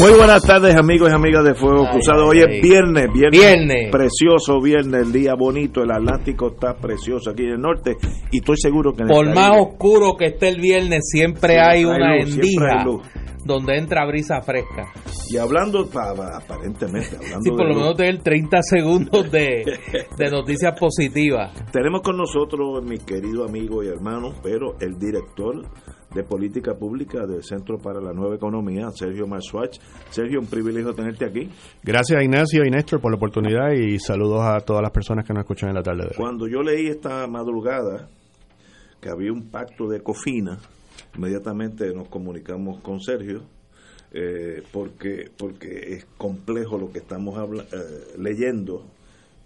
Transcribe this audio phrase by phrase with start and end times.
[0.00, 2.26] Muy buenas tardes amigos y amigas de Fuego Cruzado.
[2.26, 3.90] Hoy es viernes, viernes, Viernes.
[3.90, 7.96] precioso viernes, el día bonito, el Atlántico está precioso aquí en el norte
[8.30, 11.52] y estoy seguro que en el Por más Caribe- oscuro que esté el viernes, siempre
[11.54, 13.02] Siempre hay hay una luz, siempre endija hay luz.
[13.44, 14.92] donde entra brisa fresca.
[15.30, 19.64] y hablando pa- pa- aparentemente hablando Sí, por lo menos tener 30 segundos de,
[20.18, 21.50] de noticias positivas.
[21.72, 25.62] tenemos con nosotros mi querido amigo y hermano, pero el director
[26.14, 29.78] de política pública del Centro para la Nueva Economía, Sergio Marswatch.
[30.10, 31.48] Sergio, un privilegio tenerte aquí.
[31.82, 35.42] Gracias Ignacio y Néstor por la oportunidad y saludos a todas las personas que nos
[35.42, 36.14] escuchan en la tarde de hoy.
[36.16, 38.08] Cuando yo leí esta madrugada
[39.00, 40.58] que había un pacto de cofina,
[41.16, 43.42] inmediatamente nos comunicamos con Sergio,
[44.12, 48.84] eh, porque, porque es complejo lo que estamos habla- eh, leyendo.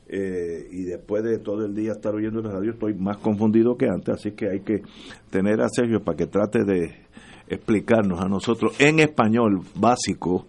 [0.08, 3.88] Eh, y después de todo el día estar oyendo la radio estoy más confundido que
[3.88, 4.82] antes, así que hay que
[5.30, 7.06] tener a Sergio para que trate de
[7.48, 10.46] explicarnos a nosotros en español básico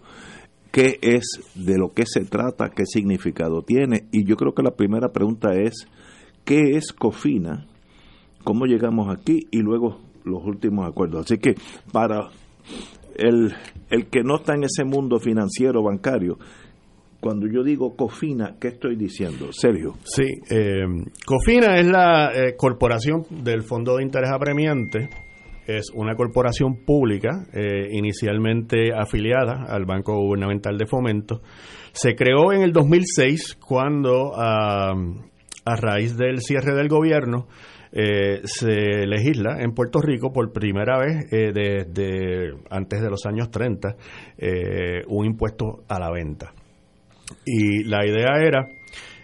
[0.70, 4.04] qué es, de lo que se trata, qué significado tiene.
[4.12, 5.88] Y yo creo que la primera pregunta es,
[6.44, 7.66] ¿qué es COFINA?
[8.44, 9.46] ¿Cómo llegamos aquí?
[9.50, 11.24] Y luego los últimos acuerdos.
[11.24, 11.54] Así que
[11.92, 12.28] para
[13.16, 13.54] el,
[13.90, 16.38] el que no está en ese mundo financiero, bancario,
[17.20, 19.52] cuando yo digo COFINA, ¿qué estoy diciendo?
[19.52, 19.94] Sergio.
[20.04, 20.84] Sí, eh,
[21.26, 25.08] COFINA es la eh, corporación del Fondo de Interés Apremiante.
[25.66, 31.42] Es una corporación pública, eh, inicialmente afiliada al Banco Gubernamental de Fomento.
[31.92, 34.94] Se creó en el 2006 cuando, ah,
[35.64, 37.48] a raíz del cierre del gobierno,
[37.90, 43.50] eh, se legisla en Puerto Rico por primera vez eh, desde antes de los años
[43.50, 43.96] 30
[44.36, 46.52] eh, un impuesto a la venta.
[47.44, 48.68] Y la idea era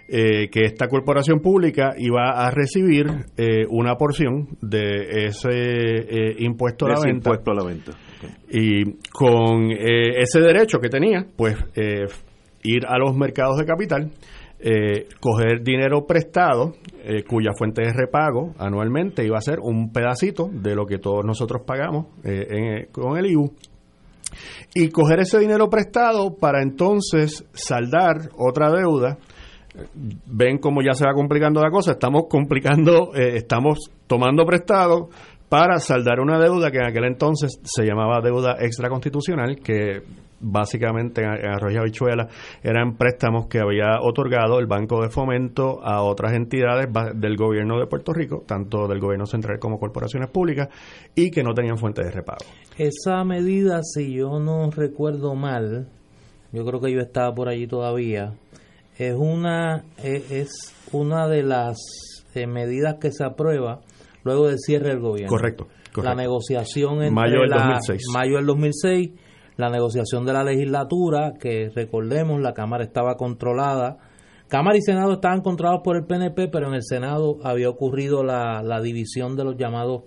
[0.09, 3.07] eh, que esta corporación pública iba a recibir
[3.37, 7.31] eh, una porción de ese eh, impuesto a la Ese venta.
[7.31, 7.93] impuesto a la venta.
[8.51, 12.05] Y con eh, ese derecho que tenía, pues eh,
[12.63, 14.11] ir a los mercados de capital,
[15.21, 16.73] coger dinero prestado,
[17.29, 21.63] cuya fuente de repago anualmente iba a ser un pedacito de lo que todos nosotros
[21.67, 23.53] pagamos en- con el IBU,
[24.75, 29.19] y coger ese dinero prestado para entonces saldar otra deuda.
[30.27, 35.09] Ven cómo ya se va complicando la cosa, estamos complicando, eh, estamos tomando prestado
[35.49, 40.03] para saldar una deuda que en aquel entonces se llamaba deuda extraconstitucional, que
[40.41, 42.29] básicamente en Arroyo Habichuela
[42.63, 47.87] eran préstamos que había otorgado el Banco de Fomento a otras entidades del gobierno de
[47.87, 50.69] Puerto Rico, tanto del gobierno central como corporaciones públicas,
[51.15, 52.45] y que no tenían fuente de repago.
[52.77, 55.89] Esa medida, si yo no recuerdo mal,
[56.53, 58.35] yo creo que yo estaba por allí todavía,
[58.99, 60.51] es una, es, es
[60.93, 61.79] una de las
[62.35, 63.81] eh, medidas que se aprueba
[64.23, 65.29] luego del cierre del gobierno.
[65.29, 66.03] Correcto, correcto.
[66.03, 68.03] La negociación entre Mayo del la- 2006.
[68.13, 69.11] mayo del 2006,
[69.57, 73.99] la negociación de la legislatura, que recordemos, la Cámara estaba controlada.
[74.49, 78.63] Cámara y Senado estaban controlados por el PNP, pero en el Senado había ocurrido la,
[78.63, 80.03] la división de los llamados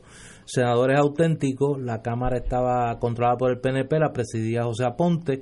[0.45, 1.79] senadores auténticos.
[1.81, 5.41] La Cámara estaba controlada por el PNP, la presidía José Aponte.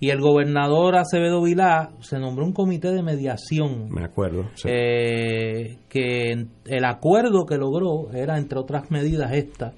[0.00, 4.46] Y el gobernador Acevedo Vilá se nombró un comité de mediación Me acuerdo.
[4.54, 4.68] sí.
[4.68, 6.32] eh, que
[6.66, 9.74] el acuerdo que logró era, entre otras medidas, esta,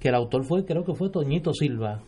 [0.00, 2.00] que el autor fue, creo que fue Toñito Silva,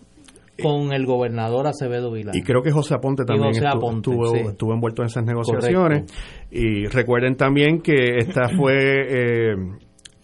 [0.60, 2.32] con el gobernador Acevedo Vilá.
[2.34, 4.40] Y creo que José Aponte también José estu- Aponte, estuvo, sí.
[4.48, 6.04] estuvo envuelto en esas negociaciones.
[6.50, 9.54] Y recuerden también que esta fue, eh,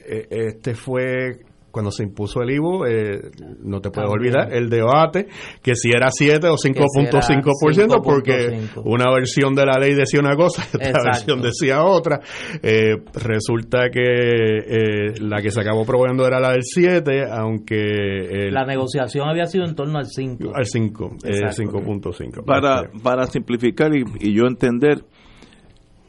[0.09, 1.41] eh, este fue
[1.77, 3.21] cuando se impuso el IVO, eh,
[3.63, 4.35] no te puedes También.
[4.35, 5.27] olvidar el debate,
[5.63, 8.83] que si era 7 o 5.5%, porque 5.5.
[8.87, 11.11] una versión de la ley decía una cosa y otra Exacto.
[11.11, 12.21] versión decía otra.
[12.63, 17.77] Eh, resulta que eh, la que se acabó probando era la del 7, aunque
[18.47, 20.53] el, La negociación había sido en torno al 5.
[20.55, 21.63] al 5, eh, Exacto.
[21.79, 22.43] 5.5.
[22.47, 25.05] Para, Este, para simplificar y, y yo entender,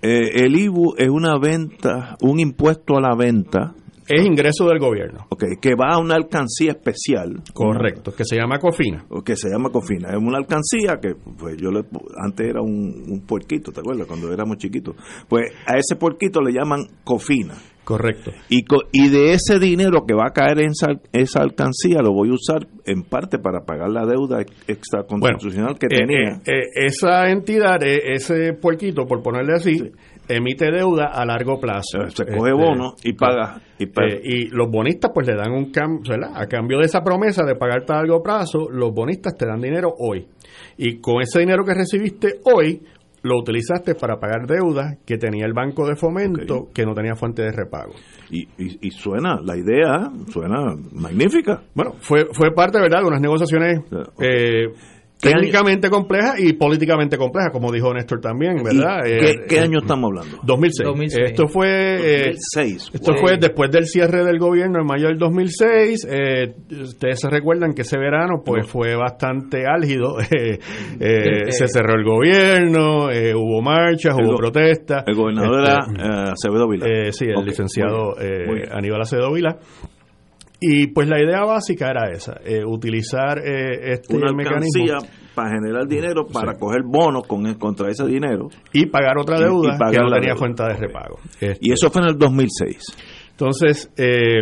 [0.01, 3.73] eh, el IBU es una venta, un impuesto a la venta
[4.07, 5.25] es ingreso del gobierno.
[5.29, 7.41] Ok, que va a una alcancía especial.
[7.53, 9.05] Correcto, que se llama Cofina.
[9.25, 10.09] Que se llama Cofina.
[10.09, 11.83] Es una alcancía que, pues yo le,
[12.17, 14.07] antes era un, un puerquito, ¿te acuerdas?
[14.07, 14.95] Cuando éramos chiquitos.
[15.27, 17.55] Pues a ese puerquito le llaman Cofina.
[17.87, 18.31] Correcto.
[18.49, 22.27] Y, y de ese dinero que va a caer en esa, esa, alcancía lo voy
[22.27, 26.31] a usar en parte para pagar la deuda extraconstitucional que eh, tenía.
[26.45, 29.91] Eh, eh, esa entidad, ese puerquito, por ponerle así, sí.
[30.27, 32.09] Emite deuda a largo plazo.
[32.09, 33.61] Se coge este, bono y paga.
[33.79, 34.15] Y, paga.
[34.23, 37.93] y, los bonistas pues le dan un cambio, A cambio de esa promesa de pagarte
[37.93, 40.27] a largo plazo, los bonistas te dan dinero hoy.
[40.77, 42.81] Y con ese dinero que recibiste hoy,
[43.23, 46.73] lo utilizaste para pagar deudas que tenía el banco de fomento okay.
[46.73, 47.93] que no tenía fuente de repago.
[48.29, 51.63] Y, y, y, suena, la idea suena magnífica.
[51.73, 54.27] Bueno, fue, fue parte, ¿verdad?, de unas negociaciones okay.
[54.27, 54.67] eh,
[55.19, 59.01] técnicamente complejas y políticamente complejas, como dijo Néstor también, ¿verdad?
[59.03, 60.39] ¿Qué, eh, ¿qué año estamos hablando?
[60.43, 60.87] 2006.
[60.87, 61.29] 2006.
[61.31, 61.97] Esto fue,
[62.53, 62.91] 2006.
[62.93, 63.21] esto wow.
[63.21, 66.07] fue después del cierre del gobierno en mayo del 2006.
[66.09, 68.69] Eh, ustedes se recuerdan que ese verano pues no.
[68.69, 70.17] fue bastante álgido.
[70.99, 73.05] Eh, se cerró el gobierno,
[73.35, 75.03] hubo marchas, el hubo protestas.
[75.05, 76.85] El gobernador este, era Acevedo Vila.
[77.11, 77.49] sí, el okay.
[77.49, 78.15] licenciado.
[78.71, 79.57] Aníbal Acevedo Vila.
[80.59, 84.97] Y pues la idea básica era esa, eh, utilizar eh, este Una mecanismo
[85.35, 86.59] para generar dinero, para sí.
[86.59, 88.49] coger bonos con contra ese dinero.
[88.73, 90.39] Y pagar otra deuda y, y pagar que no tenía deuda.
[90.39, 91.19] cuenta de repago.
[91.39, 92.95] Este, y eso fue en el 2006.
[93.31, 94.41] Entonces, eh,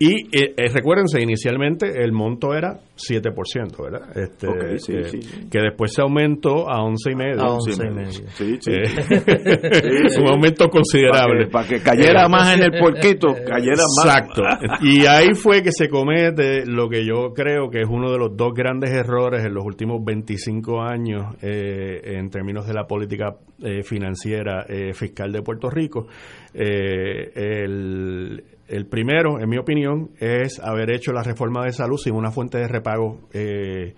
[0.00, 4.16] y eh, recuérdense, inicialmente el monto era 7%, ¿verdad?
[4.16, 5.48] Este, okay, sí, eh, sí, sí.
[5.50, 7.40] Que después se aumentó a 11,5%.
[7.40, 8.28] A 11,5%.
[8.28, 8.70] Sí, sí.
[8.70, 11.48] Eh, un aumento considerable.
[11.48, 14.04] Para que, que cayera más en el puerquito, cayera más.
[14.04, 14.42] Exacto.
[14.82, 18.36] y ahí fue que se comete lo que yo creo que es uno de los
[18.36, 23.36] dos grandes errores en los últimos 25 años eh, en términos de la política
[23.82, 24.64] financiera
[24.94, 26.06] fiscal de Puerto Rico.
[26.54, 32.30] el el primero, en mi opinión, es haber hecho la reforma de salud sin una
[32.30, 33.94] fuente de repago, eh,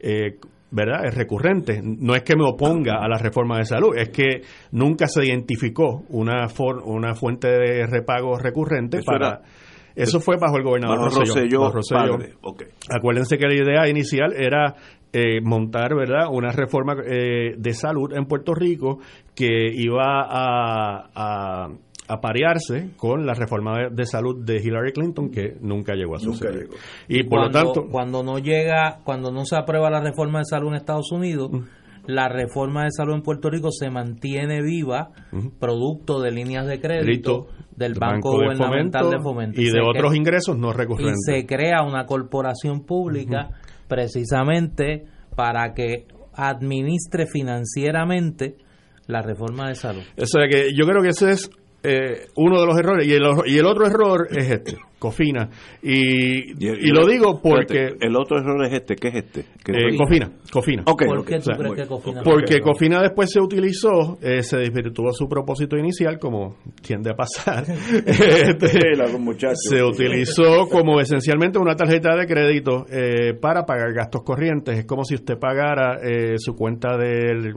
[0.00, 0.38] eh,
[0.70, 1.04] ¿verdad?
[1.06, 1.80] Es recurrente.
[1.82, 4.42] No es que me oponga a la reforma de salud, es que
[4.72, 9.28] nunca se identificó una, for, una fuente de repago recurrente Eso para...
[9.28, 9.42] Era,
[9.96, 11.70] eso fue bajo el gobernador bajo Rosselló.
[11.70, 12.38] Rosselló, Rosselló.
[12.42, 12.66] Okay.
[12.90, 14.74] Acuérdense que la idea inicial era
[15.12, 18.98] eh, montar verdad una reforma eh, de salud en Puerto Rico
[19.36, 21.68] que iba a, a
[22.08, 26.68] aparearse con la reforma de, de, salud de Hillary Clinton que nunca llegó a suceder.
[26.68, 26.74] Llegó.
[27.08, 30.44] Y por cuando, lo tanto, cuando no llega, cuando no se aprueba la reforma de
[30.44, 31.66] salud en Estados Unidos, uh -huh.
[32.06, 35.52] la reforma de salud en Puerto Rico se mantiene viva, uh -huh.
[35.58, 39.70] producto de líneas de crédito del Banco, Banco Gubernamental de Fomento, de fomento y, y
[39.70, 41.20] de otros crea, ingresos no recurrentes.
[41.26, 43.88] Y se crea una corporación pública uh -huh.
[43.88, 46.06] precisamente para que
[46.36, 48.56] administre financieramente
[49.06, 50.02] la reforma de salud.
[50.20, 51.50] O sea que yo creo que ese es
[51.84, 55.50] eh, uno de los errores y el, y el otro error es este Cofina.
[55.82, 59.44] Y, y, y, lo digo porque espérate, el otro error es este ¿qué es este?
[59.62, 60.82] ¿Qué eh, Cofina Cofina.
[60.86, 61.38] Okay, ¿por qué okay.
[61.38, 65.28] tú o sea, crees que Cofina porque Cofina después se utilizó eh, se desvirtuó su
[65.28, 67.64] propósito inicial como tiende a pasar.
[68.14, 68.68] Este,
[69.54, 74.78] se utilizó como esencialmente una tarjeta de crédito eh, para pagar gastos corrientes.
[74.78, 77.54] Es como si usted pagara eh, su cuenta del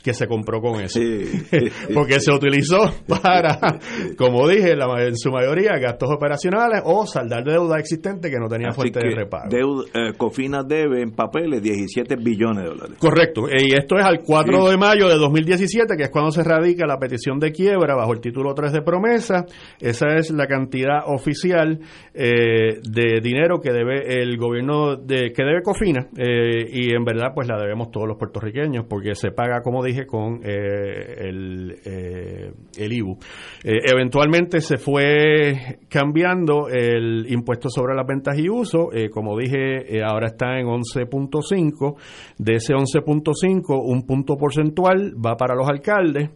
[0.04, 1.00] que se compró con eso.
[1.94, 3.58] Porque se utilizó para,
[4.18, 9.00] como dije, en su mayoría, gastos operacionales o saldar deuda existente que no tenía fuente
[9.00, 9.48] de repago.
[9.94, 12.98] Eh, Cofina debe en papeles 17 billones de dólares.
[12.98, 13.46] Correcto.
[13.48, 16.98] Y esto es al 4 de mayo de 2017, que es cuando se radica la
[16.98, 19.46] petición de quiebra bajo el título 3 de promesa.
[19.80, 21.80] Esa es la cantidad oficial
[22.12, 26.08] eh, de dinero que debe el gobierno, de que debe Cofina.
[26.18, 29.93] Eh, y en verdad, pues la debemos todos los puertorriqueños, porque se paga, como dije,
[30.02, 33.18] con eh, el, eh, el IBU.
[33.62, 40.26] Eh, eventualmente se fue cambiando el impuesto sobre las ventas y uso, como dije, ahora
[40.28, 41.94] está en 11.5,
[42.38, 46.30] de ese 11.5 un punto porcentual va para los alcaldes,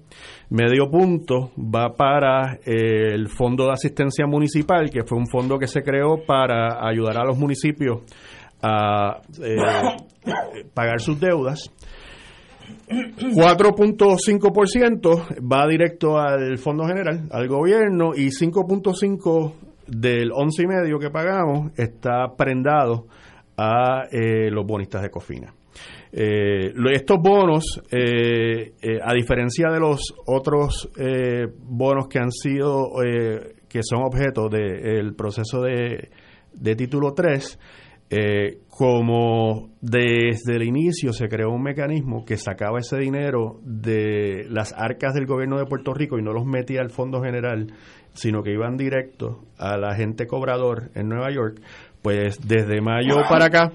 [0.50, 5.82] medio punto va para el Fondo de Asistencia Municipal, que fue un fondo que se
[5.82, 8.02] creó para ayudar a los municipios
[8.62, 9.20] a
[10.74, 11.72] pagar sus deudas
[12.88, 19.54] 4.5% va directo al Fondo General, al gobierno, y 5.5%
[19.87, 23.06] del 11,5% que pagamos está prendado
[23.56, 25.54] a eh, los bonistas de Cofina.
[26.10, 28.72] Eh, estos bonos, eh,
[29.02, 30.88] a diferencia de los otros
[31.64, 32.92] bonos que han sido,
[33.68, 36.08] que son objeto del proceso de,
[36.76, 37.58] título 3,
[38.10, 44.73] eh, como desde el inicio se creó un mecanismo que sacaba ese dinero de las
[44.73, 47.66] arcas del gobierno de Puerto Rico y no los metía al Fondo General,
[48.12, 51.61] sino que iban directo a la gente cobrador en Nueva York,
[52.02, 53.73] pues desde mayo para acá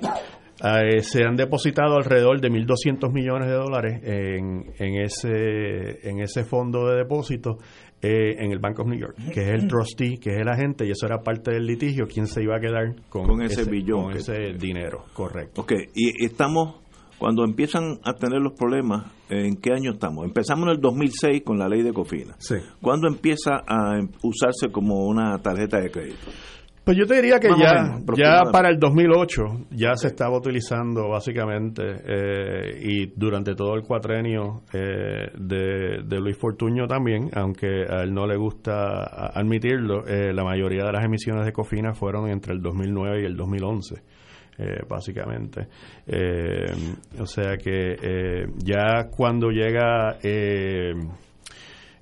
[0.63, 6.87] eh, se han depositado alrededor de 1.200 millones de dólares en, ese, en ese fondo
[6.87, 7.57] de depósito
[8.03, 10.85] eh, en el Bank of New York, que es el trustee, que es el agente,
[10.85, 14.03] y eso era parte del litigio, quién se iba a quedar con, ese, billón.
[14.03, 15.61] Con ese dinero, correcto.
[15.61, 16.81] Ok, y estamos,
[17.17, 20.25] cuando empiezan a tener los problemas, ¿en qué año estamos?
[20.25, 22.35] Empezamos en el 2006 con la ley de Cofina.
[22.39, 22.55] Sí.
[22.81, 26.29] ¿Cuándo empieza a usarse como una tarjeta de crédito?
[26.83, 31.81] Pues yo te diría que ya, ya para el 2008 ya se estaba utilizando básicamente
[31.81, 38.27] eh, y durante todo el cuatrenio eh, de, Luis Fortuño también, aunque a él no
[38.27, 43.21] le gusta admitirlo, eh, la mayoría de las emisiones de Cofina fueron entre el 2009
[43.21, 44.03] y el 2011.
[44.87, 45.67] básicamente.
[47.17, 50.17] o sea que ya cuando llega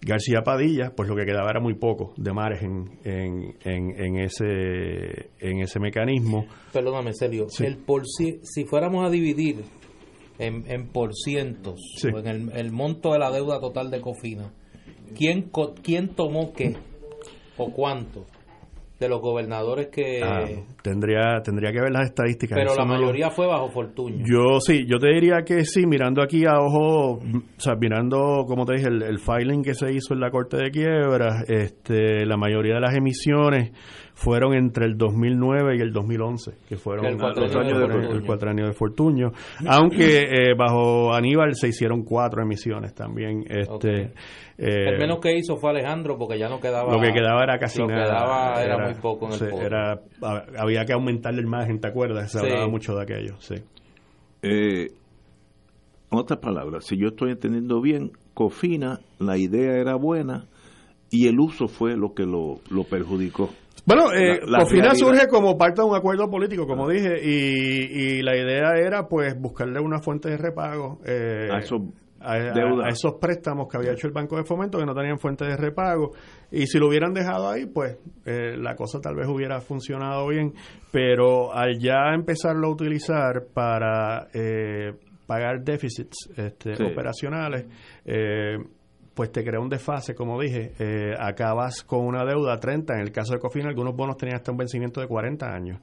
[0.03, 5.59] García Padilla, pues lo que quedaba era muy poco de margen en, en, ese, en
[5.61, 6.47] ese mecanismo.
[6.73, 9.63] Perdóname, Celio, el por si, si fuéramos a dividir
[10.39, 14.51] en, en por cientos, o en el, el, monto de la deuda total de Cofina,
[15.15, 15.51] ¿quién,
[15.83, 16.75] ¿quién tomó qué
[17.57, 18.25] o cuánto?
[19.01, 20.45] De los gobernadores que ah,
[20.83, 24.23] tendría tendría que ver las estadísticas pero la mayoría fue bajo Fortuño.
[24.23, 27.19] Yo sí yo te diría que sí mirando aquí a ojo o
[27.57, 31.43] sea mirando como te dije el, filing que se hizo en la corte de quiebra
[31.47, 33.71] este la mayoría de las emisiones
[34.21, 38.51] fueron entre el 2009 y el 2011 que fueron el cuatro, años de, el cuatro
[38.51, 39.31] años de Fortuño
[39.67, 44.13] aunque eh, bajo Aníbal se hicieron cuatro emisiones también este
[44.63, 46.93] eh, el menos que hizo fue Alejandro porque ya no quedaba.
[46.93, 48.03] Lo que quedaba era casi lo nada.
[48.03, 49.99] quedaba era, muy poco en el era,
[50.55, 52.31] Había que aumentarle el margen, ¿te acuerdas?
[52.31, 53.55] Se hablaba mucho de aquello, sí.
[54.43, 54.89] Eh,
[56.11, 60.45] otras palabras, si yo estoy entendiendo bien, Cofina, la idea era buena
[61.09, 63.49] y el uso fue lo que lo, lo perjudicó.
[63.85, 68.37] Bueno, eh, Cofina surge como parte de un acuerdo político, como dije, y, y, la
[68.37, 70.99] idea era pues buscarle una fuente de repago.
[71.05, 71.91] Eh, a eso
[72.23, 75.57] a, esos préstamos que había hecho el Banco de Fomento que no tenían fuente de
[75.57, 76.11] repago.
[76.51, 80.53] Y si lo hubieran dejado ahí, pues eh, la cosa tal vez hubiera funcionado bien.
[80.91, 84.93] Pero al ya empezarlo a utilizar para eh,
[85.25, 87.65] pagar déficits este, operacionales,
[88.05, 88.57] eh,
[89.13, 93.11] pues te crea un desfase, como dije, eh, acabas con una deuda 30, en el
[93.11, 95.79] caso de Cofina algunos bonos tenían hasta un vencimiento de 40 años.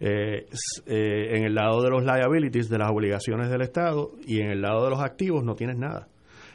[0.00, 0.46] Eh,
[0.86, 4.60] eh, en el lado de los liabilities, de las obligaciones del Estado, y en el
[4.60, 6.08] lado de los activos no tienes nada.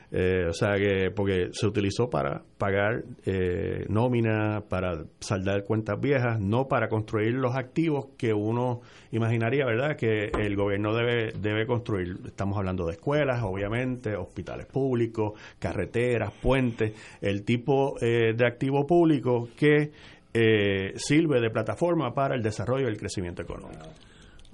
[0.10, 6.40] Eh, o sea que, porque se utilizó para pagar eh, nómina, para saldar cuentas viejas,
[6.40, 12.20] no para construir los activos que uno imaginaría, ¿verdad?, que el gobierno debe, debe construir.
[12.26, 19.50] Estamos hablando de escuelas, obviamente, hospitales públicos, carreteras, puentes, el tipo eh, de activo público
[19.58, 19.92] que
[20.98, 23.88] sirve de plataforma para el desarrollo y el crecimiento económico.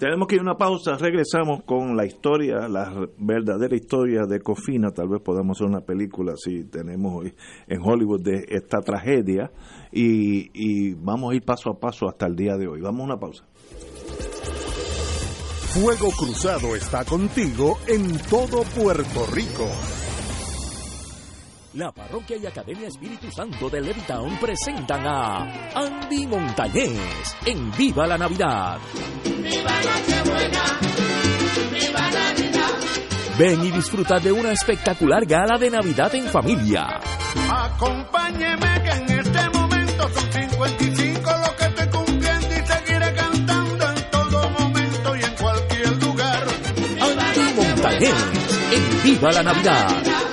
[0.03, 4.91] Tenemos que ir a una pausa, regresamos con la historia, la verdadera historia de Cofina,
[4.91, 7.25] tal vez podamos hacer una película si tenemos
[7.67, 9.49] en Hollywood de esta tragedia
[9.93, 12.81] y, y vamos a ir paso a paso hasta el día de hoy.
[12.81, 13.45] Vamos a una pausa.
[15.73, 19.69] Fuego Cruzado está contigo en todo Puerto Rico.
[21.73, 28.17] La Parroquia y Academia Espíritu Santo de Levittown presentan a Andy Montañez en Viva la
[28.17, 28.77] Navidad.
[29.23, 30.63] ¡Viva Nochebuena!
[31.71, 32.69] ¡Viva Navidad!
[33.39, 36.99] Ven y disfruta de una espectacular gala de Navidad en familia.
[37.49, 44.11] Acompáñeme que en este momento son 55 los que te cumplen y seguiré cantando en
[44.11, 46.43] todo momento y en cualquier lugar.
[47.01, 48.15] Andy Montañez
[48.71, 50.32] en Viva la Navidad.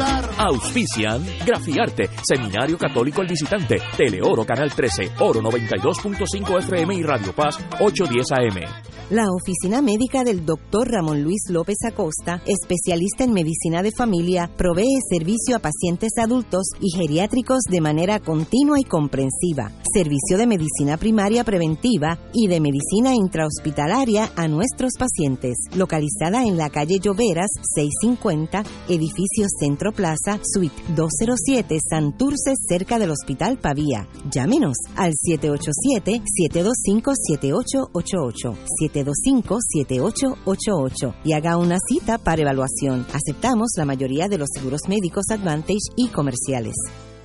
[0.00, 0.30] disfrutar.
[0.40, 7.58] Auspician Grafiarte, Seminario Católico El Visitante, Teleoro Canal 13, Oro 92.5 FM y Radio Paz
[7.78, 8.90] 810 AM.
[9.10, 10.88] La oficina médica del Dr.
[10.88, 16.96] Ramón Luis López Acosta, especialista en medicina de familia, provee servicio a pacientes adultos y
[16.96, 24.30] geriátricos de manera continua y comprensiva, servicio de medicina primaria preventiva y de medicina intrahospitalaria
[24.36, 32.54] a nuestros pacientes, localizada en la calle Lloveras 650, edificio Centro Plaza, suite 207, Santurce,
[32.68, 34.06] cerca del Hospital Pavía.
[34.30, 43.06] Llámenos al 787 725 7888 725-7888 y haga una cita para evaluación.
[43.12, 46.74] Aceptamos la mayoría de los seguros médicos Advantage y comerciales.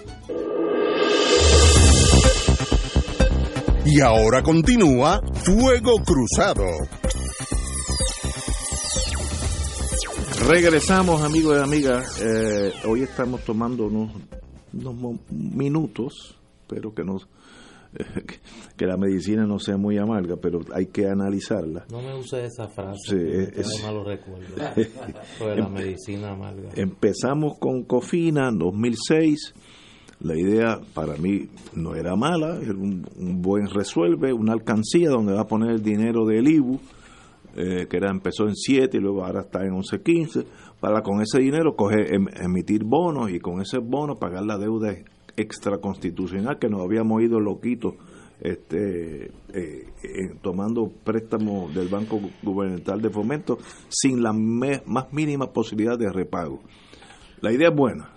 [3.85, 6.65] Y ahora continúa Fuego Cruzado.
[10.47, 12.21] Regresamos, amigos y amigas.
[12.21, 14.11] Eh, hoy estamos tomando unos,
[14.73, 17.27] unos mo- minutos, espero que, nos,
[18.77, 21.85] que la medicina no sea muy amarga, pero hay que analizarla.
[21.91, 22.97] No me use esa frase.
[23.07, 23.15] Sí,
[23.59, 24.51] es- trae malos recuerdos.
[25.37, 26.69] Sobre la medicina amarga.
[26.75, 29.53] Empezamos con Cofina en 2006.
[30.23, 33.03] La idea para mí no era mala, era un,
[33.41, 36.79] buen resuelve, una alcancía donde va a poner el dinero del IBU,
[37.55, 40.43] eh, que era empezó en 7 y luego ahora está en 11, 15,
[40.79, 44.95] para con ese dinero coger, em- emitir bonos y con ese bono pagar la deuda
[45.35, 47.95] extraconstitucional que nos habíamos ido loquitos
[48.41, 49.85] este, eh,
[50.41, 53.57] tomando préstamos del Banco Gubernamental de Fomento
[53.89, 56.61] sin la me- más mínima posibilidad de repago.
[57.41, 58.09] La idea es buena.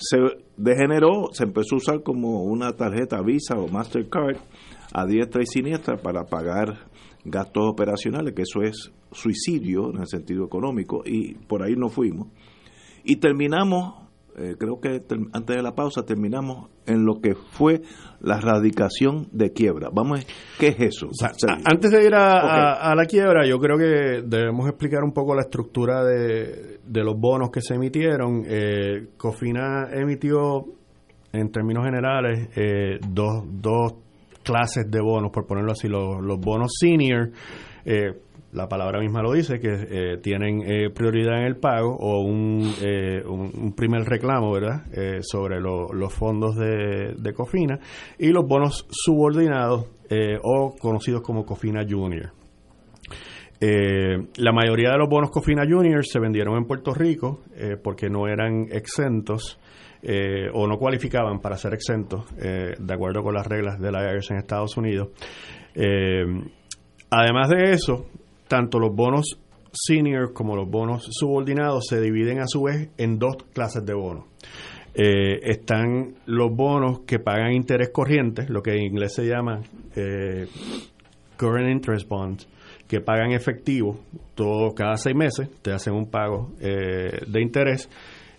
[0.00, 0.16] Se
[0.56, 4.38] degeneró, se empezó a usar como una tarjeta Visa o Mastercard
[4.94, 6.88] a diestra y siniestra para pagar
[7.24, 12.28] gastos operacionales, que eso es suicidio en el sentido económico, y por ahí nos fuimos.
[13.04, 14.08] Y terminamos,
[14.40, 17.82] eh, creo que antes de la pausa, terminamos en lo que fue
[18.20, 19.88] la radicación de quiebra.
[19.92, 20.26] Vamos,
[20.58, 21.08] ¿qué es eso?
[21.64, 25.34] Antes de ir a, a- a la quiebra, yo creo que debemos explicar un poco
[25.34, 28.42] la estructura de, de los bonos que se emitieron.
[28.46, 30.64] Eh, Cofina emitió,
[31.32, 33.94] en términos generales, eh, dos, dos
[34.42, 37.30] clases de bonos, por ponerlo así, los, los bonos senior,
[37.84, 38.12] eh,
[38.52, 42.72] la palabra misma lo dice, que eh, tienen eh, prioridad en el pago o un,
[42.82, 44.82] eh, un, primer reclamo, ¿verdad?,
[45.22, 47.78] sobre lo- los fondos de, de Cofina
[48.18, 49.86] y los bonos subordinados
[50.42, 52.32] o conocidos como Cofina Junior.
[53.60, 57.42] La mayoría de los bonos Cofina Junior se vendieron en Puerto Rico
[57.84, 59.60] porque no eran exentos
[60.54, 64.38] o no cualificaban para ser exentos de acuerdo con las reglas de la IRS en
[64.38, 65.10] Estados Unidos.
[67.10, 68.06] Además de eso,
[68.50, 69.38] tanto los bonos
[69.72, 74.24] senior como los bonos subordinados se dividen a su vez en dos clases de bonos.
[74.92, 79.60] Eh, están los bonos que pagan interés corriente, lo que en inglés se llama
[79.94, 80.48] eh,
[81.36, 82.48] current interest bonds,
[82.88, 84.00] que pagan efectivo
[84.34, 87.88] todo cada seis meses, te hacen un pago eh, de interés.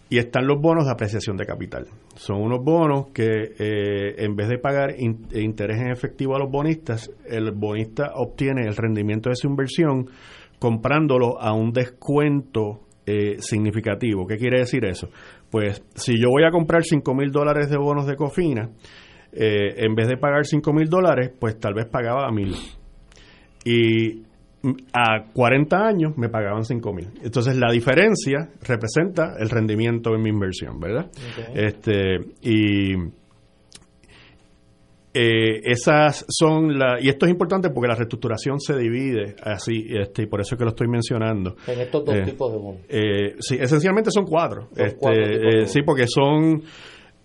[0.09, 1.87] Y están los bonos de apreciación de capital.
[2.15, 3.25] Son unos bonos que
[3.57, 8.67] eh, en vez de pagar in- interés en efectivo a los bonistas, el bonista obtiene
[8.67, 10.07] el rendimiento de su inversión
[10.59, 14.27] comprándolo a un descuento eh, significativo.
[14.27, 15.09] ¿Qué quiere decir eso?
[15.49, 18.69] Pues si yo voy a comprar 5 mil dólares de bonos de Cofina,
[19.31, 22.53] eh, en vez de pagar 5 mil dólares, pues tal vez pagaba a mil.
[23.63, 24.23] Y
[24.93, 27.07] a 40 años me pagaban 5 mil.
[27.23, 31.09] Entonces la diferencia representa el rendimiento en mi inversión, ¿verdad?
[31.55, 32.93] Este, y
[35.13, 40.23] eh, esas son la y esto es importante porque la reestructuración se divide así este
[40.23, 42.81] y por eso es que lo estoy mencionando En estos dos Eh, tipos de bonos.
[42.87, 44.69] eh, sí, esencialmente son cuatro.
[44.73, 46.61] Son Este, cuatro eh, sí, porque son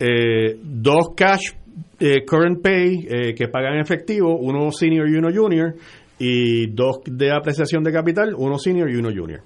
[0.01, 1.53] eh, dos cash
[2.01, 5.75] eh, current pay eh, que pagan en efectivo, uno senior y uno junior,
[6.18, 9.42] y dos de apreciación de capital, uno senior y uno junior.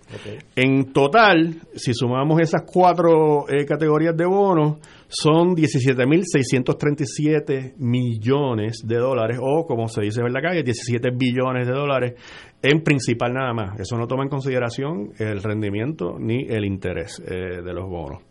[0.55, 4.77] En total, si sumamos esas cuatro eh, categorías de bonos,
[5.09, 11.73] son 17.637 millones de dólares, o como se dice en la calle, 17 billones de
[11.73, 12.15] dólares
[12.63, 13.81] en principal nada más.
[13.81, 18.23] Eso no toma en consideración el rendimiento ni el interés eh, de los bonos.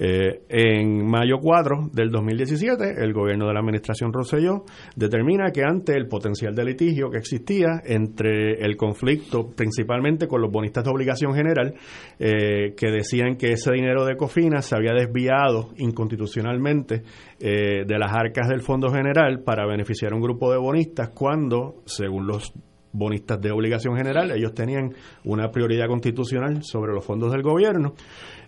[0.00, 4.62] Eh, en mayo 4 del 2017, el gobierno de la administración Rosselló
[4.94, 10.52] determina que ante el potencial de litigio que existía entre el conflicto, principalmente con los
[10.52, 11.74] bonistas de obligación general,
[12.20, 17.02] eh, que decían que ese dinero de Cofina se había desviado inconstitucionalmente
[17.40, 21.82] eh, de las arcas del Fondo General para beneficiar a un grupo de bonistas cuando,
[21.86, 22.52] según los
[22.92, 27.94] bonistas de obligación general, ellos tenían una prioridad constitucional sobre los fondos del gobierno.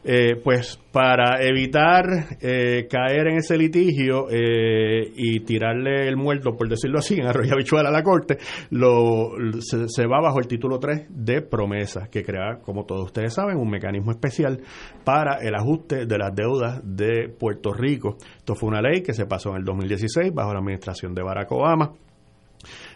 [0.03, 2.07] Eh, pues para evitar
[2.41, 7.53] eh, caer en ese litigio eh, y tirarle el muerto, por decirlo así, en arroyo
[7.53, 8.39] habichuela a la corte,
[8.71, 13.35] lo, se, se va bajo el título 3 de promesas, que crea, como todos ustedes
[13.35, 14.61] saben, un mecanismo especial
[15.05, 18.17] para el ajuste de las deudas de Puerto Rico.
[18.39, 21.53] Esto fue una ley que se pasó en el 2016 bajo la administración de Barack
[21.53, 21.93] Obama.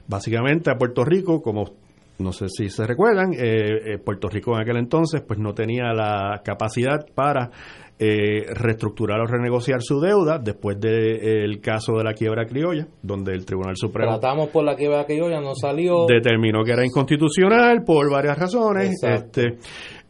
[0.07, 1.84] Básicamente a Puerto Rico, como
[2.19, 5.93] no sé si se recuerdan, eh, eh, Puerto Rico en aquel entonces pues no tenía
[5.93, 7.51] la capacidad para
[7.97, 13.45] eh, reestructurar o renegociar su deuda después del caso de la quiebra criolla, donde el
[13.47, 16.07] Tribunal Supremo Tratamos por la yo ya no salió.
[16.07, 18.91] determinó que era inconstitucional por varias razones.
[19.01, 19.43] Exacto.
[19.43, 19.59] Este,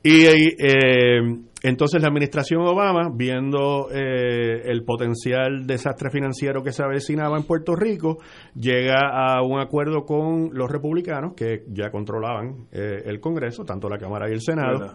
[0.02, 1.20] y eh,
[1.64, 7.74] entonces la administración Obama, viendo eh, el potencial desastre financiero que se avecinaba en Puerto
[7.74, 8.18] Rico,
[8.54, 13.96] llega a un acuerdo con los republicanos que ya controlaban eh, el Congreso, tanto la
[13.96, 14.94] Cámara y el Senado.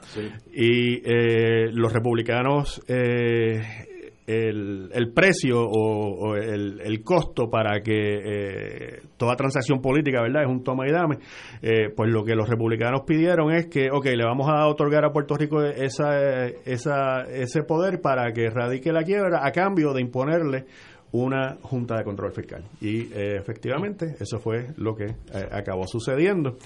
[0.54, 3.88] Y eh, los republicanos, eh,
[4.30, 10.44] el, precio o, el, costo para que eh, toda transacción política, ¿verdad?
[10.44, 11.18] Es un toma y dame.
[11.62, 15.12] Eh, pues lo que los republicanos pidieron es que, ok, le vamos a otorgar a
[15.12, 20.66] Puerto Rico esa, esa, ese poder para que radique la quiebra a cambio de imponerle
[21.12, 22.64] una junta de control fiscal.
[22.82, 26.58] Y eh, efectivamente, eso fue lo que eh, acabó sucediendo.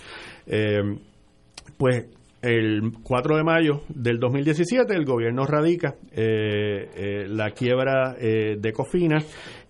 [1.77, 2.07] Pues
[2.43, 8.71] el 4 de mayo del 2017 el gobierno radica eh, eh, la quiebra eh, de
[8.73, 9.19] Cofina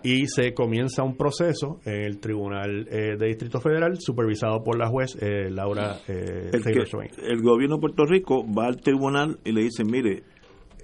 [0.04, 4.88] y se comienza un proceso en el Tribunal eh, de Distrito Federal supervisado por la
[4.90, 6.80] juez eh, Laura eh, El, que-
[7.22, 10.24] el gobierno de Puerto Rico va al tribunal y le dice, mire,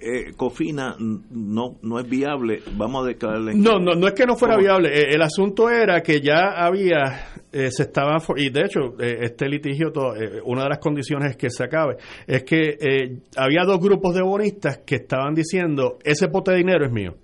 [0.00, 3.54] eh, Cofina no no es viable, vamos a declararle...
[3.54, 4.64] No, no, no es que no fuera ¿Cómo?
[4.64, 4.88] viable.
[4.88, 9.48] Eh, el asunto era que ya había, eh, se estaba, y de hecho, eh, este
[9.48, 13.64] litigio, to- eh, una de las condiciones es que se acabe, es que eh, había
[13.64, 17.14] dos grupos de bonistas que estaban diciendo, ese pote de dinero es mío.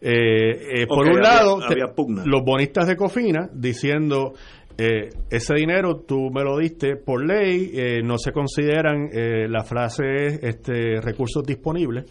[0.00, 1.86] Eh, eh, por un había- lado, había
[2.24, 4.34] los bonistas de Cofina diciendo,
[4.78, 9.64] eh, ese dinero tú me lo diste por ley, eh, no se consideran, eh, la
[9.64, 12.04] frase es este, recursos disponibles,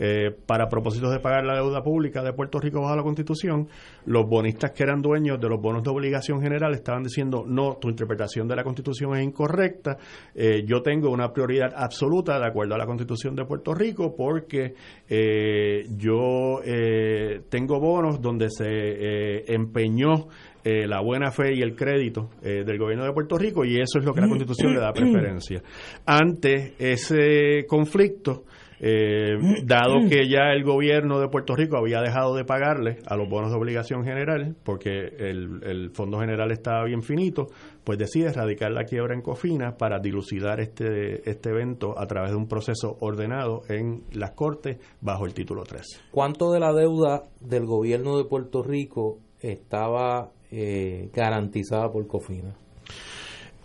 [0.00, 3.68] eh, para propósitos de pagar la deuda pública de Puerto Rico bajo la Constitución,
[4.06, 7.88] los bonistas que eran dueños de los bonos de obligación general estaban diciendo, no, tu
[7.88, 9.96] interpretación de la Constitución es incorrecta,
[10.64, 14.74] yo tengo una prioridad absoluta de acuerdo a la Constitución de Puerto Rico porque
[15.96, 16.60] yo
[17.48, 20.28] tengo bonos donde se empeñó
[20.64, 24.12] la buena fe y el crédito del gobierno de Puerto Rico y eso es lo
[24.12, 25.62] que la Constitución le da preferencia.
[26.04, 28.44] Ante ese conflicto,
[28.80, 33.28] eh, dado que ya el gobierno de Puerto Rico había dejado de pagarle a los
[33.28, 37.46] bonos de obligación general, porque el, Fondo General estaba bien finito,
[37.82, 42.36] pues decide erradicar la quiebra en Cofina para dilucidar este, este evento a través de
[42.36, 46.08] un proceso ordenado en las Cortes bajo el título 3.
[46.10, 52.54] ¿Cuánto de la deuda del gobierno de Puerto Rico estaba eh, garantizada por Cofina?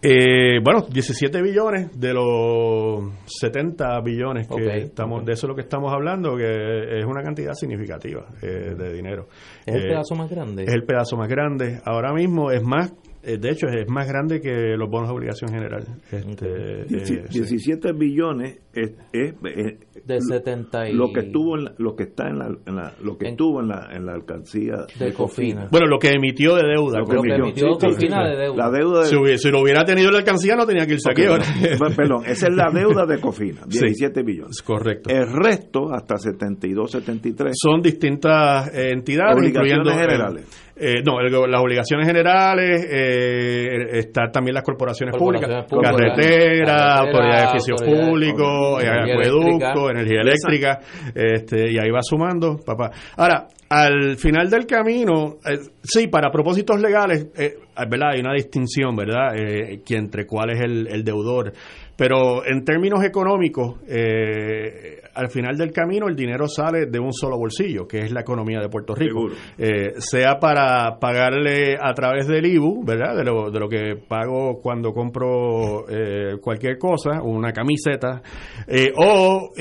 [0.05, 5.61] Eh, bueno, 17 billones de los 70 billones que estamos, de eso es lo que
[5.61, 9.29] estamos hablando, que es una cantidad significativa eh, de dinero.
[9.65, 10.63] ¿Es el eh, pedazo más grande?
[10.65, 11.79] Es el pedazo más grande.
[11.85, 12.91] Ahora mismo es más
[13.25, 15.85] eh, de hecho, es más grande que los bonos de obligación general.
[16.11, 16.85] Este,
[17.29, 22.93] 17 eh, billones es, de 70 lo que estuvo en lo que está en la,
[23.01, 25.69] lo que estuvo en la, en la alcancía de, Cofina.
[25.71, 26.99] Bueno, lo que emitió de deuda.
[26.99, 28.57] Lo que emitió, Cofina de deuda.
[28.57, 31.45] La deuda si, lo hubiera tenido la alcancía no tenía que irse aquí ahora.
[31.95, 34.61] Perdón, esa es la deuda de Cofina, 17 billones.
[34.61, 35.09] Correcto.
[35.09, 40.72] El resto hasta 72, 73 son distintas eh, entidades incluyendo generales.
[40.85, 47.81] Eh, no, las obligaciones generales, eh, están también las corporaciones, públicas, carretera, autoridad de edificios
[47.81, 50.79] públicos, acueducto, energía eléctrica,
[51.15, 52.91] este, y ahí va sumando, papá.
[53.15, 57.55] Ahora, al final del camino, eh, sí, para propósitos legales, eh,
[57.89, 58.11] ¿verdad?
[58.13, 59.35] Hay una distinción, ¿verdad?
[59.35, 61.53] Eh, entre cuál es el, el deudor.
[61.95, 67.37] Pero en términos económicos, eh, al final del camino el dinero sale de un solo
[67.37, 69.27] bolsillo, que es la economía de Puerto Rico.
[69.57, 73.15] Eh, sea para pagarle a través del IBU, ¿verdad?
[73.15, 78.21] De lo, de lo que pago cuando compro eh, cualquier cosa, una camiseta,
[78.67, 79.51] eh, o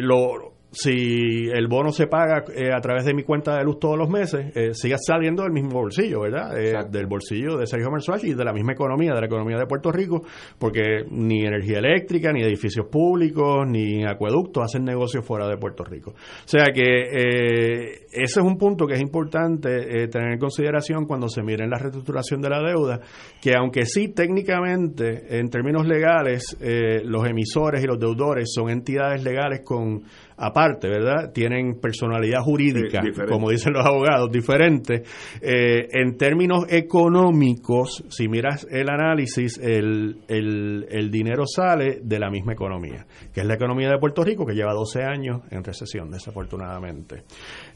[0.00, 3.96] lo si el bono se paga eh, a través de mi cuenta de luz todos
[3.96, 6.54] los meses, eh, siga saliendo del mismo bolsillo, ¿verdad?
[6.58, 9.64] Eh, del bolsillo de Sergio Mersuach y de la misma economía, de la economía de
[9.64, 10.22] Puerto Rico,
[10.58, 16.10] porque ni energía eléctrica, ni edificios públicos, ni acueductos hacen negocios fuera de Puerto Rico.
[16.10, 21.42] O sea que ese es un punto que es importante tener en consideración cuando se
[21.42, 23.00] mire en la reestructuración de la deuda,
[23.40, 26.56] que aunque sí técnicamente, en términos legales,
[27.04, 30.02] los emisores y los deudores son entidades legales con
[30.36, 31.32] aparte, ¿verdad?
[31.32, 35.02] Tienen personalidad jurídica, como dicen los abogados, diferente.
[35.40, 42.52] Eh, en términos económicos, si miras el análisis, el, el, dinero sale de la misma
[42.52, 47.22] economía, que es la economía de Puerto Rico, que lleva 12 años en recesión, desafortunadamente.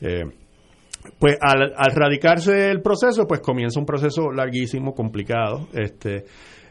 [0.01, 0.25] Eh,
[1.19, 5.69] pues al, al radicarse el proceso, pues comienza un proceso larguísimo, complicado.
[5.73, 6.25] Este,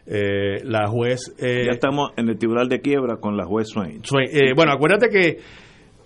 [0.05, 1.35] eh, la juez.
[1.37, 4.01] ya estamos en el tribunal de quiebra con la juez Swain.
[4.55, 5.37] bueno, acuérdate que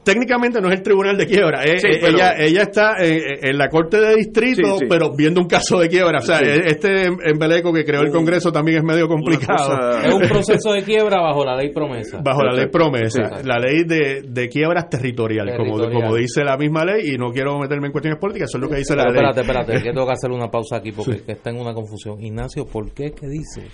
[0.04, 4.00] técnicamente no es el tribunal de quiebra, eh, eh, ella, ella está en, la corte
[4.00, 6.20] de distrito, pero viendo un caso de quiebra.
[6.20, 10.00] O sea, este embeleco que creó el Congreso también es medio complicado.
[10.04, 12.20] Es un proceso de quiebra bajo la ley promesa.
[12.24, 16.84] Bajo la ley promesa, la ley de, de quiebras territorial, Como, como dice la misma
[16.86, 19.14] ley, y no quiero meterme en cuestiones políticas, eso es lo que dice la ley.
[19.14, 22.22] Espérate, espérate, que tengo que hacer una pausa aquí porque está en una confusión.
[22.22, 23.68] Ignacio, ¿por qué que dice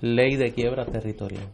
[0.00, 1.48] ley de quiebra territorial?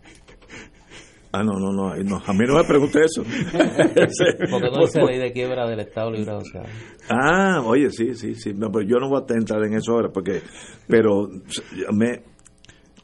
[1.37, 1.97] Ah, no, no, no, a
[2.33, 3.25] mí no me pregunte eso.
[4.51, 6.67] Porque no dice ley de quiebra del Estado Libre Asociado.
[7.11, 8.53] Ah, oye, sí, sí, sí.
[8.55, 10.43] No, pero yo no voy a entrar en eso ahora, porque,
[10.87, 11.29] pero
[11.93, 12.23] me,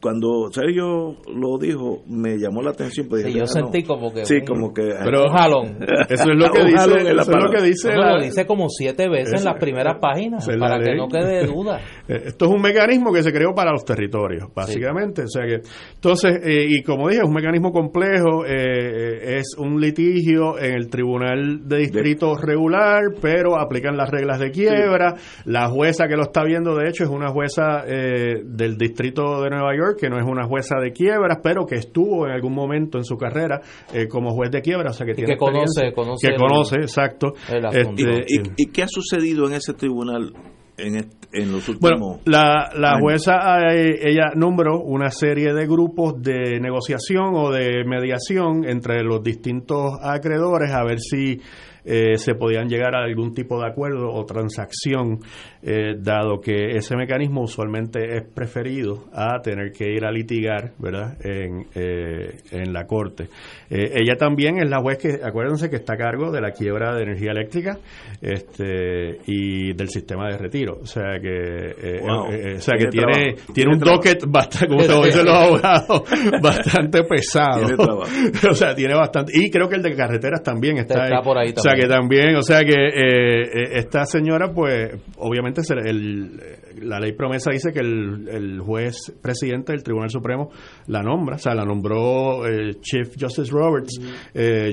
[0.01, 3.07] cuando Sergio lo dijo, me llamó la atención.
[3.09, 4.25] Pues sí, yo sentí como que.
[4.25, 4.83] Sí, un, como que.
[5.05, 5.79] Pero, un jalón.
[6.09, 6.75] Eso es lo que dice.
[6.75, 7.95] Eso es lo que dice.
[7.95, 11.81] lo dice como siete veces en las primeras páginas, para que no quede duda.
[12.09, 15.23] Eh, esto es un mecanismo que se creó para los territorios, básicamente.
[15.23, 15.61] O sea que,
[15.95, 20.89] entonces, eh, y como dije, es un mecanismo complejo, eh, es un litigio en el
[20.89, 25.15] Tribunal de Distrito regular, pero aplican las reglas de quiebra.
[25.45, 29.77] La jueza que lo está viendo, de hecho, es una jueza del Distrito de Nueva
[29.77, 33.05] York que no es una jueza de quiebras, pero que estuvo en algún momento en
[33.05, 33.61] su carrera
[33.93, 37.35] eh, como juez de quiebras, o sea que tiene que conoce, conoce, que conoce, exacto.
[37.73, 38.25] Este,
[38.57, 40.33] ¿Y, qué ha sucedido en ese tribunal
[40.77, 40.97] en,
[41.33, 43.35] en, los últimos bueno, la, la jueza
[43.71, 49.93] eh, ella nombró una serie de grupos de negociación o de mediación entre los distintos
[50.03, 51.41] acreedores a ver si
[51.85, 55.21] eh, se podían llegar a algún tipo de acuerdo o transacción,
[55.63, 61.17] eh, dado que ese mecanismo usualmente es preferido a tener que ir a litigar, ¿verdad?,
[61.25, 63.29] en, eh, en la corte.
[63.71, 67.03] ella también es la juez que, acuérdense que está a cargo de la quiebra de
[67.03, 67.79] energía eléctrica
[68.21, 70.79] este, y del sistema de retiro.
[70.83, 75.35] O sea que, o sea que tiene, tiene, un docket bastante, como te dicen los
[75.35, 76.03] abogados,
[76.43, 77.67] bastante pesado.
[78.51, 79.33] o sea, tiene bastante.
[79.35, 82.43] Y creo que el de carreteras también está, está por ahí sea que también, o
[82.43, 86.41] sea que eh, eh, esta señora, pues, obviamente el,
[86.83, 90.51] la ley promesa dice que el, juez presidente del Tribunal Supremo
[90.87, 93.99] la nombra, o sea, la nombró eh, Chief Justice Roberts.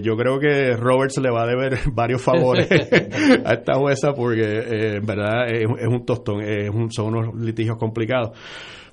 [0.02, 2.70] yo creo que Roberts le va a deber varios favores
[3.46, 8.38] a esta jueza porque, en verdad, es, un tostón, es son unos litigios complicados.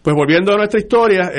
[0.02, 1.30] Pues volviendo a nuestra historia,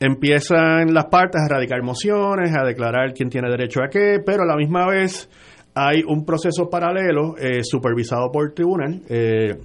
[0.00, 4.46] empiezan las partes a radicar mociones, a declarar quién tiene derecho a qué, pero a
[4.46, 5.28] la misma vez
[5.78, 9.58] hay un proceso paralelo eh, supervisado por el tribunal eh,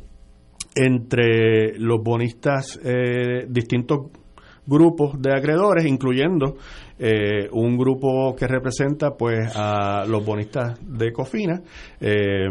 [0.75, 4.11] entre los bonistas eh, distintos
[4.65, 6.57] grupos de acreedores, incluyendo
[6.99, 11.61] eh, un grupo que representa pues a los bonistas de Cofina
[11.99, 12.47] eh,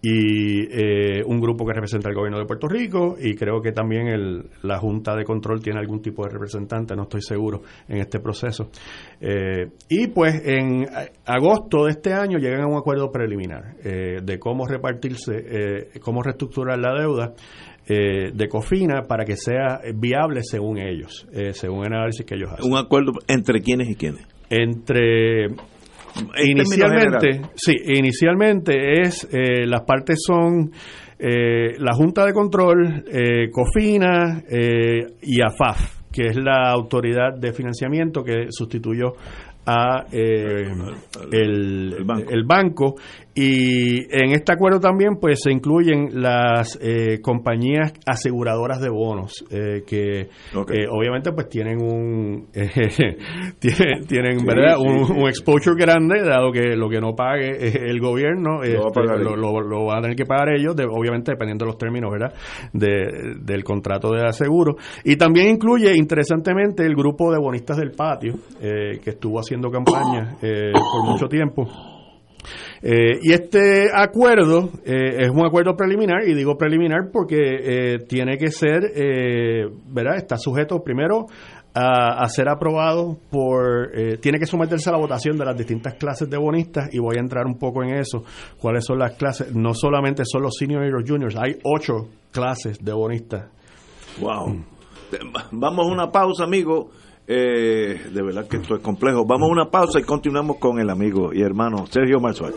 [0.00, 4.08] y eh, un grupo que representa al gobierno de Puerto Rico y creo que también
[4.08, 8.20] el, la Junta de Control tiene algún tipo de representante, no estoy seguro, en este
[8.20, 8.70] proceso.
[9.88, 10.86] y pues en
[11.26, 16.94] agosto de este año llegan a un acuerdo preliminar de cómo repartirse, cómo reestructurar la
[16.94, 17.34] deuda
[17.90, 22.50] eh, de Cofina para que sea viable según ellos, eh, según el análisis que ellos
[22.52, 22.70] hacen.
[22.70, 24.26] ¿Un acuerdo entre quiénes y quiénes?
[24.50, 25.46] Entre
[26.44, 30.70] inicialmente, sí, inicialmente es eh, las partes son
[31.20, 33.04] la Junta de Control,
[33.50, 34.40] Cofina
[35.20, 39.14] y AFAF, que es la autoridad de financiamiento que sustituyó
[39.66, 42.04] a el,
[42.46, 42.94] banco
[43.40, 49.84] y en este acuerdo también pues se incluyen las eh, compañías aseguradoras de bonos eh,
[49.86, 56.88] que eh, obviamente pues tienen un tienen, tienen verdad Un, exposure grande dado que lo
[56.88, 61.64] que no pague el gobierno lo, lo, van a tener que pagar ellos obviamente dependiendo
[61.64, 62.34] de los términos verdad
[62.72, 64.74] de, del contrato de aseguro.
[65.04, 71.04] Y también incluye interesantemente el grupo de bonistas del patio que estuvo haciendo campaña por
[71.08, 71.97] mucho tiempo
[72.82, 78.38] eh, y este acuerdo eh, es un acuerdo preliminar, y digo preliminar porque eh, tiene
[78.38, 78.92] que ser,
[79.86, 80.16] ¿verdad?
[80.16, 81.26] Está sujeto primero
[81.74, 86.36] a, ser aprobado por, tiene que someterse a la votación de las distintas clases de
[86.36, 88.24] bonistas, y voy a entrar un poco en eso,
[88.60, 92.78] cuáles son las clases, no solamente son los seniors y los juniors, hay ocho clases
[92.82, 93.46] de bonistas.
[94.20, 94.64] Wow.
[95.52, 96.90] Vamos a una pausa, amigo.
[97.30, 99.26] Eh, de verdad que esto es complejo.
[99.26, 102.54] Vamos a una pausa y continuamos con el amigo y hermano Sergio Marzual.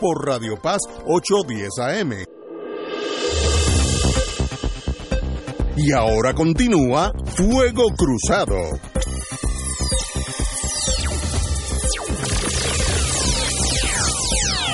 [0.00, 2.24] por Radio Paz 810 AM.
[5.76, 8.56] Y ahora continúa Fuego Cruzado.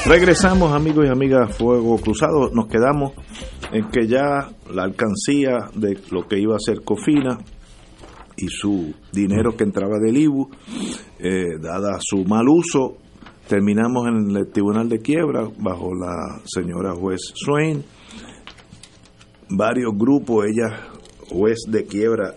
[0.06, 3.12] Regresamos amigos y amigas Fuego Cruzado, nos quedamos
[3.72, 7.38] en que ya la alcancía de lo que iba a ser Cofina
[8.36, 10.50] y su dinero que entraba del IBU,
[11.18, 12.98] eh, dada su mal uso,
[13.48, 17.84] terminamos en el Tribunal de Quiebra bajo la señora juez Swain,
[19.48, 20.88] varios grupos, ella
[21.28, 22.34] juez de quiebra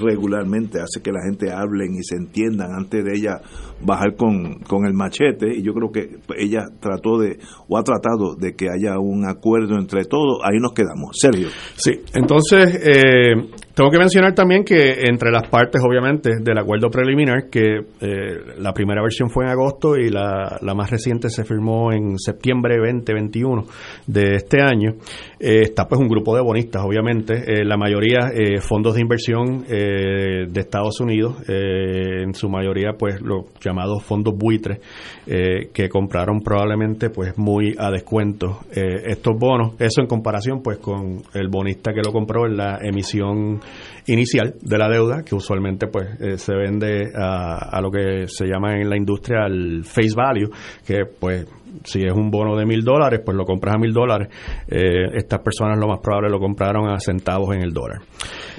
[0.00, 2.72] regularmente hace que la gente hablen y se entiendan.
[2.72, 3.40] Antes de ella
[3.80, 8.34] bajar con, con el machete y yo creo que ella trató de o ha tratado
[8.36, 10.38] de que haya un acuerdo entre todos.
[10.44, 11.16] Ahí nos quedamos.
[11.20, 11.48] Sergio.
[11.76, 13.32] Sí, entonces eh,
[13.74, 18.72] tengo que mencionar también que entre las partes obviamente del acuerdo preliminar que eh, la
[18.74, 23.64] primera versión fue en agosto y la, la más reciente se firmó en septiembre 2021
[24.06, 24.96] de este año
[25.40, 27.34] eh, está pues un grupo de bonistas obviamente.
[27.34, 34.02] Eh, la mayoría fondos de inversión de Estados Unidos, en su mayoría pues los llamados
[34.02, 34.80] fondos buitres,
[35.26, 41.48] que compraron probablemente pues muy a descuento estos bonos, eso en comparación pues con el
[41.48, 43.61] bonista que lo compró en la emisión
[44.06, 48.46] inicial de la deuda, que usualmente pues eh, se vende a, a lo que se
[48.46, 50.50] llama en la industria el face value,
[50.84, 51.46] que pues
[51.84, 54.28] si es un bono de mil dólares, pues lo compras a mil dólares.
[54.68, 58.00] Eh, estas personas lo más probable lo compraron a centavos en el dólar.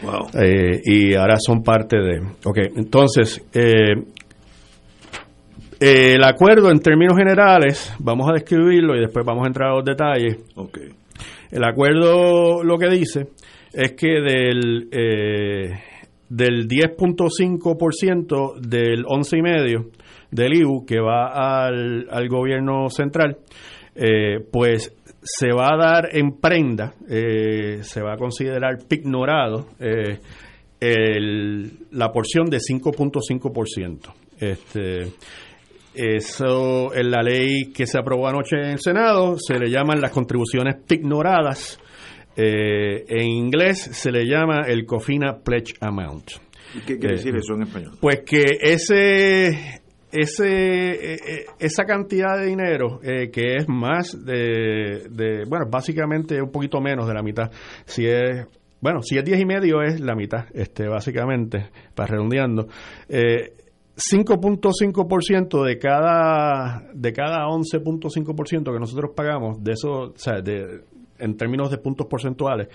[0.03, 2.19] wow Eh, y ahora son parte de...
[2.45, 3.45] Ok, entonces,
[5.79, 9.85] el acuerdo en términos generales, vamos a describirlo y después vamos a entrar a los
[9.85, 10.37] detalles.
[10.55, 10.79] ok
[11.51, 13.27] El acuerdo lo que dice
[13.73, 15.79] es que del, eh,
[16.29, 19.89] del 10.5% del 11,5%
[20.31, 23.37] del IBU que va al, al gobierno central,
[23.95, 30.19] eh, pues se va a dar en prenda, eh, se va a considerar pignorado eh,
[30.79, 34.11] el- la porción de 5.5%.
[34.39, 35.11] Este,
[35.93, 40.11] eso en la ley que se aprobó anoche en el Senado se le llaman las
[40.11, 41.79] contribuciones pignoradas.
[42.35, 46.31] Eh, en inglés se le llama el COFINA Pledge Amount.
[46.75, 47.91] ¿y qué quiere Eh, decir eso en español?
[47.99, 49.81] Pues que ese,
[50.11, 56.41] ese, eh, eh, esa cantidad de dinero eh, que es más de, de, bueno, básicamente
[56.41, 57.51] un poquito menos de la mitad.
[57.85, 58.47] Si es,
[58.79, 62.67] bueno, si es 10 y medio es la mitad, este, básicamente, para redondeando.
[63.09, 63.53] Eh,
[63.95, 70.81] 5.5% de cada de cada 11.5% que nosotros pagamos, de eso, o sea, de,
[71.23, 72.67] en términos de puntos porcentuales,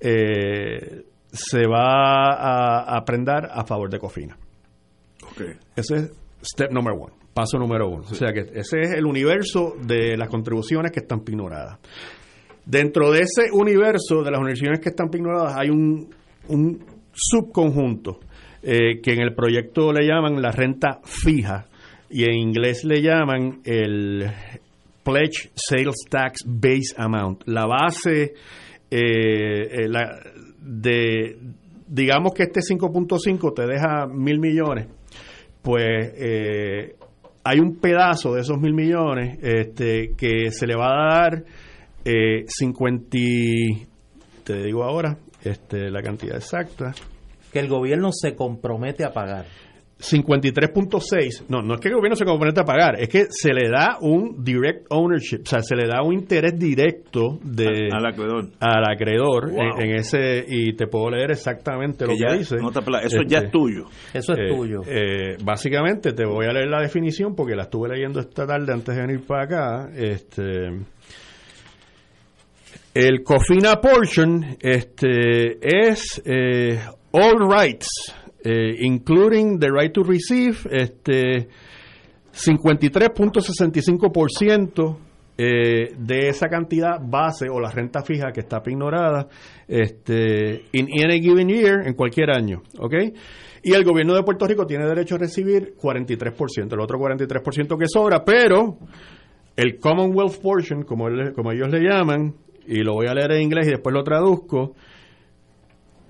[0.00, 4.36] eh, se va a, a prendar a favor de Cofina.
[5.30, 5.42] Ok.
[5.74, 8.02] Ese es step number one, paso número uno.
[8.02, 11.78] O sea que ese es el universo de las contribuciones que están pignoradas.
[12.64, 16.08] Dentro de ese universo de las contribuciones que están pignoradas hay un,
[16.48, 18.20] un subconjunto
[18.62, 21.66] eh, que en el proyecto le llaman la renta fija
[22.08, 24.24] y en inglés le llaman el
[25.04, 28.34] Pledge Sales Tax Base Amount, la base
[28.90, 30.18] eh, eh, la-
[30.60, 31.36] de,
[31.86, 34.88] digamos que este 5.5 te deja mil millones,
[35.62, 35.84] pues
[36.16, 36.96] eh,
[37.44, 41.44] hay un pedazo de esos mil millones este, que se le va a dar
[42.04, 43.86] eh, 50, y-
[44.44, 46.92] te digo ahora, este, la cantidad exacta,
[47.52, 49.46] Que el gobierno se compromete a pagar.
[50.04, 53.68] 53.6, no, no es que el gobierno se comprometa a pagar, es que se le
[53.70, 58.48] da un direct ownership, o sea, se le da un interés directo de, Al acreedor.
[58.60, 59.62] al acreedor Wow.
[59.80, 62.56] en, en ese, y te puedo leer exactamente lo Que que ya- dice.
[62.56, 63.84] no te pla- eso ya Este, es tuyo.
[64.12, 64.80] Eso es eh, tuyo.
[64.86, 68.94] eh, básicamente te voy a leer la definición porque la estuve leyendo esta tarde antes
[68.94, 69.90] de venir para acá.
[69.96, 70.68] Este,
[72.94, 76.78] el COFINA portion este, es eh,
[77.12, 77.88] all rights
[78.44, 81.48] eh, including the right to receive, este
[82.32, 84.96] 53.65%
[85.36, 89.28] eh, de esa cantidad base o la renta fija que está ignorada
[89.66, 92.62] este, in any given year, en cualquier año.
[92.78, 92.94] ¿ok?
[93.62, 97.86] Y el gobierno de Puerto Rico tiene derecho a recibir 43%, el otro 43% que
[97.88, 98.78] sobra, pero
[99.56, 102.34] el Commonwealth portion, como, él- como ellos le llaman,
[102.66, 104.74] y lo voy a leer en inglés y después lo traduzco,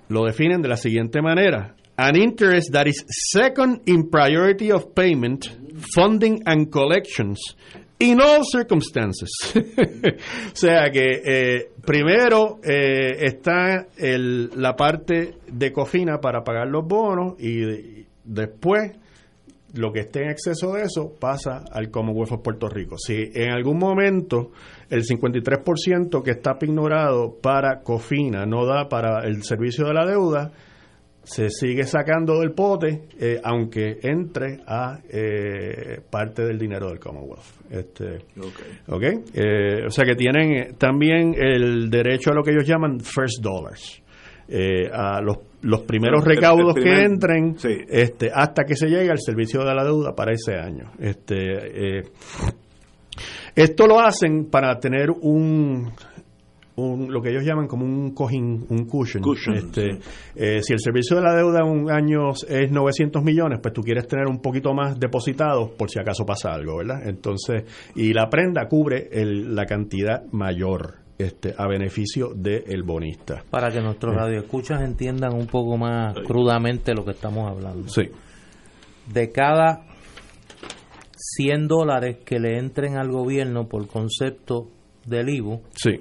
[0.09, 1.75] lo definen de la siguiente manera.
[1.97, 5.47] An interest that is second in priority of payment,
[5.95, 7.39] funding and collections
[7.99, 9.29] in all circumstances.
[9.55, 16.85] o sea que eh, primero eh, está el- la parte de cofina para pagar los
[16.85, 18.91] bonos y de- después
[19.75, 22.97] lo que esté en exceso de eso pasa al Commonwealth of Puerto Rico.
[22.97, 24.51] Si en algún momento
[24.89, 30.51] el 53% que está ignorado para COFINA no da para el servicio de la deuda,
[31.25, 37.43] se sigue sacando del pote, eh, aunque entre a eh, parte del dinero del Commonwealth.
[37.69, 38.19] Este,
[38.87, 39.03] ¿ok?
[39.33, 43.41] Eh, o sea que tienen eh, también el derecho a lo que ellos llaman first
[43.41, 44.01] dollars.
[44.47, 47.75] Eh, a los, los primeros El- el recaudos primer- que entren sí.
[47.89, 50.91] este, hasta que se llegue al servicio de la deuda para ese año.
[50.99, 52.03] Este, eh,
[53.55, 55.91] esto lo hacen para tener un,
[56.77, 59.23] un- lo que ellos llaman como un cojín, un cushion.
[59.23, 59.99] Cushion, Este,
[60.35, 63.81] eh, si el servicio de la deuda en un año es 900 millones, pues tú
[63.81, 67.07] quieres tener un poquito más depositados por si acaso pasa algo, ¿verdad?
[67.07, 67.63] Entonces,
[67.95, 73.41] y la prenda cubre el- la cantidad mayor este, a beneficio del bonista.
[73.49, 77.87] Para que nuestros radioescuchas entiendan un poco más crudamente lo que estamos hablando.
[77.87, 78.01] Sí.
[79.13, 79.85] De cada
[81.15, 84.67] 100 dólares que le entren al gobierno por concepto
[85.05, 85.91] del IVU, Sí.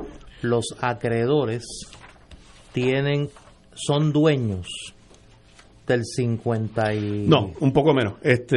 [0.45, 1.65] Los acreedores
[2.73, 3.29] tienen
[3.75, 4.67] son dueños
[5.87, 8.15] del 50 y No, un poco menos.
[8.23, 8.57] Este,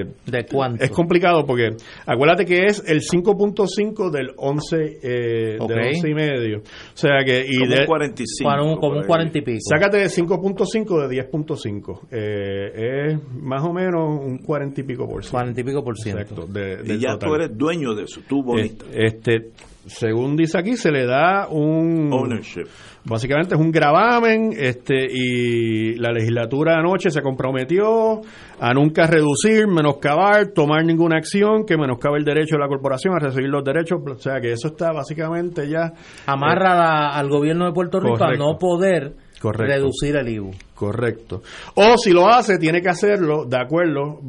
[0.00, 0.82] eh, ¿De cuánto?
[0.82, 1.68] Es complicado porque
[2.04, 5.68] acuérdate que es el 5.5 del 11 eh, Ok.
[5.70, 6.58] del 11 y medio.
[6.58, 6.62] O
[6.96, 8.50] sea que y Como de- un 45.
[8.50, 9.06] Para un- como un ahí.
[9.06, 9.58] 40 y pico.
[9.62, 12.00] sácate de 5.5 de 10.5.
[12.10, 15.36] Eh, es más o menos un 40 y pico por ciento.
[15.38, 16.22] 40 y pico por ciento.
[16.22, 16.46] Exacto.
[16.48, 17.28] de- Y ya total.
[17.28, 18.84] tú eres dueño de eso, tú bonista.
[18.92, 19.50] Este,
[19.86, 22.66] según dice aquí, se le da un Ownership.
[23.04, 28.20] Básicamente es un gravamen este, y la legislatura anoche se comprometió
[28.60, 33.18] a nunca reducir, menoscabar, tomar ninguna acción que menoscabe el derecho de la corporación a
[33.18, 33.98] recibir los derechos.
[34.08, 35.92] O sea que eso está básicamente ya
[36.26, 39.74] Amarra la- al gobierno de Puerto Rico a no poder Correcto.
[39.74, 40.50] reducir el IVU.
[40.76, 41.42] correcto.
[41.74, 44.20] O si lo hace, tiene que hacerlo de acuerdo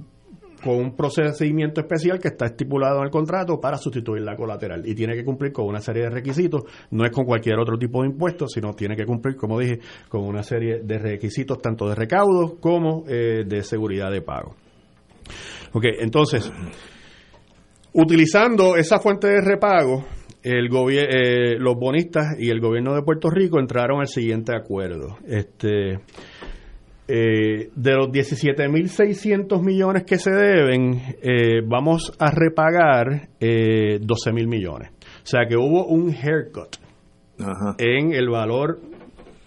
[0.64, 4.95] con un procedimiento especial que está estipulado en el contrato para sustituir la colateral y
[4.95, 8.09] tiene que cumplir con una serie de requisitos, no es con cualquier otro tipo de
[8.09, 12.53] impuesto, sino tiene que cumplir, como dije, con una serie de requisitos tanto de recaudos
[12.59, 14.55] como eh, de seguridad de pago.
[15.74, 16.51] Ok, entonces,
[17.93, 20.05] utilizando esa fuente de repago,
[20.43, 25.18] el eh, los bonistas y el gobierno de Puerto Rico entraron al siguiente acuerdo.
[25.26, 25.99] Este,
[27.07, 34.89] eh, de los 17.600 millones que se deben, eh, vamos a repagar eh, 12.000 millones.
[34.91, 36.75] O sea que hubo un haircut
[37.39, 37.75] Ajá.
[37.77, 38.79] en el valor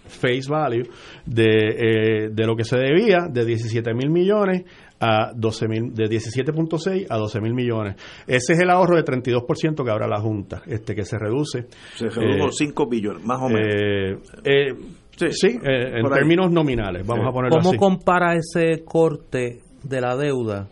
[0.07, 0.87] face value
[1.25, 4.63] de, eh, de lo que se debía de 17 mil millones
[4.99, 7.95] a 12 mil, de 17.6 a 12 mil millones.
[8.25, 11.65] Ese es el ahorro de 32% que habrá la Junta, este que se reduce.
[11.95, 13.67] Se redujo Eh, 5 billones, más o menos.
[13.75, 14.73] eh, eh,
[15.17, 16.11] Sí, sí, eh, en ahí.
[16.13, 17.29] términos nominales, vamos Sí.
[17.29, 17.77] a ponerlo ¿Cómo así.
[17.77, 20.67] compara ese corte de la deuda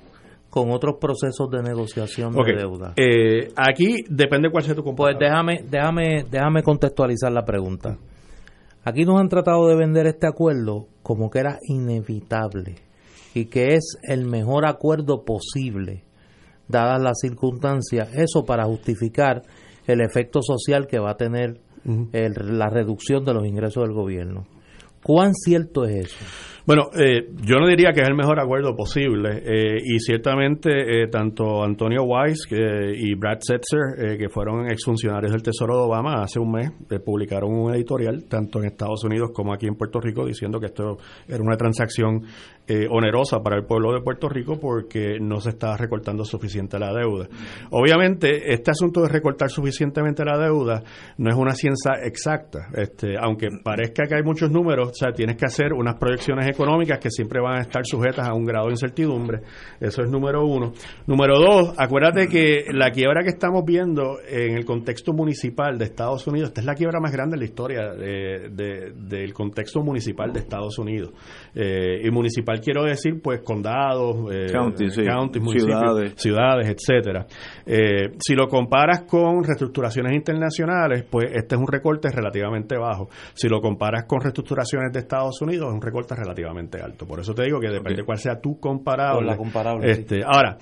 [0.50, 2.94] con otros procesos de negociación de deuda?
[2.96, 5.20] eh, aquí depende cuál sea tu Pues computadora.
[5.20, 7.98] déjame, déjame, déjame contextualizar la pregunta.
[8.84, 12.76] Aquí nos han tratado de vender este acuerdo como que era inevitable
[13.34, 16.04] y que es el mejor acuerdo posible,
[16.68, 19.42] dadas las circunstancias, eso para justificar
[19.88, 24.46] el efecto social que va a tener la reducción de los ingresos del gobierno.
[25.04, 26.16] ¿Cuán cierto es eso?
[26.66, 31.08] Bueno, eh, yo no diría que es el mejor acuerdo posible eh, y ciertamente eh,
[31.12, 36.40] tanto Antonio Weiss y Brad Setzer, eh, que fueron exfuncionarios del Tesoro de Obama hace
[36.40, 40.26] un mes, eh, publicaron un editorial tanto en Estados Unidos como aquí en Puerto Rico
[40.26, 40.98] diciendo que esto
[41.28, 42.24] era una transacción
[42.68, 46.92] eh, onerosa para el pueblo de Puerto Rico porque no se estaba recortando suficiente la
[46.92, 47.28] deuda.
[47.70, 50.82] Obviamente, este asunto de recortar suficientemente la deuda
[51.20, 55.46] no es una ciencia exacta, este, aunque parezca que hay muchos números, sea, tienes que
[55.46, 59.42] hacer unas proyecciones económicas que siempre van a estar sujetas a un grado de incertidumbre.
[59.80, 60.74] Eso es número uno.
[61.06, 66.26] Número dos, acuérdate que la quiebra que estamos viendo en el contexto municipal de Estados
[66.28, 70.80] Unidos, esta es la quiebra más grande en la historia del contexto municipal de Estados
[70.80, 71.12] Unidos.
[71.56, 77.26] Eh, y municipal quiero decir, pues, condados, eh, ciudades, ciudades etcétera.
[77.66, 83.10] Eh, si lo comparas con reestructuraciones internacionales, pues este es un recorte relativamente bajo.
[83.34, 87.08] Si lo comparas con reestructuraciones de Estados Unidos, es un recorte relativamente alto.
[87.08, 89.26] Por eso te digo que depende de cuál sea tu comparable.
[89.26, 90.58] la comparable este, Ahora,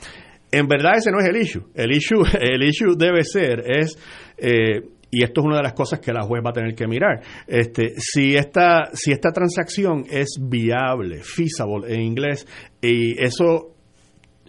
[0.52, 1.64] en verdad ese no es el issue.
[1.74, 3.98] El issue, el issue debe ser, es
[4.38, 4.82] eh,
[5.14, 7.22] y esto es una de las cosas que la juez va a tener que mirar.
[7.46, 12.48] Este, si esta, si esta transacción es viable, feasible en inglés,
[12.82, 13.76] y eso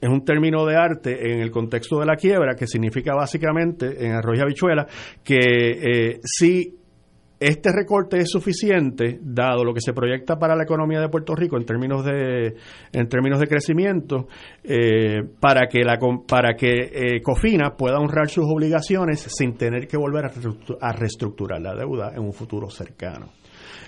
[0.01, 4.13] es un término de arte en el contexto de la quiebra que significa básicamente en
[4.13, 4.87] arroz y habichuela
[5.23, 6.79] que eh, si
[7.41, 11.57] este recorte es suficiente dado lo que se proyecta para la economía de Puerto Rico
[11.57, 12.55] en términos de
[12.93, 14.29] en términos de crecimiento
[14.63, 19.97] eh, para que la para que eh, Cofina pueda honrar sus obligaciones sin tener que
[19.97, 20.27] volver
[20.81, 23.33] a reestructurar la deuda en un futuro cercano.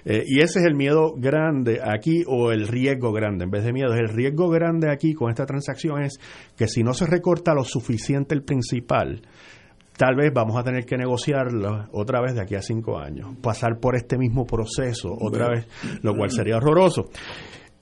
[0.09, 3.73] Eh, y ese es el miedo grande aquí o el riesgo grande, en vez de
[3.73, 6.21] miedo, el riesgo grande aquí con esta transacción es
[6.57, 9.23] que si no se recorta lo suficiente el principal,
[9.97, 13.79] tal vez vamos a tener que negociarlo otra vez de aquí a cinco años, pasar
[13.81, 15.67] por este mismo proceso otra vez,
[16.03, 17.09] lo cual sería horroroso.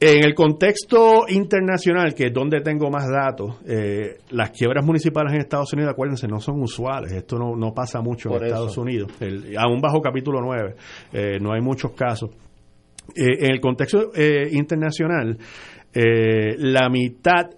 [0.00, 5.40] En el contexto internacional, que es donde tengo más datos, eh, las quiebras municipales en
[5.40, 7.12] Estados Unidos, acuérdense, no son usuales.
[7.12, 9.12] Esto no, no pasa mucho en Estados Unidos.
[9.56, 10.74] aún bajo capítulo 9,
[11.12, 12.30] eh, no hay muchos casos.
[13.14, 14.10] Eh, en el contexto
[14.50, 15.38] internacional,
[15.94, 17.50] la mitad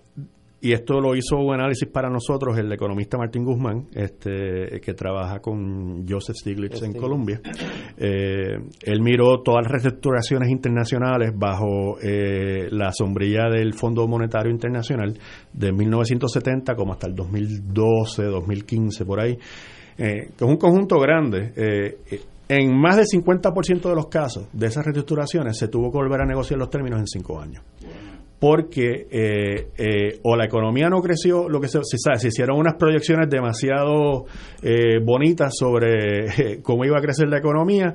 [0.67, 5.39] y esto lo hizo un análisis para nosotros el economista Martín Guzmán, este, que trabaja
[5.39, 7.41] con Joseph Stiglitz en Colombia.
[7.97, 15.17] Eh, él miró todas las reestructuraciones internacionales bajo eh, la sombrilla del Fondo Monetario Internacional
[15.53, 19.39] de 1970 como hasta el 2012, 2015, por ahí,
[19.99, 21.53] eh, que es un conjunto grande.
[22.49, 26.27] en más del 50% de los casos de esas reestructuraciones se tuvo que volver a
[26.27, 27.63] negociar los términos en cinco años
[28.39, 32.75] porque eh, eh, o la economía no creció, lo que se, sabe, se hicieron unas
[32.75, 34.27] proyecciones demasiado
[34.63, 37.95] eh, bonitas sobre cómo iba a crecer la economía,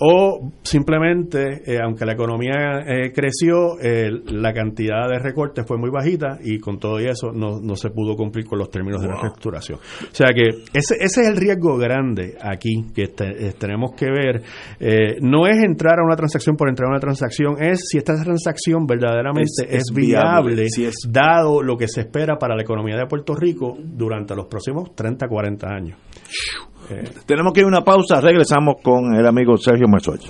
[0.00, 6.78] o simplemente, aunque la economía creció, la cantidad de recortes fue muy bajita y con
[6.78, 9.78] todo eso no, no se pudo cumplir con los términos de la reestructuración.
[9.78, 13.08] O sea que ese, ese es el riesgo grande aquí que
[13.58, 14.42] tenemos que ver.
[15.20, 18.86] no es entrar a una transacción por entrar a una transacción, es si esta transacción
[18.86, 20.66] verdaderamente es, viable,
[21.08, 25.28] dado lo que se espera para la economía de Puerto Rico durante los próximos 30,
[25.28, 25.98] 40 años.
[26.90, 30.26] Eh, Tenemos que ir a una pausa, regresamos con el amigo Sergio Marzuach.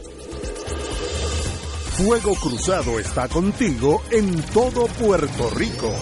[2.00, 5.92] Fuego Cruzado está contigo en todo Puerto Rico.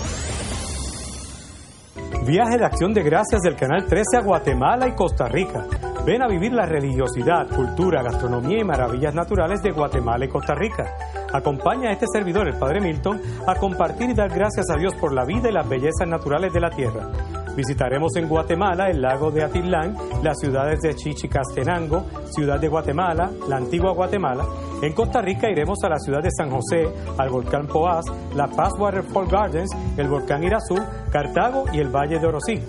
[2.25, 5.67] Viaje de acción de gracias del Canal 13 a Guatemala y Costa Rica.
[6.05, 10.87] Ven a vivir la religiosidad, cultura, gastronomía y maravillas naturales de Guatemala y Costa Rica.
[11.33, 15.13] Acompaña a este servidor, el Padre Milton, a compartir y dar gracias a Dios por
[15.13, 17.09] la vida y las bellezas naturales de la tierra.
[17.57, 23.57] Visitaremos en Guatemala el lago de Atitlán, las ciudades de Chichicastenango, Ciudad de Guatemala, la
[23.57, 24.45] antigua Guatemala.
[24.81, 26.89] En Costa Rica iremos a la ciudad de San José,
[27.19, 30.77] al volcán Poás, la Paz Waterfall Gardens, el volcán Irazú,
[31.11, 32.63] Cartago y el Valle de Orosí.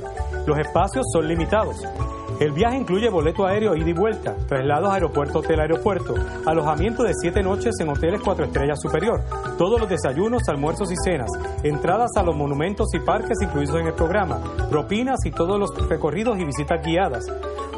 [0.48, 1.78] Los espacios son limitados.
[2.40, 7.76] El viaje incluye boleto aéreo ida y vuelta, traslados aeropuerto-hotel aeropuerto, alojamiento de siete noches
[7.80, 9.22] en hoteles cuatro estrellas superior,
[9.58, 11.30] todos los desayunos, almuerzos y cenas,
[11.64, 16.38] entradas a los monumentos y parques incluidos en el programa, propinas y todos los recorridos
[16.40, 17.28] y visitas guiadas.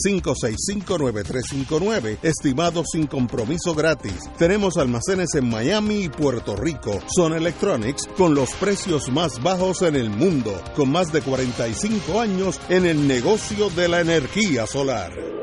[0.04, 4.18] 786-565-9359, estimado sin compromiso gratis.
[4.38, 7.00] Tenemos almacenes en Miami y Puerto Rico.
[7.14, 12.60] Son Electronics con los precios más bajos en el mundo, con más de 45 años
[12.68, 15.41] en el negocio de la energía solar.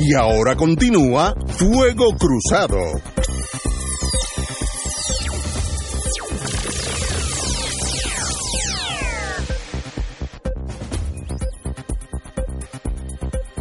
[0.00, 2.78] Y ahora continúa Fuego Cruzado.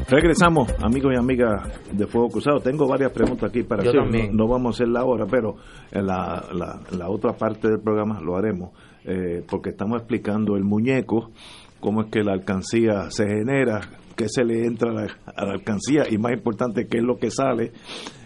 [0.09, 2.59] Regresamos, amigos y amigas de Fuego Cruzado.
[2.59, 3.91] Tengo varias preguntas aquí para Yo.
[3.93, 5.55] No, no vamos a hacerla ahora, pero
[5.91, 8.71] en la, la, la otra parte del programa lo haremos,
[9.05, 11.31] eh, porque estamos explicando el muñeco,
[11.79, 13.81] cómo es que la alcancía se genera,
[14.18, 17.18] qué se le entra a la, a la alcancía y más importante, qué es lo
[17.18, 17.72] que sale.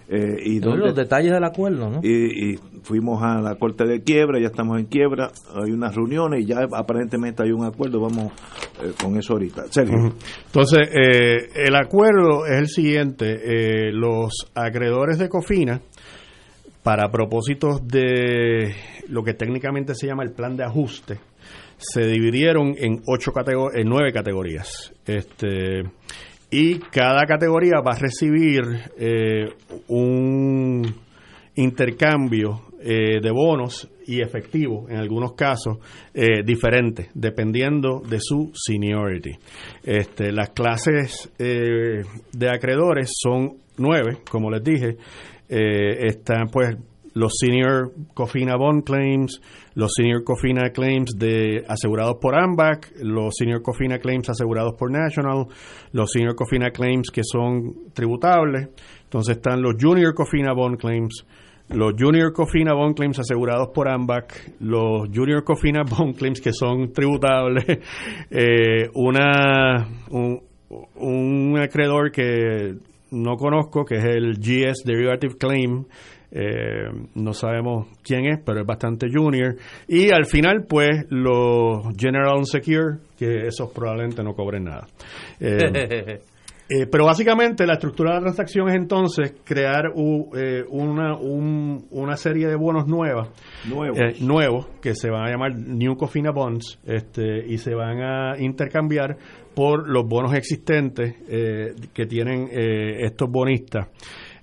[0.10, 2.00] eh, y Son dónde los detalles del acuerdo, ¿no?
[2.04, 6.42] y, y fuimos a la corte de quiebra, ya estamos en quiebra, hay unas reuniones
[6.42, 8.32] y ya aparentemente hay un acuerdo, vamos
[8.84, 9.66] eh, con eso ahorita.
[9.70, 10.14] Sergio.
[10.48, 11.38] Entonces, eh,
[11.68, 13.26] el acuerdo es el siguiente.
[13.44, 15.80] eh, los acreedores de Cofina,
[16.84, 18.74] para propósitos de
[19.08, 21.20] lo que técnicamente se llama el plan de ajuste,
[21.82, 23.32] se dividieron en ocho
[23.74, 24.94] en nueve categorías.
[25.06, 25.84] Este,
[26.52, 28.62] y cada categoría va a recibir
[28.98, 29.48] eh,
[29.88, 30.84] un
[31.56, 35.78] intercambio eh, de bonos y efectivo, en algunos casos,
[36.14, 39.32] eh, diferentes, dependiendo de su seniority.
[39.84, 44.98] Este, las clases de acreedores son nueve, como les dije.
[45.48, 46.78] Están pues
[47.14, 49.42] los senior Cofina Bond Claims,
[49.76, 55.48] los senior Cofina Claims de asegurados por AMBAC, los senior Cofina Claims asegurados por National,
[55.92, 58.70] los senior Cofina Claims que son tributables.
[59.04, 61.26] Entonces están los junior Cofina Bond Claims,
[61.70, 66.92] los Junior Cofina Bond Claims asegurados por AMBAC, los Junior Cofina Bond Claims que son
[66.92, 67.66] tributables,
[68.30, 70.42] eh, una un,
[70.96, 72.76] un acreedor que
[73.12, 75.86] no conozco, que es el GS Derivative Claim,
[76.32, 79.56] eh, no sabemos quién es, pero es bastante junior.
[79.88, 84.88] Y al final, pues, los General Unsecure, que esos probablemente no cobren nada.
[85.40, 86.20] Eh,
[86.70, 91.86] eh, pero básicamente la estructura de la transacción es entonces crear u- eh, una, un-
[91.92, 93.30] una serie de bonos nuevas,
[93.68, 94.00] Nuevos.
[94.00, 98.40] eh, nuevos que se van a llamar New Cofina Bonds este, y se van a
[98.40, 99.18] intercambiar
[99.54, 103.90] por los bonos existentes eh, que tienen eh, estos bonistas.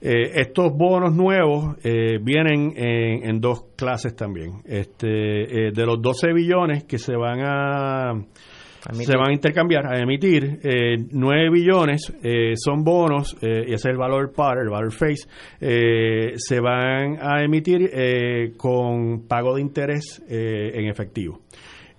[0.01, 4.63] Eh, estos bonos nuevos eh, vienen en, en dos clases también.
[4.65, 8.13] Este, eh, de los 12 billones que se van a
[8.93, 10.61] se van a intercambiar, a emitir.
[10.63, 14.93] Eh, 9 billones eh, son bonos, eh, y ese es el valor par, el valor
[14.93, 15.29] face,
[15.61, 21.41] eh, se van a emitir eh, con pago de interés eh, en efectivo.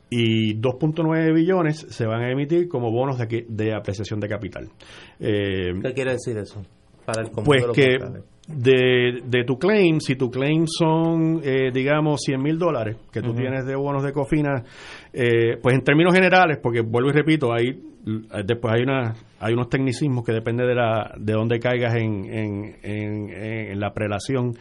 [0.10, 4.70] Y 2.9 billones se van a emitir como bonos de, aquí- de apreciación de capital.
[5.20, 6.64] Eh, ¿Qué quiere decir eso?
[7.06, 7.98] Para el pues de que
[8.48, 13.34] de, de tu claim, si tu claim son, eh, digamos, 100 mil dólares que tú
[13.34, 14.64] tienes de bonos de cofina,
[15.14, 19.54] eh, pues en términos generales, porque vuelvo y repito, hay eh, después hay una hay
[19.54, 24.54] unos tecnicismos que depende de la de dónde caigas en, en, en, en la prelación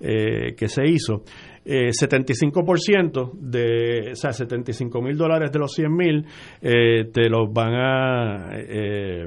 [0.00, 1.22] eh, que se hizo.
[1.64, 6.24] Eh, 75% de, o sea, 75 mil dólares de los 100 mil
[6.62, 9.26] eh, te los van a eh,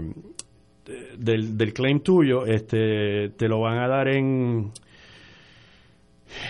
[1.17, 4.71] del, del claim tuyo, este, te lo van a dar en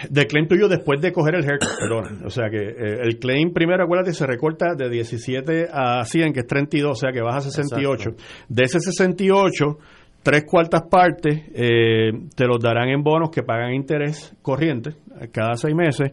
[0.09, 2.25] del claim tuyo después de coger el haircut, perdona.
[2.25, 6.41] O sea que eh, el claim primero, acuérdate, se recorta de 17 a 100, que
[6.41, 8.11] es 32, o sea que vas a 68.
[8.49, 9.77] De ese 68,
[10.23, 14.91] tres cuartas partes eh, te los darán en bonos que pagan interés corriente
[15.31, 16.11] cada seis meses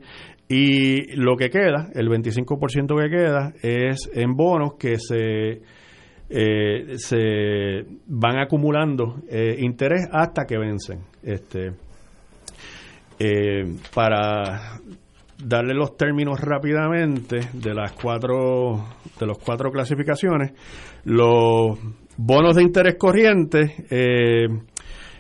[0.49, 5.63] y lo que queda, el 25% que queda, es en bonos que se,
[6.29, 11.01] eh, se van acumulando eh, interés hasta que vencen.
[11.23, 11.73] Este,
[13.19, 14.81] eh, para
[15.43, 18.85] darle los términos rápidamente de las cuatro
[19.19, 20.53] de las cuatro clasificaciones,
[21.05, 21.79] los
[22.17, 24.49] bonos de interés corriente eh,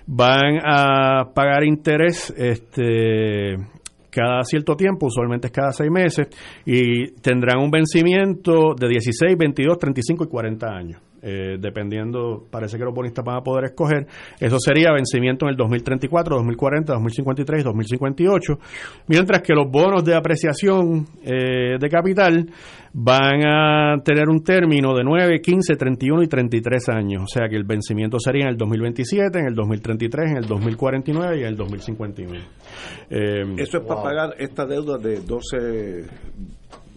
[0.06, 3.56] van a pagar interés este
[4.16, 6.28] cada cierto tiempo, usualmente es cada seis meses,
[6.64, 11.05] y tendrán un vencimiento de 16, 22, 35 y 40 años.
[11.28, 14.06] Eh, dependiendo, parece que los bonistas van a poder escoger.
[14.38, 18.58] Eso sería vencimiento en el 2034, 2040, 2053, 2058,
[19.08, 22.46] mientras que los bonos de apreciación eh, de capital
[22.92, 27.24] van a tener un término de 9, 15, 31 y 33 años.
[27.24, 31.38] O sea que el vencimiento sería en el 2027, en el 2033, en el 2049
[31.38, 32.40] y en el 2051.
[33.10, 36.04] Eh, Eso es para pagar esta deuda de 12,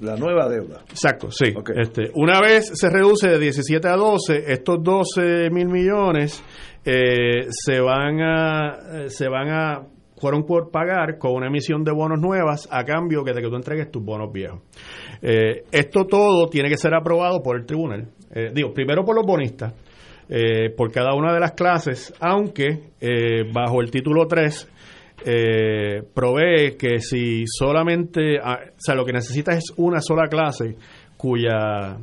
[0.02, 0.82] la nueva deuda.
[0.90, 1.54] Exacto, sí.
[1.76, 6.44] Este, una vez se reduce de 17 a 12, estos 12 mil millones
[6.86, 9.82] eh, se van a eh, se van a
[10.18, 13.56] fueron por pagar con una emisión de bonos nuevas a cambio que de que tú
[13.56, 14.62] entregues tus bonos viejos.
[15.22, 18.10] Eh, esto todo tiene que ser aprobado por el tribunal.
[18.54, 19.74] Digo, primero por los bonistas,
[20.78, 22.92] por cada una de las clases, aunque
[23.52, 24.70] bajo el título 3
[25.26, 30.76] eh, provee que si solamente, ah, o sea, lo que necesitas es una sola clase
[31.18, 31.98] cuya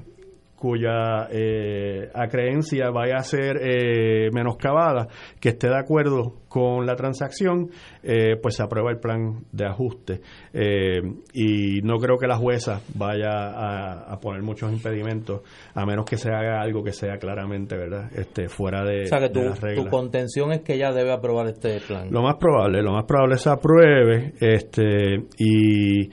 [0.66, 5.06] cuya eh, acreencia vaya a ser eh, menoscabada,
[5.40, 7.70] que esté de acuerdo con la transacción,
[8.02, 10.20] eh, pues se aprueba el plan de ajuste.
[10.52, 11.00] Eh,
[11.34, 15.42] y no creo que la jueza vaya a, a poner muchos impedimentos,
[15.74, 19.18] a menos que se haga algo que sea claramente, ¿verdad?, este, fuera de, O sea
[19.18, 19.84] que de tu, las reglas.
[19.84, 22.08] tu contención es que ella debe aprobar este plan.
[22.10, 26.10] Lo más probable, lo más probable se apruebe, este, y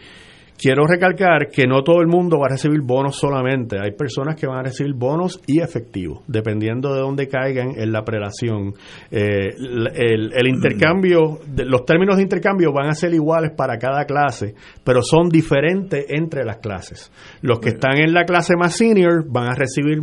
[0.64, 3.78] quiero recalcar que no todo el mundo va a recibir bonos solamente.
[3.82, 8.04] Hay personas que van a recibir bonos y efectivo, dependiendo de dónde caigan en la
[8.06, 8.74] prelación.
[9.12, 14.06] Eh, el, el- el intercambio, los términos de intercambio van a ser iguales para cada
[14.06, 14.56] clase,
[14.86, 17.12] pero son diferentes entre las clases.
[17.42, 20.00] Los que están en la clase más senior van a recibir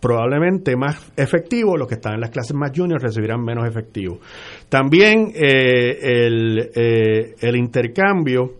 [0.00, 4.18] probablemente más efectivo, los que están en las clases más junior recibirán menos efectivo.
[4.68, 8.54] También eh, el, eh, el intercambio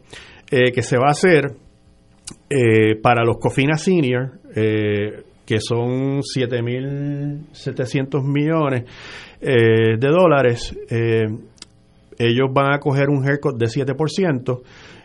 [0.53, 1.55] eh, que se va a hacer
[2.50, 8.84] eh, para los Cofina Senior, eh, que son 7.700 millones
[9.40, 11.26] eh, de dólares, eh,
[12.18, 14.61] ellos van a coger un haircut de 7%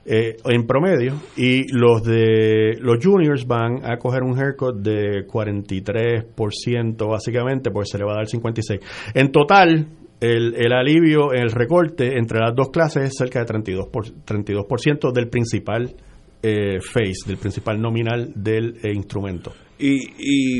[0.06, 7.10] eh, en promedio y los de los juniors van a coger un haircut de 43%
[7.10, 8.80] básicamente porque se le va a dar 56.
[9.14, 9.88] En total,
[10.20, 15.12] el, el alivio, el recorte entre las dos clases es cerca de 32%, por, 32%
[15.12, 15.96] del principal
[16.42, 19.54] eh, face, del principal nominal del eh, instrumento.
[19.80, 19.98] Y,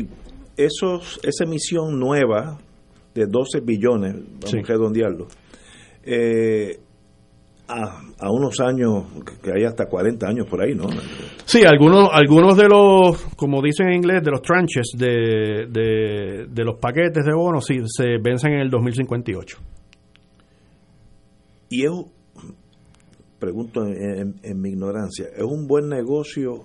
[0.00, 0.06] y
[0.56, 2.58] esos, esa emisión nueva
[3.14, 4.58] de 12 billones, vamos Sí.
[4.58, 5.26] a redondearlo,
[6.04, 6.78] eh,
[7.68, 9.04] a, a unos años,
[9.42, 10.86] que hay hasta 40 años por ahí, ¿no?
[11.44, 16.64] Sí, algunos, algunos de los, como dicen en inglés, de los tranches de, de, de
[16.64, 19.58] los paquetes de bonos, sí, se vencen en el 2058.
[21.70, 21.90] Y es,
[23.38, 26.64] pregunto en, en- en mi ignorancia, ¿es un buen negocio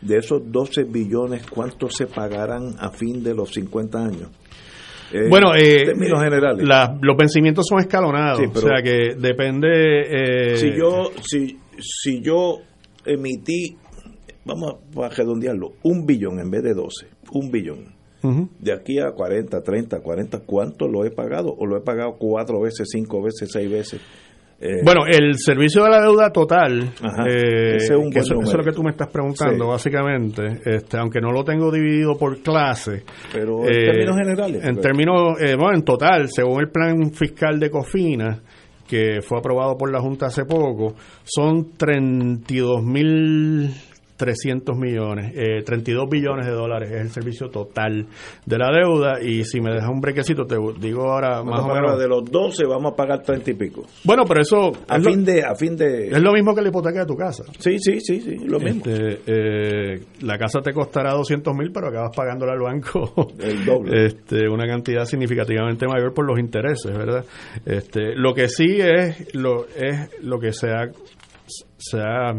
[0.00, 4.30] de esos 12 billones, cuántos se pagarán a fin de los 50 años?
[5.12, 6.66] Eh, bueno, eh, en términos generales.
[6.66, 10.52] la- los vencimientos son escalonados, Sí, o sea que depende...
[10.52, 12.58] eh, si yo si, si yo
[13.04, 13.76] emití
[14.44, 17.94] vamos a redondearlo un billón en vez de 12 un billón
[18.58, 21.54] de aquí a 40 30 40 ¿cuánto lo he pagado?
[21.56, 24.00] o lo he pagado cuatro veces cinco veces seis veces
[24.62, 27.24] Eh, Bueno, el servicio de la deuda total, Ajá.
[27.26, 29.70] eh, Ese es que eso, eso es lo que tú me estás preguntando, Sí.
[29.70, 33.04] básicamente, este, aunque no lo tengo dividido por clase.
[33.32, 37.58] Pero en términos generales, En porque- términos, eh, bueno, en total, según el plan fiscal
[37.58, 38.38] de Cofina,
[38.86, 40.94] que fue aprobado por la Junta hace poco,
[41.24, 43.70] son 32 mil
[44.20, 48.06] 300 millones, eh, 32 billones de dólares es el servicio total
[48.46, 51.98] de la deuda y si me dejas un brequecito te digo ahora más o menos
[51.98, 55.10] de los 12 vamos a pagar 30 y pico bueno pero eso a es lo-
[55.10, 57.44] fin de a fin de es lo mismo que la hipoteca de tu casa.
[57.58, 61.88] sí sí sí sí lo mismo Este, eh, la casa te costará 200 mil, pero
[61.88, 64.06] acabas pagándole al banco El doble.
[64.06, 67.24] este, una cantidad significativamente mayor por los intereses, ¿verdad?
[67.64, 70.88] Este, lo que sí es lo, es lo que se ha,
[71.78, 72.34] se ha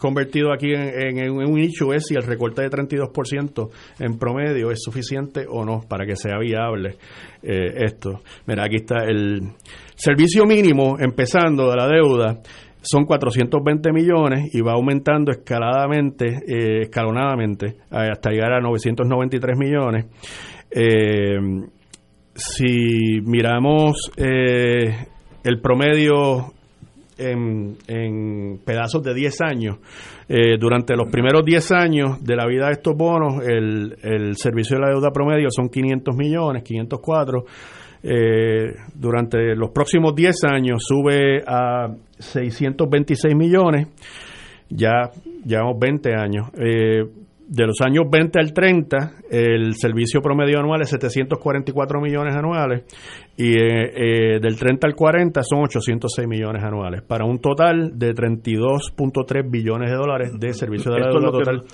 [0.00, 3.70] convertido aquí en, en un issue es si el recorte de 32%
[4.00, 6.96] en promedio es suficiente o no para que sea viable
[7.42, 8.22] eh, esto.
[8.46, 9.52] Mira, aquí está el
[9.94, 12.40] servicio mínimo empezando de la deuda
[12.82, 20.06] son 420 millones y va aumentando escaladamente, eh, escalonadamente eh, hasta llegar a 993 millones.
[22.34, 26.54] Si miramos el promedio
[27.20, 29.76] en, pedazos de 10 años,
[30.58, 34.82] durante los primeros 10 años de la vida de estos bonos, el, el servicio de
[34.82, 37.44] la deuda promedio son 500 millones, 504
[38.02, 43.88] eh, durante los próximos 10 años sube a 626 millones,
[44.70, 45.10] ya
[45.44, 46.48] llevamos 20 años.
[46.58, 47.04] Eh,
[47.50, 52.84] de los años 20 al 30, el servicio promedio anual es 744 millones anuales
[53.36, 59.50] y eh, del 30 al 40 son 806 millones anuales, para un total de 32.3
[59.50, 61.64] billones de dólares de servicio de la deuda total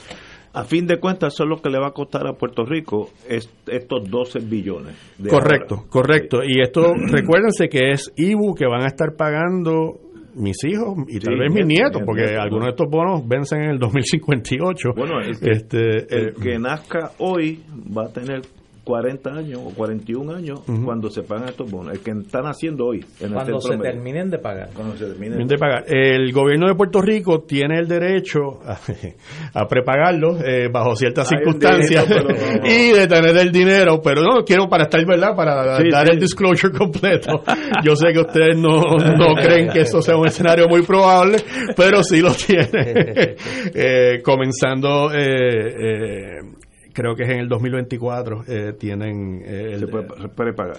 [0.55, 3.11] a fin de cuentas, eso es lo que le va a costar a Puerto Rico
[3.29, 4.97] estos 12 billones.
[5.29, 6.39] correcto, correcto.
[6.43, 10.01] Y esto, recuérdense que es IBU que van a estar pagando
[10.37, 13.79] mis hijos y tal vez mis nietos, porque algunos de estos bonos vencen en el
[13.79, 14.91] 2058.
[14.97, 17.63] Bueno, este, el que nazca hoy
[17.97, 18.43] va a tener
[18.87, 23.05] 40 años o 41 años cuando se pagan estos bonos, el que están haciendo hoy.
[23.19, 24.71] En cuando se terminen de pagar.
[24.73, 25.85] Cuando se terminen de pagar.
[25.89, 32.07] El gobierno de Puerto Rico tiene el derecho a, prepagarlo eh, bajo ciertas circunstancias
[32.65, 35.35] y de tener el dinero, pero no quiero para estar, ¿verdad?
[35.35, 37.43] Para dar el disclosure completo.
[37.83, 41.39] Yo sé que ustedes no, no creen que eso sea un escenario muy probable,
[41.77, 43.35] pero sí lo tiene.
[43.75, 46.66] eh, comenzando eh, eh
[46.97, 50.79] creo que es en el 2024 eh, tienen eh, se, puede, pagar.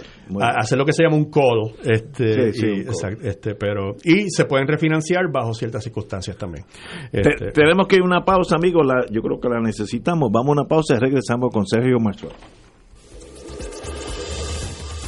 [0.58, 5.54] Hacer lo que se llama un codo este, este pero y se pueden refinanciar bajo
[5.54, 6.66] ciertas circunstancias también.
[7.12, 10.32] Este, tenemos que ir a una pausa amigos la, yo creo que la necesitamos.
[10.34, 12.34] Vamos a una pausa y regresamos con Sergio Marshall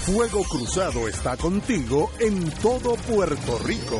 [0.06, 4.00] Fuego Cruzado está contigo en todo Puerto Rico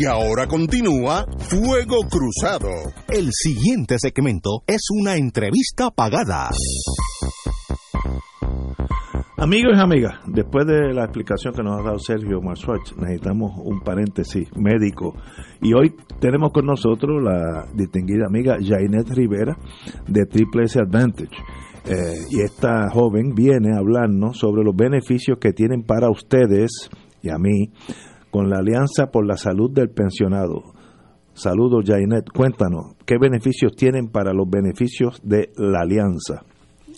[0.00, 2.70] Y ahora continúa Fuego Cruzado.
[3.06, 6.48] El siguiente segmento es una entrevista pagada.
[9.36, 13.80] Amigos y amigas, después de la explicación que nos ha dado Sergio Marswatch, necesitamos un
[13.80, 15.16] paréntesis médico.
[15.60, 19.54] Y hoy tenemos con nosotros la distinguida amiga Jainet Rivera
[20.08, 21.36] de Triple S Advantage.
[21.84, 26.88] Eh, y esta joven viene a hablarnos sobre los beneficios que tienen para ustedes
[27.22, 27.70] y a mí
[28.30, 30.74] con la Alianza por la Salud del Pensionado.
[31.34, 32.28] Saludos, Jainet.
[32.34, 36.42] Cuéntanos, ¿qué beneficios tienen para los beneficios de la Alianza?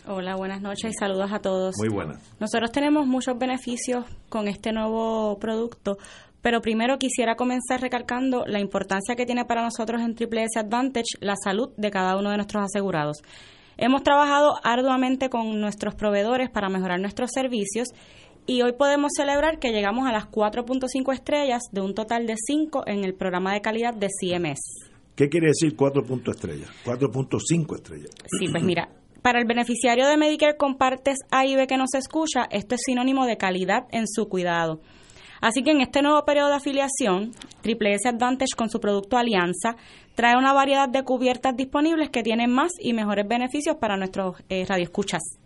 [0.07, 1.75] Hola, buenas noches y saludos a todos.
[1.79, 2.19] Muy buenas.
[2.41, 5.97] Nosotros tenemos muchos beneficios con este nuevo producto,
[6.41, 11.19] pero primero quisiera comenzar recalcando la importancia que tiene para nosotros en Triple S Advantage
[11.21, 13.23] la salud de cada uno de nuestros asegurados.
[13.77, 17.89] Hemos trabajado arduamente con nuestros proveedores para mejorar nuestros servicios
[18.47, 22.85] y hoy podemos celebrar que llegamos a las 4.5 estrellas de un total de 5
[22.87, 24.91] en el programa de calidad de CMS.
[25.15, 26.71] ¿Qué quiere decir 4 puntos estrellas?
[26.85, 28.11] 4.5 estrellas.
[28.39, 28.89] Sí, pues mira,
[29.23, 32.81] para el beneficiario de Medicare con partes A y B que nos escucha, esto es
[32.85, 34.81] sinónimo de calidad en su cuidado.
[35.41, 37.33] Así que en este nuevo periodo de afiliación,
[37.63, 39.77] Triple S Advantage con su producto Alianza
[40.15, 44.65] trae una variedad de cubiertas disponibles que tienen más y mejores beneficios para nuestros eh,
[44.65, 45.42] radioescuchas.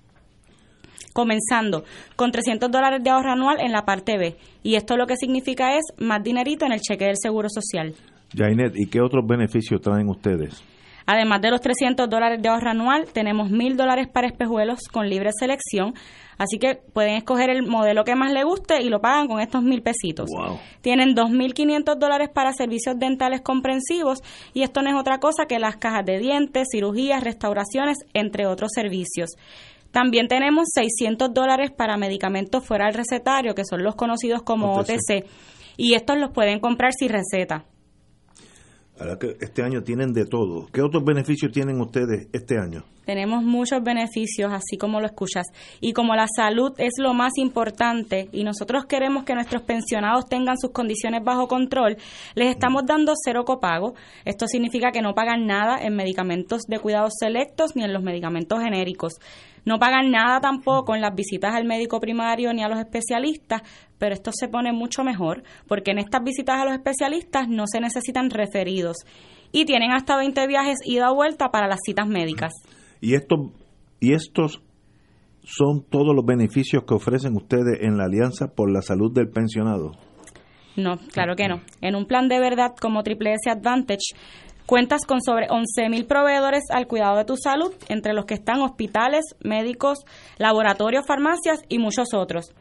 [1.16, 4.36] Comenzando con 300 dólares de ahorro anual en la parte B.
[4.62, 7.94] Y esto lo que significa es más dinerito en el cheque del Seguro Social.
[8.36, 10.62] Jainet, ¿y qué otros beneficios traen ustedes?
[11.06, 15.30] Además de los 300 dólares de ahorro anual, tenemos 1000 dólares para espejuelos con libre
[15.38, 15.94] selección.
[16.36, 19.62] Así que pueden escoger el modelo que más les guste y lo pagan con estos
[19.62, 20.28] mil pesitos.
[20.82, 24.18] Tienen 2.500 dólares para servicios dentales comprensivos
[24.52, 28.72] y esto no es otra cosa que las cajas de dientes, cirugías, restauraciones, entre otros
[28.74, 29.30] servicios.
[29.96, 34.90] También tenemos 600 dólares para medicamentos fuera del recetario, que son los conocidos como OTC.
[34.90, 35.26] OTC.
[35.78, 37.64] Y estos los pueden comprar sin receta.
[39.00, 40.66] Ahora que este año tienen de todo.
[40.70, 42.84] ¿Qué otros beneficios tienen ustedes este año?
[43.06, 45.46] Tenemos muchos beneficios, así como lo escuchas.
[45.80, 50.58] Y como la salud es lo más importante y nosotros queremos que nuestros pensionados tengan
[50.58, 51.96] sus condiciones bajo control,
[52.34, 53.94] les estamos dando cero copago.
[54.26, 58.62] Esto significa que no pagan nada en medicamentos de cuidados selectos ni en los medicamentos
[58.62, 59.14] genéricos.
[59.66, 63.62] No pagan nada tampoco en las visitas al médico primario ni a los especialistas,
[63.98, 67.80] pero esto se pone mucho mejor porque en estas visitas a los especialistas no se
[67.80, 68.96] necesitan referidos
[69.50, 72.52] y tienen hasta 20 viajes ida o vuelta para las citas médicas.
[73.00, 73.40] Y estos,
[73.98, 74.62] y estos
[75.42, 79.92] son todos los beneficios que ofrecen ustedes en la Alianza por la Salud del Pensionado.
[80.76, 81.62] No, claro que no.
[81.80, 84.14] En un plan de verdad como Triple S Advantage,
[84.66, 89.24] cuentas con sobre 11.000 proveedores al cuidado de tu salud, entre los que están hospitales,
[89.40, 90.04] médicos,
[90.38, 92.52] laboratorios, farmacias y muchos otros.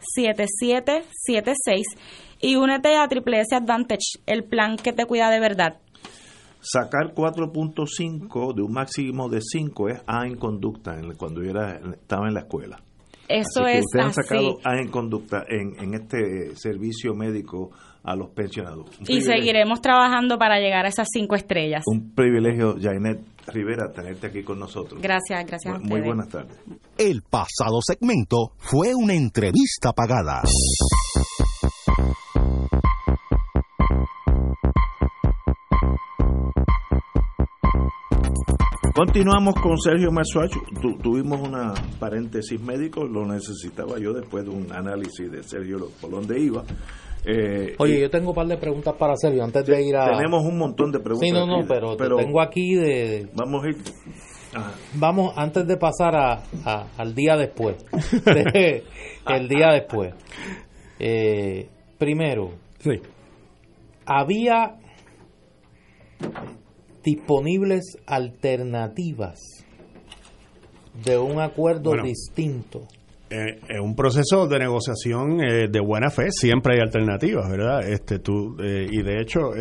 [2.40, 5.80] y únete a Triple S Advantage, el plan que te cuida de verdad.
[6.60, 12.28] Sacar 4.5 de un máximo de 5 es A en conducta cuando yo era, estaba
[12.28, 12.82] en la escuela.
[13.40, 14.22] Eso Así que es ustedes han así.
[14.24, 17.72] sacado A en conducta en, en este servicio médico
[18.04, 18.88] a los pensionados.
[18.88, 21.84] Un Y privilegio- seguiremos trabajando para llegar a esas cinco estrellas.
[21.86, 25.02] Un privilegio, Jainet Rivera, tenerte aquí con nosotros.
[25.02, 26.58] Gracias, gracias a Muy buenas tardes.
[26.98, 30.42] El pasado segmento fue una entrevista pagada.
[39.04, 40.60] Continuamos con Sergio Marzuacho.
[40.80, 45.90] Tu- tuvimos una paréntesis médico, lo necesitaba yo después de un análisis de Sergio Lo-
[45.90, 46.64] por dónde iba.
[47.26, 50.06] Eh, Oye, y yo tengo un par de preguntas para Sergio antes de ir a...
[50.06, 51.28] tenemos un montón de preguntas.
[51.28, 53.28] Sí, no, no, aquí, pero, te tengo aquí de...
[53.34, 53.78] Vamos a ir.
[54.54, 54.72] Ajá.
[54.94, 57.78] Vamos, antes de pasar a, a- al día después.
[58.26, 58.84] de-
[59.30, 60.14] el día después.
[61.00, 62.52] Eh, primero,
[64.06, 64.76] había
[67.04, 69.40] disponibles alternativas
[71.04, 72.04] de un acuerdo Bueno.
[72.04, 72.82] distinto.
[73.30, 77.88] Eh, en un proceso de negociación eh, de buena fe siempre hay alternativas, ¿verdad?
[77.88, 79.52] Este, tú, eh, y de hecho,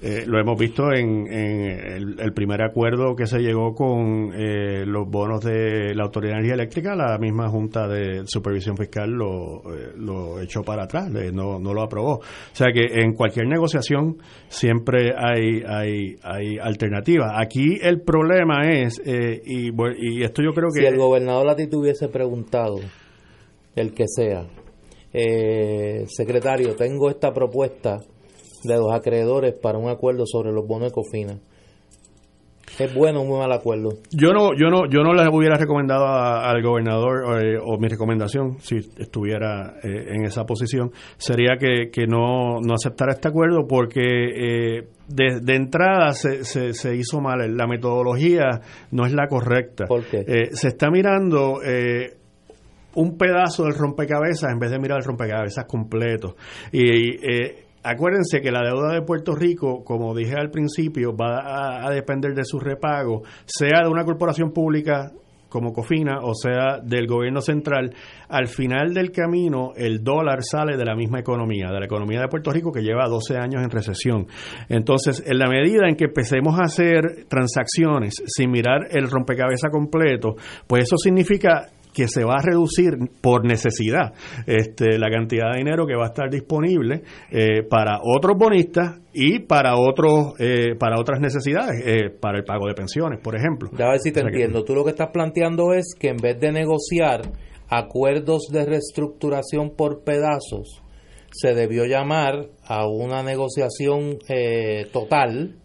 [0.00, 4.84] eh, lo hemos visto en, en el, el primer acuerdo que se llegó con eh,
[4.86, 9.58] los bonos de la Autoridad de Energía Eléctrica, la misma Junta de Supervisión Fiscal lo,
[9.74, 12.14] eh, lo echó para atrás, le- no, no lo aprobó.
[12.18, 12.22] O
[12.52, 14.18] sea que en cualquier negociación
[14.48, 17.32] siempre hay, hay, hay alternativas.
[17.36, 20.80] Aquí el problema es, eh, y, y esto yo creo que...
[20.80, 22.76] Si el gobernador a ti te hubiese preguntado,
[23.74, 24.46] el que sea,
[25.12, 28.00] eh, secretario, tengo esta propuesta
[28.64, 31.38] de los acreedores para un acuerdo sobre los bonos de Cofina.
[32.78, 33.88] ¿Es bueno o un mal acuerdo?
[34.12, 37.88] Yo no, yo no, yo no le hubiera recomendado a- al gobernador eh, o mi
[37.88, 43.66] recomendación, si estuviera eh, en esa posición, sería que, que no, no aceptara este acuerdo
[43.66, 47.56] porque eh, de, de entrada se, se, se hizo mal.
[47.56, 48.60] La metodología
[48.92, 49.86] no es la correcta.
[49.86, 50.18] ¿Por qué?
[50.28, 52.12] Eh, se está mirando eh,
[52.94, 56.36] un pedazo del rompecabezas en vez de mirar el rompecabezas completo.
[56.70, 61.90] Y eh, acuérdense que la deuda de Puerto Rico, como dije al principio, va a,
[61.90, 65.12] depender de su repago, sea de una corporación pública
[65.48, 67.94] como Cofina o sea del gobierno central,
[68.28, 72.28] al final del camino el dólar sale de la misma economía, de la economía de
[72.28, 74.26] Puerto Rico que lleva 12 años en recesión.
[74.68, 80.34] Entonces, en la medida en que empecemos a hacer transacciones sin mirar el rompecabezas completo,
[80.66, 81.68] pues eso significa
[81.98, 84.12] que se va a reducir por necesidad
[84.46, 87.02] este, la cantidad de dinero que va a estar disponible
[87.32, 92.68] eh, para otros bonistas y para otros eh, para otras necesidades eh, para el pago
[92.68, 94.64] de pensiones por ejemplo Ya a ver si te O sea que- entiendo.
[94.64, 97.22] Tú lo que estás planteando es que en vez de negociar
[97.68, 100.80] acuerdos de reestructuración por pedazos,
[101.32, 104.18] se debió llamar a una negociación
[104.92, 105.56] total,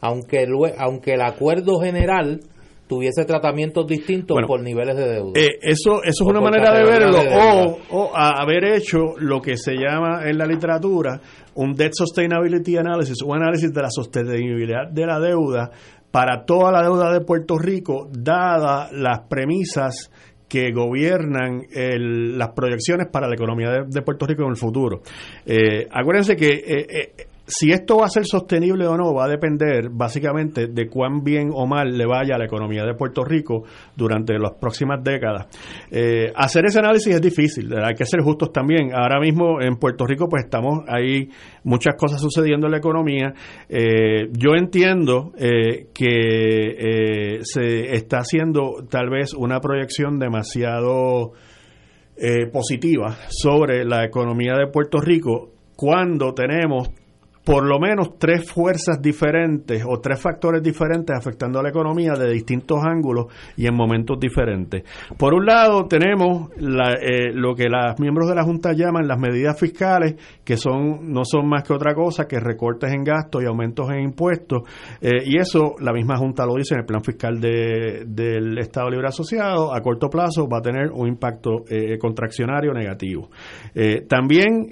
[0.00, 0.44] aunque,
[0.78, 2.40] aunque el acuerdo general
[2.88, 5.32] tuviese tratamientos distintos Bueno, por niveles de deuda.
[5.40, 9.40] Eh, eso, eso es una manera de verlo, de o, o a haber hecho lo
[9.40, 11.20] que se llama en la literatura
[11.54, 15.70] un Debt Sustainability Analysis, un análisis de la sostenibilidad de la deuda
[16.10, 20.10] para toda la deuda de Puerto Rico, dadas las premisas
[20.48, 25.02] que gobiernan el- las proyecciones para la economía de, de Puerto Rico en el futuro.
[25.44, 27.12] Eh, acuérdense que eh, eh,
[27.48, 31.48] si esto va a ser sostenible o no va a depender básicamente de cuán bien
[31.52, 33.64] o mal le vaya a la economía de Puerto Rico
[33.96, 35.46] durante las próximas décadas.
[35.90, 38.92] Eh, hacer ese análisis es difícil, hay que ser justos también.
[38.94, 41.30] Ahora mismo en Puerto Rico pues estamos, hay
[41.64, 43.32] muchas cosas sucediendo en la economía.
[43.68, 51.32] Eh, yo entiendo eh, que se está haciendo tal vez una proyección demasiado
[52.52, 56.90] positiva sobre la economía de Puerto Rico cuando tenemos
[57.48, 62.30] por lo menos tres fuerzas diferentes o tres factores diferentes afectando a la economía de
[62.30, 64.82] distintos ángulos y en momentos diferentes.
[65.16, 69.58] Por un lado tenemos eh, lo que los miembros de la Junta llaman las medidas
[69.58, 73.88] fiscales, que son no son más que otra cosa que recortes en gastos y aumentos
[73.92, 74.64] en impuestos,
[75.00, 78.90] eh, y eso la misma Junta lo dice en el plan fiscal de- del Estado
[78.90, 83.30] Libre Asociado, a corto plazo va a tener un impacto eh, contraccionario negativo.
[84.06, 84.66] También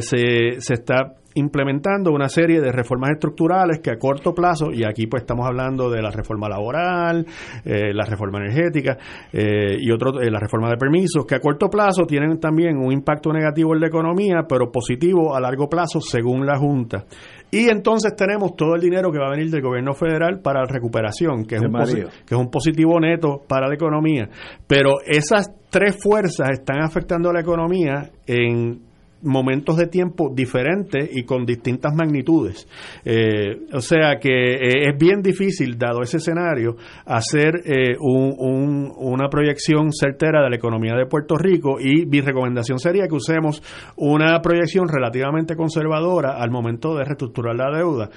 [0.00, 5.06] se, se está implementando una serie de reformas estructurales que a corto plazo, y aquí
[5.06, 7.26] pues estamos hablando de la reforma laboral,
[7.64, 8.98] eh, la reforma energética
[9.32, 12.92] eh, y otro, eh, la reforma de permisos, que a corto plazo tienen también un
[12.92, 17.04] impacto negativo en la economía, pero positivo a largo plazo según la Junta.
[17.50, 20.66] Y entonces tenemos todo el dinero que va a venir del gobierno federal para la
[20.66, 24.28] recuperación, que es, un, que es un positivo neto para la economía.
[24.68, 28.89] Pero esas tres fuerzas están afectando a la economía en
[29.22, 32.66] momentos de tiempo diferentes y con distintas magnitudes.
[33.04, 36.76] Eh, o sea que eh, es bien difícil, dado ese escenario,
[37.06, 42.20] hacer eh, un- un- una proyección certera de la economía de Puerto Rico y mi
[42.20, 43.62] recomendación sería que usemos
[43.96, 48.10] una proyección relativamente conservadora al momento de reestructurar la deuda.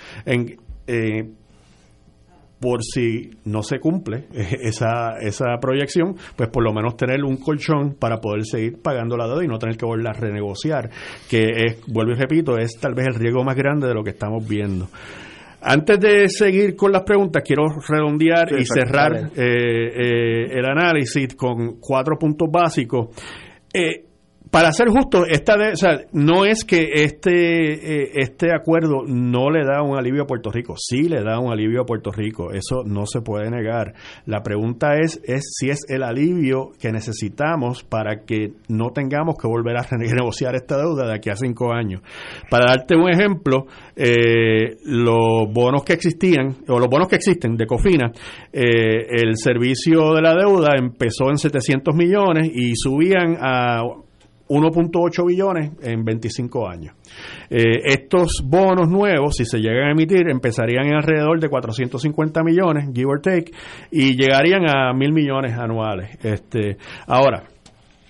[0.88, 1.30] Eh,
[2.64, 7.96] por si no se cumple esa, esa proyección, pues por lo menos tener un colchón
[8.00, 10.90] para poder seguir pagando la deuda y no tener que volver a renegociar,
[11.30, 14.12] que es, vuelvo y repito, es tal vez el riesgo más grande de lo que
[14.12, 14.88] estamos viendo.
[15.62, 21.36] Antes de seguir con las preguntas, quiero redondear Sí, y cerrar eh, eh, el análisis
[21.36, 23.10] con cuatro puntos básicos.
[23.74, 24.06] Eh,
[24.54, 29.50] para ser justo, esta de- o sea, no es que este, eh, este acuerdo no
[29.50, 32.52] le da un alivio a Puerto Rico, sí le da un alivio a Puerto Rico,
[32.52, 33.96] eso no se puede negar.
[34.28, 39.48] La pregunta es, es si es el alivio que necesitamos para que no tengamos que
[39.48, 42.04] volver a renegociar esta deuda de aquí a cinco años.
[42.48, 43.66] Para darte un ejemplo,
[43.96, 48.12] eh, los bonos que existían, o los bonos que existen de Cofina,
[48.52, 53.82] eh, el servicio de la deuda empezó en 700 millones y subían a
[54.50, 56.96] 1.8 billones en 25 años.
[57.50, 62.90] Eh, estos bonos nuevos, si se llegan a emitir, empezarían en alrededor de 450 millones,
[62.94, 63.52] give or take,
[63.92, 66.18] y llegarían a mil millones anuales.
[66.24, 67.44] Este, ahora,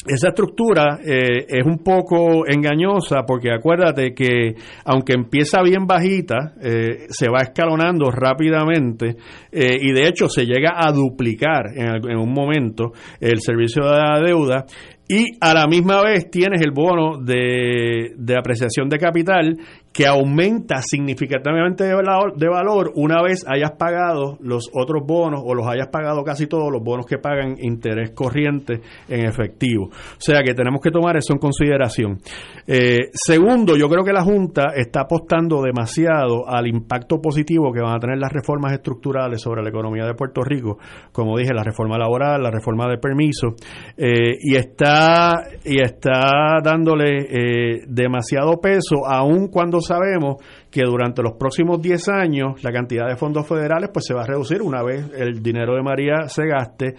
[0.06, 4.56] esa estructura eh, es un poco engañosa porque acuérdate que
[4.86, 9.16] aunque empieza bien bajita, eh, se va escalonando rápidamente
[9.52, 13.98] eh, y de hecho se llega a duplicar en, en un momento el servicio de
[13.98, 14.66] la deuda
[15.08, 19.58] y a la misma vez tienes el bono de, de apreciación de capital
[19.94, 25.90] que aumenta significativamente de valor, una vez hayas pagado los otros bonos o los hayas
[25.90, 29.86] pagado casi todos los bonos que pagan interés corriente en efectivo.
[29.86, 32.18] O sea que tenemos que tomar eso en consideración.
[32.66, 37.96] Eh, segundo, yo creo que la Junta está apostando demasiado al impacto positivo que van
[37.96, 40.80] a tener las reformas estructurales sobre la economía de Puerto Rico,
[41.12, 43.50] como dije, la reforma laboral, la reforma de permiso,
[43.96, 50.38] eh, y está y está dándole eh, demasiado peso, aun cuando sabemos
[50.72, 54.28] que durante los próximos 10 años la cantidad de fondos federales pues se va a
[54.28, 56.96] reducir una vez el dinero de María se gaste.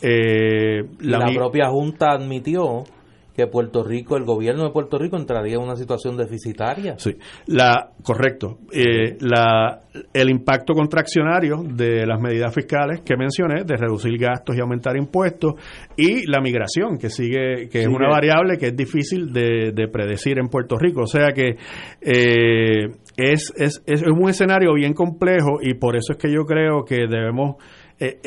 [0.00, 2.84] Eh, la, propia Junta admitió
[3.38, 6.98] que Puerto Rico, el gobierno de Puerto Rico entraría en una situación deficitaria.
[6.98, 7.16] Sí,
[7.46, 8.58] la, correcto.
[8.72, 9.82] Eh, la,
[10.12, 15.54] el impacto contraccionario de las medidas fiscales que mencioné, de reducir gastos y aumentar impuestos,
[15.96, 20.48] y la migración, que sigue, que es una variable que es difícil de, predecir en
[20.48, 21.02] Puerto Rico.
[21.02, 21.50] O sea que
[22.00, 26.84] eh, es, es, es un escenario bien complejo y por eso es que yo creo
[26.84, 27.54] que debemos...
[28.00, 28.18] Eh,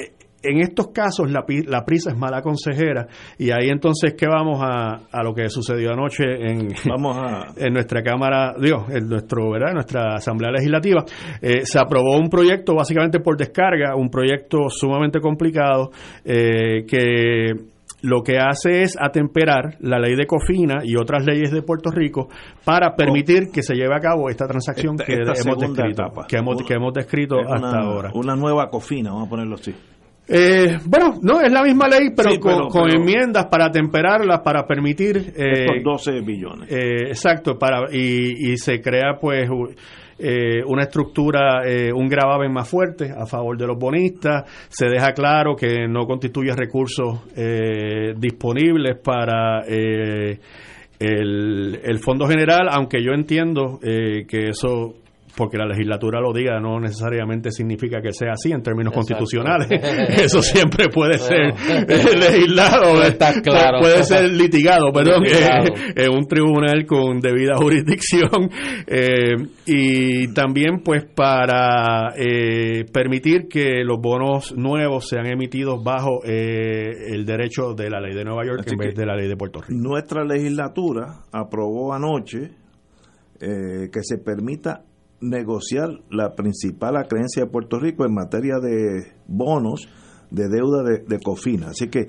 [0.43, 3.07] en estos casos la, la, prisa es mala consejera
[3.38, 7.53] y ahí entonces que vamos a, a lo que sucedió anoche en, vamos a...
[7.57, 9.73] en nuestra cámara, digo, en nuestro, ¿verdad?
[9.73, 11.03] nuestra asamblea legislativa
[11.41, 15.91] eh, se aprobó un proyecto básicamente por descarga, un proyecto sumamente complicado
[16.26, 21.61] eh, que lo que hace es atemperar la ley de Cofina y otras leyes de
[21.61, 22.30] Puerto Rico
[22.65, 26.73] para permitir que se lleve a cabo esta transacción que, hemos descrito, que, hemos, que
[26.73, 28.11] hemos descrito hasta ahora.
[28.15, 29.73] Una nueva Cofina, vamos a ponerlo así.
[30.27, 35.18] Eh, bueno, no, es la misma ley, pero, con, enmiendas para temperarlas, para permitir...
[35.35, 36.72] Eh, estos 12 billones.
[36.72, 39.49] Eh, exacto, para y, se crea pues
[40.19, 45.56] eh, una estructura, un gravamen más fuerte a favor de los bonistas, se deja claro
[45.56, 47.26] que no constituye recursos
[48.18, 49.65] disponibles para...
[51.03, 55.01] El, el, Fondo General, aunque yo entiendo que eso
[55.41, 59.68] porque la legislatura lo diga no necesariamente significa que sea así en términos constitucionales.
[60.23, 61.55] Eso siempre puede ser
[62.15, 62.93] legislado,
[63.80, 68.30] puede ser litigado, perdón, en un tribunal con debida jurisdicción.
[68.93, 69.35] Eh,
[69.65, 77.26] y también pues para eh, permitir que los bonos nuevos sean emitidos bajo eh, el
[77.26, 79.73] derecho de la ley de Nueva York en vez de la ley de Puerto Rico.
[79.73, 82.51] Nuestra legislatura aprobó anoche
[83.39, 84.84] que se permita
[85.22, 89.88] negociar la principal creencia de Puerto Rico en materia de bonos
[90.30, 91.69] de deuda de, COFINA.
[91.69, 92.07] Así que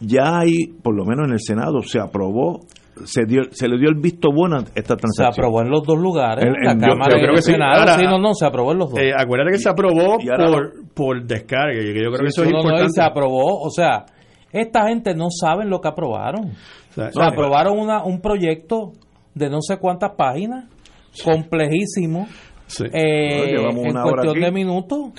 [0.00, 2.60] ya hay, por lo menos en el Senado, se aprobó
[3.04, 5.32] se, dio, se le dio el visto bueno a esta transacción.
[5.32, 6.44] Se aprobó en los dos lugares.
[6.62, 7.98] la Cámara y el Senado.
[7.98, 9.00] sí, no, no, se aprobó en los dos.
[9.00, 11.74] Eh, acuérdate que se aprobó por, por descarga.
[11.74, 12.90] Yo creo que eso es importante.
[12.90, 14.04] se aprobó, o sea,
[14.52, 16.52] esta gente no saben lo que aprobaron.
[16.96, 18.92] O sea, aprobaron una, un proyecto
[19.34, 20.66] de no sé cuántas páginas
[21.22, 22.26] complejísimo.
[22.92, 25.12] Eh, en cuestión de minutos.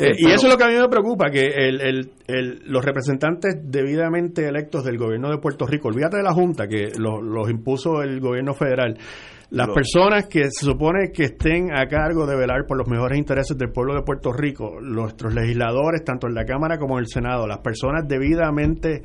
[0.00, 2.10] Eh, y eso es lo que a mí me preocupa, que el,
[2.64, 7.50] los representantes debidamente electos del gobierno de Puerto Rico, olvídate de la Junta, que los
[7.50, 8.96] impuso el gobierno federal,
[9.50, 13.56] las personas que se supone que estén a cargo de velar por los mejores intereses
[13.56, 17.46] del pueblo de Puerto Rico, nuestros legisladores, tanto en la Cámara como en el Senado,
[17.46, 19.02] las personas debidamente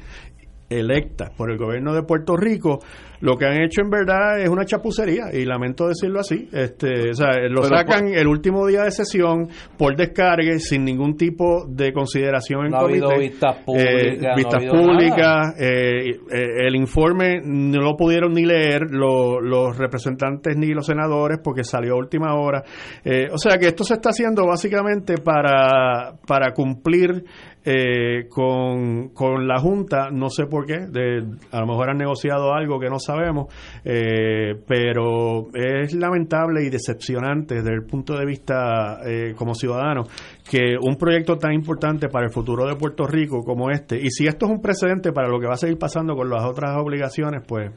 [0.72, 2.80] electas por el gobierno de Puerto Rico,
[3.22, 6.50] lo que han hecho en verdad es una chapucería y lamento decirlo así.
[6.52, 11.66] Este, o sea, lo sacan el último día de sesión por descargue sin ningún tipo
[11.68, 13.04] de consideración en no comité.
[13.04, 14.36] Ha habido vistas públicas.
[14.36, 15.56] vistas públicas.
[15.60, 21.64] Eh, eh, el informe no lo pudieron ni leer los representantes ni los senadores porque
[21.64, 22.64] salió a última hora.
[23.04, 27.24] Eh, o sea que esto se está haciendo básicamente para, para cumplir
[27.64, 32.54] eh, con, con la Junta, no sé por qué, de, a lo mejor han negociado
[32.54, 33.54] algo que no sabemos,
[33.86, 40.06] eh, pero es lamentable y decepcionante desde el punto de vista eh, como ciudadano
[40.50, 44.26] que un proyecto tan importante para el futuro de Puerto Rico como este, y si
[44.26, 47.44] esto es un precedente para lo que va a seguir pasando con las otras obligaciones,
[47.48, 47.72] pues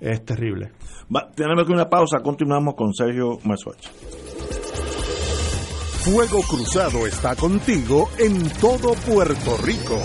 [0.00, 0.70] es terrible.
[1.34, 4.95] tenemos que una pausa, continuamos con Sergio Marzuach.
[6.06, 10.00] Fuego Cruzado está contigo en todo Puerto Rico.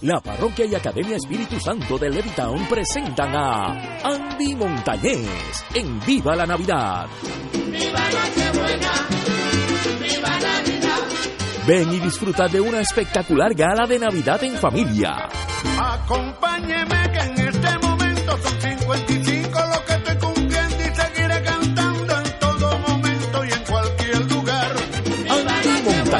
[0.00, 5.28] La Parroquia y Academia Espíritu Santo de Levittown presentan a Andy Montañez
[5.74, 7.06] en Viva la Navidad.
[7.52, 8.92] ¡Viva Nochebuena!
[10.00, 11.66] ¡Viva Navidad!
[11.66, 15.28] Ven y disfruta de una espectacular gala de Navidad en familia.
[15.78, 19.27] Acompáñeme que en este momento son 55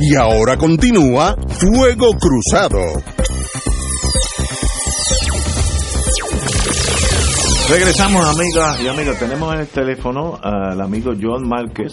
[0.00, 2.78] Y ahora continúa Fuego Cruzado.
[7.68, 9.18] Regresamos, amigas y amigos.
[9.18, 11.92] Tenemos en el teléfono al amigo John Márquez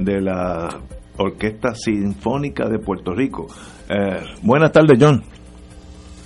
[0.00, 0.80] de la
[1.16, 3.46] Orquesta Sinfónica de Puerto Rico.
[3.88, 5.22] Eh, buenas tardes, John.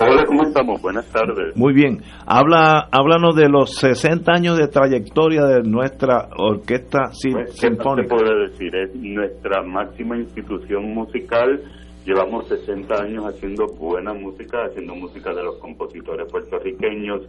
[0.00, 0.80] Hola, ¿cómo estamos?
[0.80, 1.56] Buenas tardes.
[1.56, 1.98] Muy bien.
[2.24, 8.14] Habla, háblanos de los 60 años de trayectoria de nuestra Orquesta Sin- Pues, ¿Qué Sinfónica.
[8.14, 8.74] puedo decir?
[8.76, 11.60] Es nuestra máxima institución musical.
[12.04, 17.22] Llevamos 60 años haciendo buena música, haciendo música de los compositores puertorriqueños.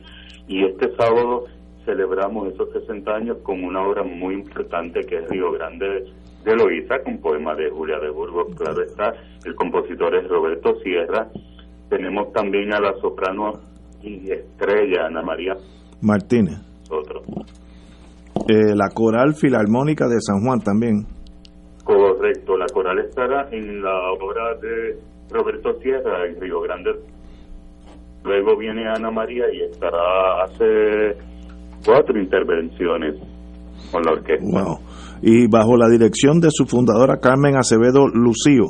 [0.47, 1.45] Y este sábado
[1.85, 6.05] celebramos esos 60 años con una obra muy importante que es Río Grande
[6.45, 8.55] de Loíza, con poema de Julia de Burgos.
[8.55, 9.11] Claro está,
[9.43, 11.27] el compositor es Roberto Sierra.
[11.89, 13.53] Tenemos también a la soprano
[14.01, 15.53] y estrella Ana María
[16.01, 16.59] Martínez.
[16.89, 17.21] Otro.
[18.47, 21.05] Eh, la Coral Filarmónica de San Juan también.
[21.83, 24.99] Correcto, la coral estará en la obra de
[25.31, 26.91] Roberto Sierra en Río Grande.
[28.23, 31.17] Luego viene Ana María y estará hace
[31.83, 33.15] cuatro intervenciones
[33.91, 34.45] con la orquesta.
[34.45, 34.77] Wow.
[35.23, 38.65] Y bajo la dirección de su fundadora Carmen Acevedo Lucío.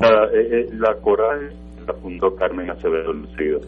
[0.00, 1.50] La, eh, eh, la coral
[1.86, 3.60] la fundó Carmen Acevedo Lucido.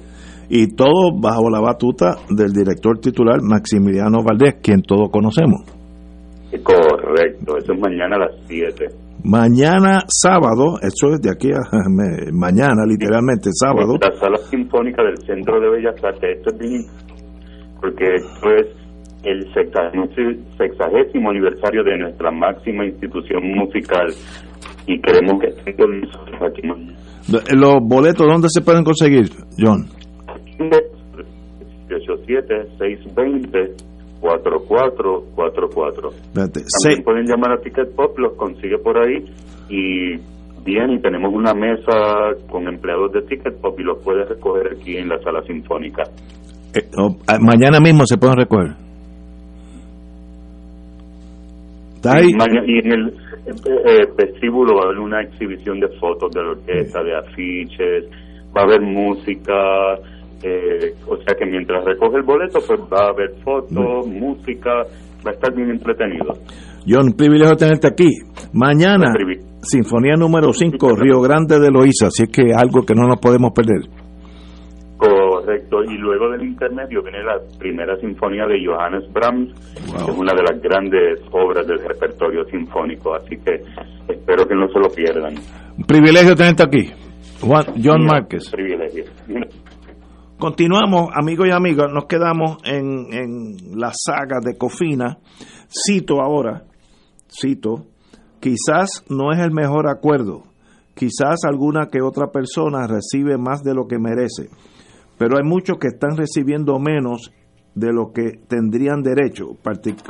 [0.50, 5.60] Y todo bajo la batuta del director titular Maximiliano Valdés, quien todos conocemos.
[6.62, 8.86] Correcto, eso es mañana a las 7.
[9.24, 11.60] Mañana sábado, eso es de aquí a
[11.90, 13.98] me- mañana, literalmente sábado.
[14.00, 16.82] La sala sinfónica del Centro de Bellas Artes, esto es bien,
[17.80, 18.66] porque esto es
[19.24, 20.06] el sexagésimo,
[20.56, 24.06] sexagésimo aniversario de nuestra máxima institución musical
[24.88, 26.98] y queremos que estén con nosotros aquí mañana.
[27.54, 29.28] Los boletos, ¿dónde se pueden conseguir,
[29.58, 29.86] John?
[34.98, 36.12] 87-620-4444.
[36.12, 39.24] Espérate, También se- pueden llamar a Ticket Pop, los consigue por ahí
[39.68, 40.16] y
[40.64, 44.96] bien, y tenemos una mesa con empleados de Ticket Pop y los puede recoger aquí
[44.96, 46.02] en la sala sinfónica.
[46.74, 48.74] eh, oh, ah, mañana mismo se pueden recoger.
[52.04, 53.08] Y, en el
[53.46, 58.04] eh, vestíbulo va a haber una exhibición de fotos de la orquesta, de afiches,
[58.56, 59.54] va a haber música,
[60.42, 64.70] eh, o sea que mientras recoge el boleto, pues va a haber fotos, música,
[65.26, 66.34] va a estar bien entretenido.
[66.86, 68.08] John, un privilegio tenerte aquí.
[68.52, 69.12] Mañana,
[69.60, 73.50] Sinfonía número 5, Río Grande de Loíza, así es que algo que no nos podemos
[73.52, 74.07] perder.
[75.48, 80.34] Correcto, y luego del intermedio viene la primera sinfonía de Johannes Brahms, que es una
[80.34, 83.62] de las grandes obras del repertorio sinfónico, así que
[84.12, 85.36] espero que no se lo pierdan.
[85.78, 86.90] Un privilegio tenerte aquí.
[87.40, 88.50] Juan, John Márquez.
[88.50, 89.04] Privilegio.
[90.38, 95.16] Continuamos, amigos y amigas, nos quedamos en, en la saga de Cofina.
[95.70, 96.64] Cito ahora,
[97.26, 97.86] cito,
[98.38, 100.42] quizás no es el mejor acuerdo,
[100.94, 104.50] quizás alguna que otra persona recibe más de lo que merece,
[105.18, 107.32] pero hay muchos que están recibiendo menos
[107.74, 110.02] de lo que tendrían derecho, partic-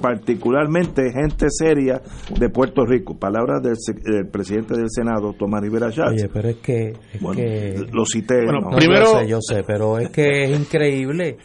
[0.00, 2.00] particularmente gente seria
[2.38, 3.16] de Puerto Rico.
[3.18, 6.12] Palabras del, se- del presidente del Senado, Tomás Rivera Schatz.
[6.12, 6.88] Oye, pero es que...
[7.12, 8.42] es Bueno, que- lo cité.
[8.44, 8.78] No, ¿no?
[8.78, 11.38] Yo sé, yo sé, pero es que es increíble.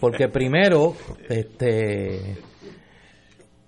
[0.00, 0.94] Porque primero,
[1.28, 2.36] este...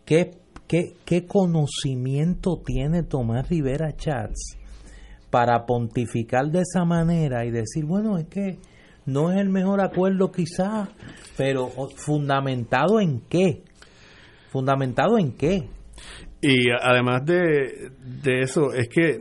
[0.04, 0.30] ¿Qué,
[0.66, 4.56] qué, qué conocimiento tiene Tomás Rivera Chats
[5.30, 8.56] para pontificar de esa manera y decir, bueno, es que
[9.08, 10.88] no es el mejor acuerdo quizás,
[11.36, 13.62] pero fundamentado en qué?
[14.50, 15.68] ¿Fundamentado en qué?
[16.40, 17.90] Y además de,
[18.22, 19.20] de eso, es que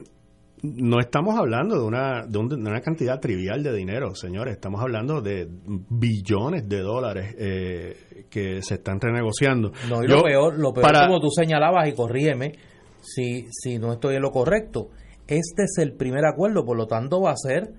[0.64, 4.54] no estamos hablando de una, de, un- de una cantidad trivial de dinero, señores.
[4.56, 5.48] Estamos hablando de
[5.90, 9.72] billones de dólares eh, que se están renegociando.
[9.90, 12.54] No, y Yo, lo peor, lo peor para- como tú señalabas, y corrígeme
[13.02, 14.90] si, si no estoy en lo correcto,
[15.28, 17.72] este es el primer acuerdo, por lo tanto va a ser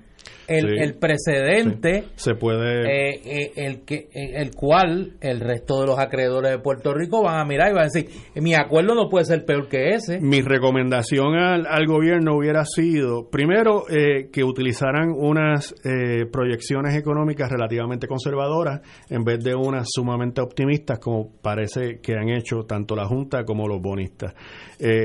[0.46, 0.74] el, Sí.
[0.78, 2.82] el precedente Sí, se puede...
[3.12, 7.22] eh, eh, el que eh, el cual el resto de los acreedores de Puerto Rico
[7.22, 10.20] van a mirar y van a decir mi acuerdo no puede ser peor que ese
[10.20, 17.50] Mi recomendación al, al gobierno hubiera sido, primero, eh, que utilizaran unas eh, proyecciones económicas
[17.50, 18.80] relativamente conservadoras
[19.10, 23.68] en vez de unas sumamente optimistas como parece que han hecho tanto la Junta como
[23.68, 24.34] los bonistas.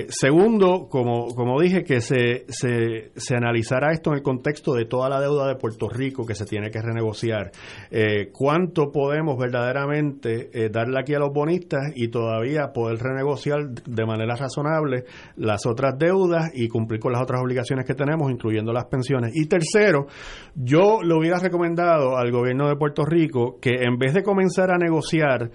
[0.09, 5.09] Segundo, como, como dije, que se, se, se analizara esto en el contexto de toda
[5.09, 7.51] la deuda de Puerto Rico que se tiene que renegociar.
[7.91, 14.05] Eh, ¿Cuánto podemos verdaderamente eh, darle aquí a los bonistas y todavía poder renegociar de
[14.05, 18.85] manera razonable las otras deudas y cumplir con las otras obligaciones que tenemos, incluyendo las
[18.85, 19.31] pensiones?
[19.33, 20.07] Y tercero,
[20.55, 24.77] yo le hubiera recomendado al gobierno de Puerto Rico que en vez de comenzar a
[24.77, 25.51] negociar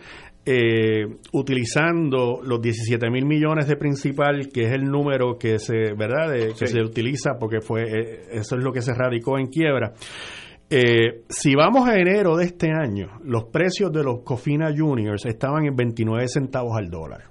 [0.46, 6.30] eh, utilizando los 17 mil millones de principal, que es el número que se, ¿verdad?
[6.32, 6.74] De- que Sí.
[6.74, 9.92] se utiliza porque fue eh, eso es lo que se radicó en quiebra.
[10.70, 15.64] Eh, si vamos a enero de este año, los precios de los Cofina Juniors estaban
[15.66, 17.24] en 29 centavos al dólar.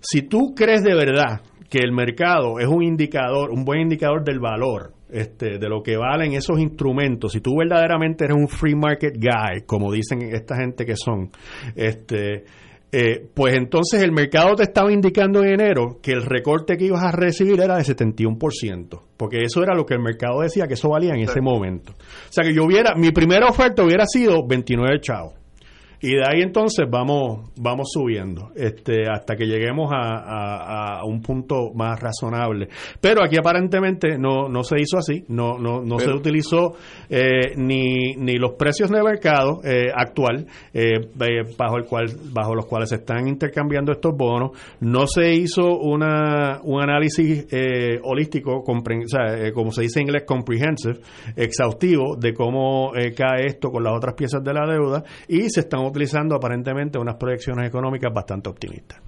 [0.00, 1.40] Si tú crees de verdad
[1.72, 5.96] que el mercado es un indicador, un buen indicador del valor, este, de lo que
[5.96, 10.84] valen esos instrumentos, si tú verdaderamente eres un free market guy, como dicen esta gente
[10.84, 11.30] que son,
[11.74, 12.44] este,
[12.92, 17.04] eh, pues entonces el mercado te estaba indicando en enero que el recorte que ibas
[17.04, 20.90] a recibir era de 71%, porque eso era lo que el mercado decía que eso
[20.90, 21.92] valía en ese momento.
[21.92, 25.41] O sea que yo hubiera, mi primera oferta hubiera sido 29 chavos.
[26.02, 31.22] Y de ahí entonces vamos vamos subiendo este hasta que lleguemos a, a- a un
[31.22, 32.68] punto más razonable.
[33.00, 36.74] Pero aquí aparentemente no, no se hizo así, no no, no se utilizó
[37.08, 42.54] eh, ni, ni los precios de mercado eh, actual eh, eh, bajo el cual bajo
[42.54, 44.50] los cuales se están intercambiando estos bonos,
[44.80, 50.06] no se hizo una un análisis eh, holístico, compren- o sea, como se dice en
[50.08, 50.98] inglés comprehensive,
[51.36, 55.80] exhaustivo de cómo cae esto con las otras piezas de la deuda y se están
[55.92, 59.00] utilizando aparentemente unas proyecciones económicas bastante optimistas.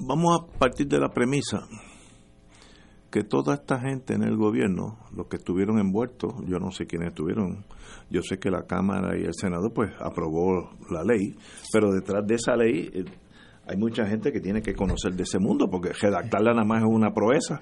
[0.00, 1.66] Vamos a partir de la premisa
[3.10, 7.08] que toda esta gente en el gobierno, los que estuvieron envueltos, yo no sé quiénes
[7.08, 7.64] estuvieron,
[8.10, 11.34] yo sé que la Cámara y el Senado pues aprobó la ley,
[11.72, 13.04] pero detrás de esa ley eh,
[13.66, 16.88] hay mucha gente que tiene que conocer de ese mundo, porque redactarla nada más es
[16.88, 17.60] una proeza.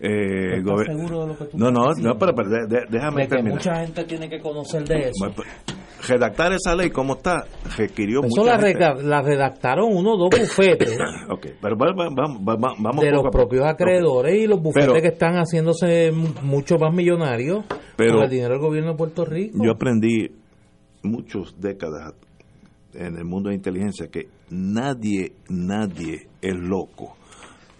[0.00, 2.86] Eh, ¿Estás gober- seguro de lo que tú no, no, no, pero, pero de- de-
[2.88, 3.58] déjame de que terminar.
[3.58, 5.48] mucha gente tiene que conocer de eso Bueno, pues,
[6.06, 7.44] Redactar esa ley como está
[7.76, 8.74] requirió eso mucha la, gente.
[8.78, 10.96] rega- la redactaron uno o dos bufetes
[11.30, 15.08] Ok, pero va- va- va- vamos de los propios acreedores y los bufetes Pero- que
[15.08, 17.64] están haciéndose mu- mucho más millonarios
[17.96, 19.58] Pero- con el dinero del gobierno de Puerto Rico.
[19.64, 20.28] Yo aprendí
[21.02, 22.14] muchas décadas
[22.94, 27.16] en el mundo de inteligencia que nadie, nadie es loco.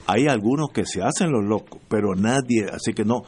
[0.06, 3.22] Hay algunos que se hacen los locos, pero nadie, así que no.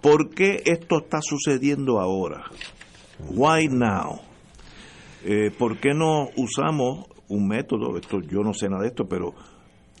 [0.00, 2.44] ¿Por qué esto está sucediendo ahora?
[3.30, 4.20] Why now?
[5.24, 7.96] Eh, ¿Por qué no usamos un método?
[7.96, 9.34] Esto yo no sé nada de esto, pero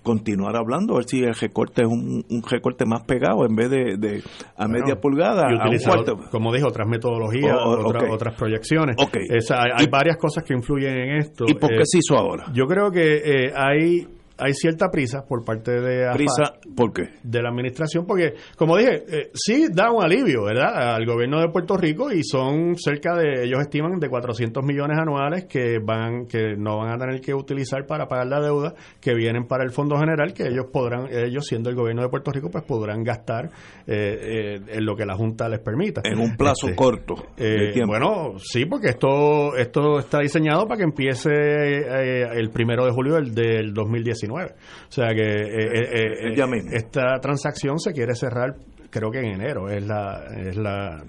[0.02, 3.68] continuar hablando, a ver si el recorte es un, un recorte más pegado en vez
[3.68, 4.22] de, de
[4.56, 6.16] a media pulgada, y a un utilizar, cuarto.
[6.30, 8.96] como dije, otras metodologías, Oh, oh, otras, proyecciones.
[8.98, 9.18] Ok.
[9.28, 11.44] Esa- hay, hay varias cosas que influyen en esto.
[11.46, 12.46] ¿Y por qué Eh, se hizo ahora?
[12.54, 14.08] Yo creo que eh, hay
[14.40, 17.10] hay cierta prisa por parte de AFAC, Prisa, ¿por qué?
[17.22, 21.48] de la administración porque como dije eh, sí da un alivio verdad al gobierno de
[21.48, 26.56] Puerto Rico y son cerca de ellos estiman de 400 millones anuales que van que
[26.56, 29.96] no van a tener que utilizar para pagar la deuda que vienen para el fondo
[29.98, 33.50] general que ellos podrán ellos siendo el gobierno de Puerto Rico pues podrán gastar
[33.86, 37.70] eh, eh, en lo que la junta les permita En un plazo Este, corto de
[37.70, 42.92] eh, bueno, sí, porque esto esto está diseñado para que empiece eh, el primero de
[42.92, 44.29] julio del, del 2019.
[44.30, 48.54] O sea que eh, eh, eh, esta transacción se quiere cerrar
[48.90, 51.02] creo que en enero es la es la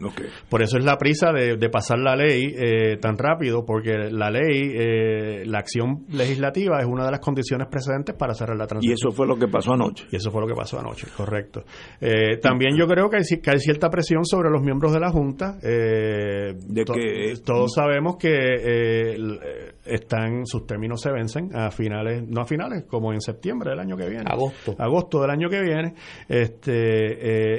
[0.50, 4.30] por eso es la prisa de, de pasar la ley eh, tan rápido porque la
[4.30, 8.68] ley eh, la acción legislativa es una de las condiciones precedentes para cerrar la Y
[8.68, 10.06] transacción eso fue lo que pasó anoche.
[10.12, 11.64] y eso fue lo que pasó anoche, correcto.
[12.00, 15.10] Eh, también yo creo que hay, que hay cierta presión sobre los miembros de la
[15.12, 15.58] Junta.
[15.64, 16.54] eh,
[16.86, 22.42] to- que- todos sabemos que eh, eh, están sus términos se vencen a finales, no
[22.42, 24.26] a finales, como en septiembre del año que viene.
[24.28, 24.76] Agosto.
[24.78, 25.94] Agosto del año que viene.
[26.28, 26.72] Este,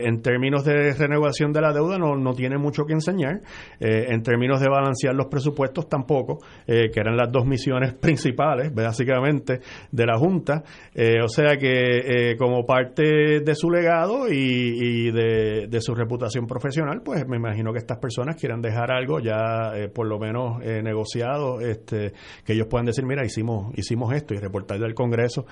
[0.05, 3.41] eh, en términos de renovación de la deuda no, no tiene mucho que enseñar.
[3.81, 8.73] Eh, en términos de balancear los presupuestos tampoco, eh, que eran las dos misiones principales,
[8.75, 9.61] básicamente,
[9.91, 10.63] de la Junta.
[10.95, 17.27] Eh, o sea que como parte de su legado y, de, su reputación profesional, pues
[17.27, 22.13] me imagino que estas personas quieran dejar algo ya por lo menos negociado, este,
[22.45, 25.47] que ellos puedan decir, mira, hicimos, hicimos esto y reportarle al Congreso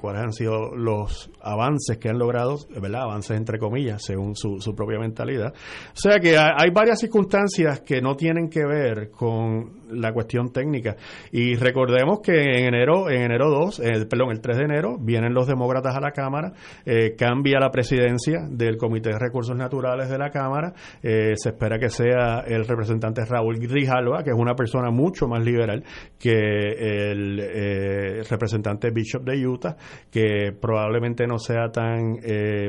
[0.00, 3.02] cuáles han sido los avances que han logrado, ¿verdad?
[3.02, 5.52] Avances entre comillas, según su, su propia mentalidad.
[5.52, 10.52] O sea que hay, hay varias circunstancias que no tienen que ver con la cuestión
[10.52, 10.96] técnica.
[11.32, 15.34] Y recordemos que en enero, en enero 2, eh, perdón, el 3 de enero, vienen
[15.34, 16.52] los demócratas a la Cámara,
[16.84, 20.72] eh, cambia la presidencia del Comité de Recursos Naturales de la Cámara,
[21.02, 25.44] eh, se espera que sea el representante Raúl Grijalva, que es una persona mucho más
[25.44, 25.84] liberal
[26.18, 29.76] que el eh, representante Bishop de Utah,
[30.10, 32.16] que probablemente no sea tan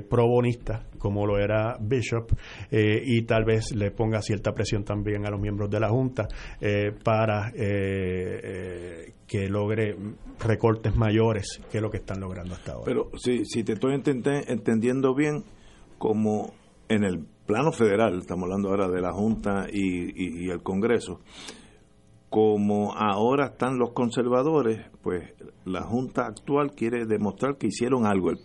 [0.10, 2.32] pro-bonista como lo era Bishop,
[2.72, 6.28] y tal vez le ponga cierta presión también a los miembros de la Junta
[7.08, 9.96] para eh, eh, que logre
[10.42, 12.84] recortes mayores que lo que están logrando hasta ahora.
[12.86, 15.46] Pero si, si te estoy entendiendo bien,
[15.98, 16.54] como
[16.90, 21.22] en el plano federal, estamos hablando ahora de la Junta y, y- y el Congreso,
[22.30, 25.30] como ahora están los conservadores, pues
[25.64, 28.40] la Junta actual quiere demostrar que hicieron algo, el,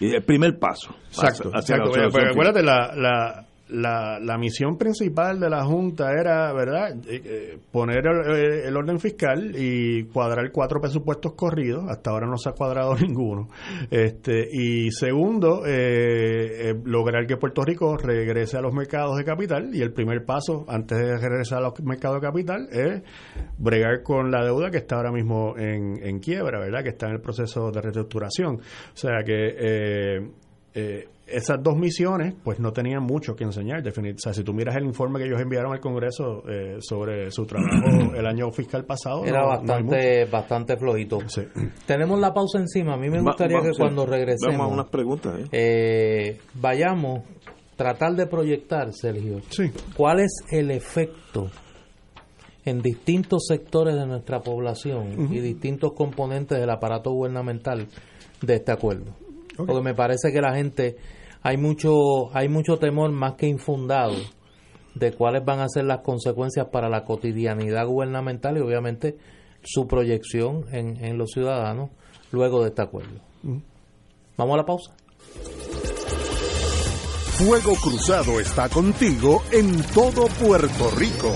[0.00, 0.94] el- primer paso.
[1.08, 2.10] Exacto, hacia la exacto.
[2.14, 7.58] Pero, acuérdate, la, la, la, la misión principal de la Junta era, ¿verdad?, Eh, eh,
[7.70, 11.84] poner el, eh, el orden fiscal y cuadrar cuatro presupuestos corridos.
[11.88, 13.48] Hasta ahora no se ha cuadrado ninguno.
[13.90, 19.74] este Y segundo, eh, lograr que Puerto Rico regrese a los mercados de capital.
[19.74, 23.02] Y el primer paso, antes de regresar a los mercados de capital, es
[23.58, 27.14] bregar con la deuda que está ahora mismo en, en quiebra, ¿verdad?, que está en
[27.14, 28.56] el proceso de reestructuración.
[28.56, 30.28] O sea que...
[31.30, 34.74] esas dos misiones pues no tenían mucho que enseñar definit- o sea si tú miras
[34.76, 39.24] el informe que ellos enviaron al Congreso eh, sobre su trabajo el año fiscal pasado
[39.24, 41.18] Era no- no hay bastante, bastante flojito.
[41.86, 42.94] Tenemos la pausa encima.
[42.94, 43.78] A mí me gustaría va- que sí.
[43.78, 45.38] cuando regresemos Vamos a unas preguntas.
[45.40, 45.44] ¿eh?
[45.52, 47.20] eh, vayamos
[47.76, 49.40] tratar de proyectar, Sergio,
[49.96, 51.48] cuál es el efecto
[52.64, 57.86] en distintos sectores de nuestra población y distintos componentes del aparato gubernamental
[58.42, 59.14] de este acuerdo.
[59.56, 60.96] Porque me parece que la gente
[61.42, 64.14] hay mucho hay mucho temor más que infundado
[64.94, 69.16] de cuáles van a ser las consecuencias para la cotidianidad gubernamental y obviamente
[69.62, 71.90] su proyección en, en los ciudadanos
[72.32, 73.20] luego de este acuerdo.
[74.36, 74.92] Vamos a la pausa.
[77.38, 81.32] Fuego Cruzado está contigo en todo Puerto Rico.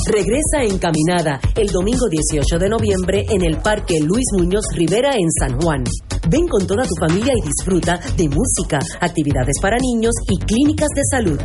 [0.07, 5.61] Regresa Encaminada el domingo 18 de noviembre en el Parque Luis Muñoz Rivera en San
[5.61, 5.85] Juan.
[6.29, 11.03] Ven con toda tu familia y disfruta de música, actividades para niños y clínicas de
[11.11, 11.41] salud.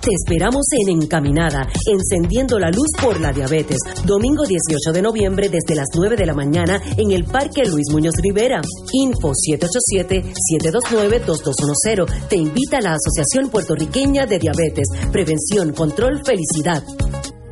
[0.00, 3.76] Te esperamos en Encaminada, encendiendo la luz por la diabetes.
[4.06, 8.14] Domingo 18 de noviembre desde las 9 de la mañana en el Parque Luis Muñoz
[8.22, 8.62] Rivera.
[8.94, 12.28] Info 787-729-2210.
[12.28, 14.88] Te invita la Asociación Puertorriqueña de Diabetes.
[15.12, 16.82] Prevención, control, felicidad.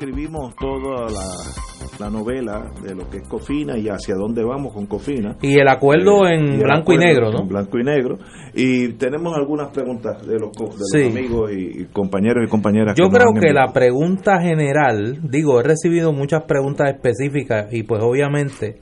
[0.00, 4.72] Ya describimos toda la, la novela de lo que es Cofina y hacia dónde vamos
[4.72, 5.36] con Cofina.
[5.42, 7.40] Y el acuerdo Eh, en y el blanco y negro, ¿no?
[7.42, 8.18] en blanco y negro.
[8.54, 11.02] Y tenemos algunas preguntas de los, co- de los Sí.
[11.06, 12.94] amigos y, y compañeros y compañeras.
[12.96, 18.02] Yo nos creo que la pregunta general, digo, he recibido muchas preguntas específicas y pues
[18.02, 18.78] obviamente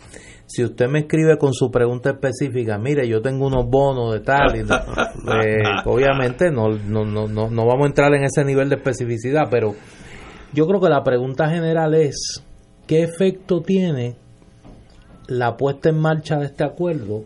[0.51, 4.57] si usted me escribe con su pregunta específica, mire, yo tengo unos bonos de tal,
[4.57, 4.61] y
[5.45, 9.43] eh, obviamente no, no, no, no, no vamos a entrar en ese nivel de especificidad,
[9.51, 9.75] pero
[10.53, 12.43] yo creo que la pregunta general es,
[12.87, 14.17] ¿qué efecto tiene
[15.29, 17.25] la puesta en marcha de este acuerdo.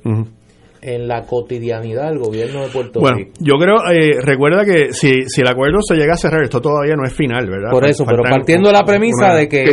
[0.83, 3.31] En la cotidianidad del gobierno de Puerto Bueno, Rico?
[3.39, 6.97] yo creo, eh, recuerda que si, si el acuerdo se llega a cerrar, esto todavía
[6.97, 7.71] no es final, ¿verdad?
[7.71, 9.65] Por eso, pero partiendo de la premisa una- de que,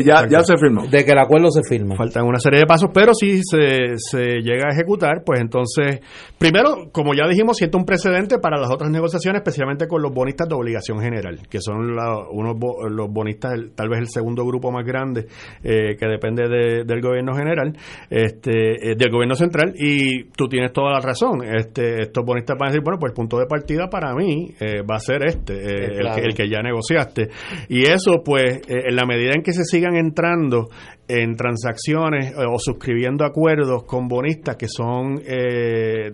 [0.60, 0.86] firmó.
[0.88, 1.96] de que el acuerdo se firma.
[1.96, 6.00] Faltan una serie de pasos, pero si se, se llega a ejecutar, pues entonces,
[6.38, 10.48] primero, como ya dijimos, siente un precedente para las otras negociaciones, especialmente con los bonistas
[10.48, 14.46] de obligación general, que son la- unos bo- los bonistas, el- tal vez el segundo
[14.46, 15.26] grupo más grande
[15.64, 17.74] eh, que depende de- del gobierno general,
[18.10, 21.44] este, eh, del gobierno central, y tú tienes toda la razón.
[21.44, 24.82] Este, estos bonistas van a decir, bueno, pues el punto de partida para mí eh,
[24.82, 27.30] va a ser este, eh, el, que, el que ya negociaste.
[27.70, 30.70] Y eso, pues, eh, en la medida en que se sigan entrando
[31.08, 36.14] en transacciones eh, o suscribiendo acuerdos con bonistas que son eh,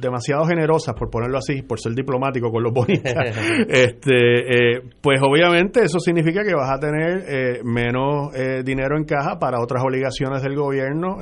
[0.00, 3.14] demasiado generosas, por ponerlo así, por ser diplomático con los bonistas,
[3.68, 9.04] este, eh, pues obviamente eso significa que vas a tener eh, menos eh, dinero en
[9.04, 11.18] caja para otras obligaciones del gobierno.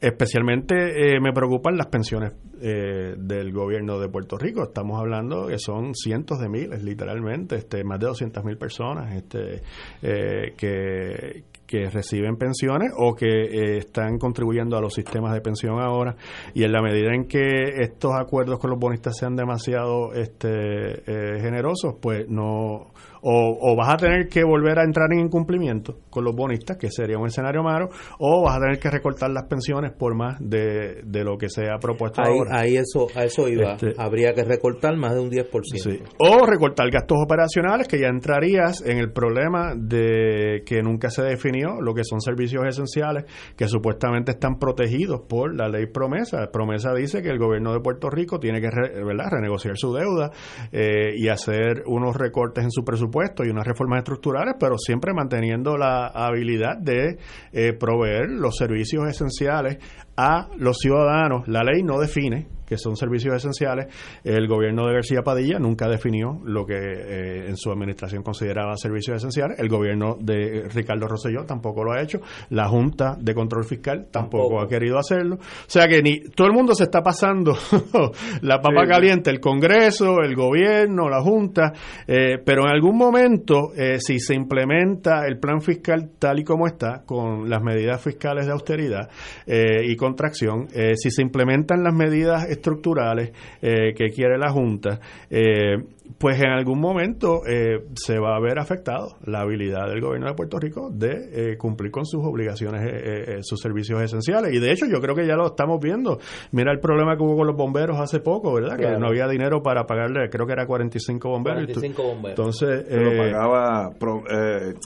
[0.00, 0.74] Especialmente
[1.14, 4.62] eh, me preocupan las pensiones eh, del gobierno de Puerto Rico.
[4.62, 9.62] Estamos hablando que son cientos de miles, literalmente, este, más de 200 mil personas este,
[10.02, 15.80] eh, que, que reciben pensiones o que eh, están contribuyendo a los sistemas de pensión
[15.80, 16.16] ahora.
[16.54, 21.40] Y en la medida en que estos acuerdos con los bonistas sean demasiado este, eh,
[21.40, 22.92] generosos, pues no.
[23.26, 26.90] O, o vas a tener que volver a entrar en incumplimiento con los bonistas, que
[26.90, 27.88] sería un escenario malo,
[28.18, 31.62] o vas a tener que recortar las pensiones por más de, de lo que se
[31.70, 32.60] ha propuesto Ahí, ahora.
[32.60, 33.72] ahí eso, a eso iba.
[33.72, 35.48] Este- Habría que recortar más de un 10%.
[35.76, 36.00] Sí.
[36.18, 41.80] O recortar gastos operacionales, que ya entrarías en el problema de que nunca se definió
[41.80, 43.24] lo que son servicios esenciales
[43.56, 46.50] que supuestamente están protegidos por la ley promesa.
[46.52, 49.28] Promesa dice que el gobierno de Puerto Rico tiene que re- ¿verdad?
[49.30, 50.30] renegociar su deuda
[50.72, 53.13] eh, y hacer unos recortes en su presupuesto
[53.44, 57.18] y unas reformas estructurales, pero siempre manteniendo la habilidad de
[57.52, 59.78] eh, proveer los servicios esenciales
[60.16, 61.46] a los ciudadanos.
[61.48, 63.88] La ley no define que son servicios esenciales.
[64.24, 69.18] El gobierno de García Padilla nunca definió lo que eh, en su administración consideraba servicios
[69.18, 69.58] esenciales.
[69.58, 72.20] El gobierno de Ricardo Rosselló tampoco lo ha hecho.
[72.48, 74.60] La Junta de Control Fiscal tampoco, Tampoco.
[74.62, 75.36] ha querido hacerlo.
[75.36, 77.52] O sea que ni todo el mundo se está pasando
[78.40, 78.88] la papa Sí.
[78.88, 81.70] caliente, el Congreso, el gobierno, la Junta,
[82.06, 86.66] eh, pero en algún momento, eh, si se implementa el plan fiscal tal y como
[86.66, 89.10] está, con las medidas fiscales de austeridad
[89.46, 93.32] eh, y contracción, eh, si se implementan las medidas estructurales
[93.62, 95.00] eh, que quiere la Junta,
[95.30, 95.76] eh,
[96.18, 100.34] pues en algún momento eh, se va a ver afectado la habilidad del gobierno de
[100.34, 104.52] Puerto Rico de eh, cumplir con sus obligaciones, eh, sus servicios esenciales.
[104.52, 106.18] Y de hecho yo creo que ya lo estamos viendo.
[106.52, 108.76] Mira el problema que hubo con los bomberos hace poco, ¿verdad?
[108.76, 111.64] Que no había dinero para pagarle, creo que era 45 bomberos.
[111.64, 112.38] 45 bomberos.
[112.38, 112.86] Entonces...
[112.90, 113.90] lo, pagaba,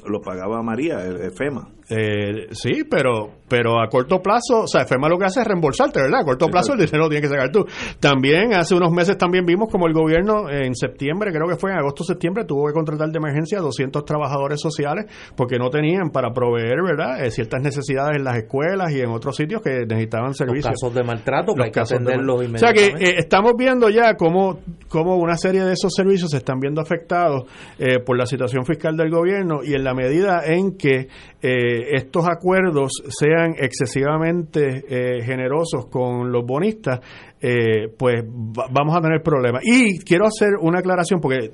[0.06, 1.68] lo pagaba María, el FEMA.
[1.90, 6.02] Eh, sí, pero pero a corto plazo, o sea, FEMA lo que hace es reembolsarte,
[6.02, 6.20] ¿verdad?
[6.20, 7.64] A corto plazo el dinero lo tienes que sacar tú.
[7.98, 11.78] También hace unos meses también vimos como el gobierno en septiembre, creo que fue en
[11.78, 15.06] agosto septiembre, tuvo que contratar de emergencia a 200 trabajadores sociales
[15.36, 17.24] porque no tenían para proveer, ¿verdad?
[17.24, 20.72] Eh, ciertas necesidades en las escuelas y en otros sitios que necesitaban servicios.
[20.72, 24.14] Los casos de maltrato que hay que atenderlos O sea que eh, estamos viendo ya
[24.14, 27.44] cómo, cómo una serie de esos servicios se están viendo afectados
[27.78, 31.08] eh, por la situación fiscal del gobierno y en la medida en que
[31.40, 34.82] eh, estos acuerdos sean excesivamente
[35.22, 37.00] generosos con los bonistas,
[37.40, 39.62] eh, pues vamos a tener problemas.
[39.64, 41.52] Y quiero hacer una aclaración porque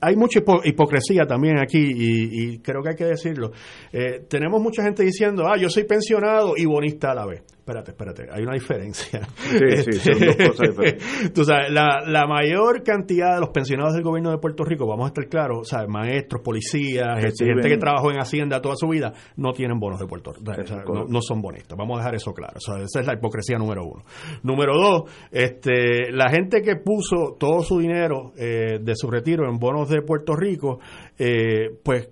[0.00, 3.50] hay mucha hipocresía también aquí y, creo que hay que decirlo.
[3.92, 7.42] Eh, tenemos mucha gente diciendo, ah, yo soy pensionado y bonista a la vez.
[7.68, 9.20] Espérate, espérate, hay una diferencia.
[9.36, 11.32] Sí, sí, son dos cosas diferentes.
[11.34, 15.04] Tú sabes, la, la, mayor cantidad de los pensionados del gobierno de Puerto Rico, vamos
[15.04, 15.86] a estar claros, ¿sabes?
[15.86, 20.06] maestros, policías, este, gente, que trabajó en Hacienda toda su vida, no tienen bonos de
[20.06, 21.76] Puerto Rico, no, son bonistas.
[21.76, 22.54] Vamos a dejar eso claro.
[22.56, 24.02] esa es la hipocresía número uno.
[24.42, 29.58] Número dos, este, la gente que puso todo su dinero eh, de su retiro en
[29.58, 30.80] bonos de Puerto Rico,
[31.18, 32.08] eh, pues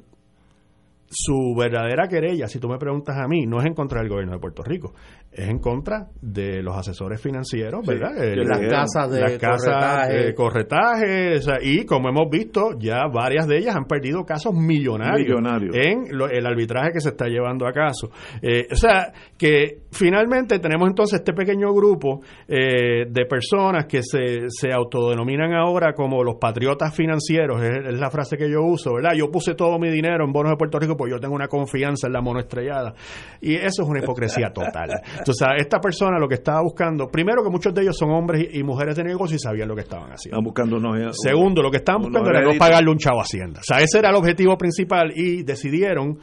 [1.08, 4.32] su verdadera querella, si tú me preguntas a mí, no es en contra del gobierno
[4.32, 4.92] de Puerto Rico,
[5.36, 8.12] es en contra de los asesores financieros, ¿verdad?
[8.36, 11.38] las casas de las casas corretaje.
[11.62, 15.38] y como hemos visto, ya varias de ellas han perdido casos millonarios,
[15.74, 18.10] en el arbitraje que se está llevando a caso.
[18.40, 24.48] Eh, o sea, que finalmente tenemos entonces este pequeño grupo eh, de personas que se,
[24.48, 29.12] se autodenominan ahora como los patriotas financieros, es, es, la frase que yo uso, ¿verdad?
[29.14, 32.06] Yo puse todo mi dinero en bonos de Puerto Rico porque yo tengo una confianza
[32.06, 32.94] en la monoestrellada.
[33.40, 34.90] Y eso es una hipocresía total.
[35.26, 38.62] Entonces, esta persona lo que estaba buscando, primero que muchos de ellos son hombres y
[38.62, 40.40] mujeres de negocio y sabían lo que estaban haciendo.
[40.40, 40.78] buscando
[41.12, 43.58] Segundo, lo que estaban buscando era no pagarle un chavo a Hacienda.
[43.58, 46.20] O sea, ese era el objetivo principal y decidieron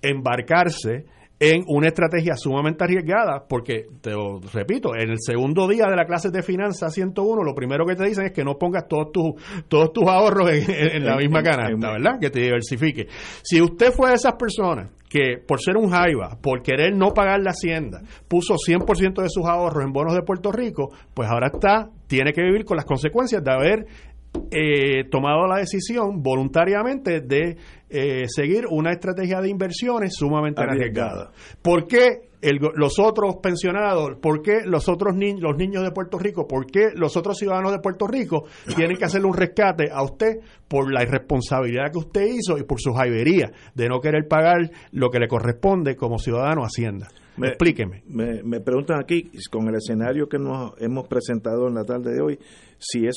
[0.00, 1.04] embarcarse
[1.38, 6.06] en una estrategia sumamente arriesgada, porque, te lo repito, en el segundo día de la
[6.06, 9.34] clase de finanzas 101, lo primero que te dicen es que no pongas todos tus,
[9.68, 12.18] todos tus ahorros en, la misma canasta, ¿verdad?
[12.18, 13.08] Que te diversifique.
[13.42, 17.40] Si usted fue de esas personas que por ser un jaiba, por querer no pagar
[17.40, 21.90] la hacienda, puso 100% de sus ahorros en bonos de Puerto Rico, pues ahora está,
[22.06, 23.86] tiene que vivir con las consecuencias de haber
[24.50, 27.56] eh, tomado la decisión voluntariamente de
[27.88, 31.30] eh, seguir una estrategia de inversiones sumamente arriesgada.
[31.62, 36.46] ¿Por qué los otros pensionados, por qué los otros niños, los niños de Puerto Rico,
[36.46, 38.44] por qué los otros ciudadanos de Puerto Rico
[38.76, 40.38] tienen que hacerle un rescate a usted
[40.68, 45.10] por la irresponsabilidad que usted hizo y por su jaibería de no querer pagar lo
[45.10, 47.08] que le corresponde como ciudadano Hacienda?
[47.36, 48.02] Me, Explíqueme.
[48.06, 52.22] Me, me, preguntan aquí, con el escenario que nos hemos presentado en la tarde de
[52.22, 52.38] hoy,
[52.78, 53.16] si es,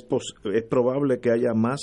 [0.54, 1.80] es probable que haya más,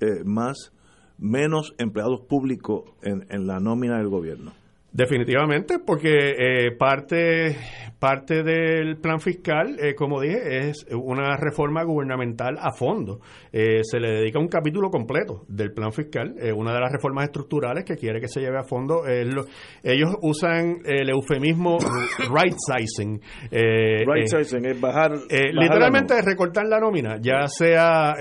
[0.00, 0.72] eh, más
[1.18, 4.52] menos empleados públicos en, en la nómina del gobierno.
[4.96, 7.54] Definitivamente, porque eh, parte,
[7.98, 13.20] parte del plan fiscal, eh, como dije, es una reforma gubernamental a fondo.
[13.52, 16.34] Eh, se le dedica un capítulo completo del plan fiscal.
[16.56, 19.02] una de las reformas estructurales que quiere que se lleve a fondo.
[19.06, 21.76] ellos usan el eufemismo
[22.32, 23.20] right sizing.
[23.50, 25.12] right sizing es bajar.
[25.52, 28.14] literalmente es recortar la nómina, ya sea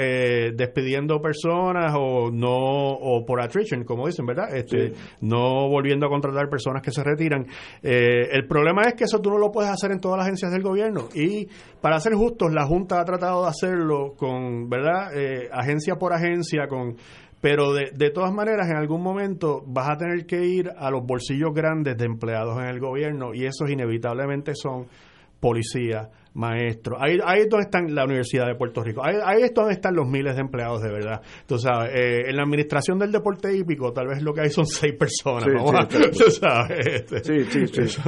[0.53, 4.53] despidiendo personas o no o por attrition, como dicen, ¿verdad?
[4.53, 4.91] Este,
[5.22, 7.46] No volviendo a contratar personas personas que se retiran.
[7.84, 10.52] Eh, el problema es que eso tú no lo puedes hacer en todas las agencias
[10.52, 11.48] del gobierno y
[11.82, 15.16] para ser justos, la Junta ha tratado de hacerlo con, ¿verdad?
[15.16, 16.96] Eh, agencia por agencia, con
[17.42, 21.06] pero de, de, todas maneras en algún momento vas a tener que ir a los
[21.06, 24.88] bolsillos grandes de empleados en el gobierno y esos inevitablemente son
[25.40, 26.99] policías, maestros.
[27.02, 29.02] Ahí, ahí es donde está la Universidad de Puerto Rico.
[29.03, 31.22] Ahí, ahí es donde están los miles de empleados de verdad.
[31.41, 34.94] Entonces, eh, en la administración del deporte hípico, tal vez lo que hay son seis
[34.98, 35.45] personas.
[37.24, 38.02] Sí, sí, sí.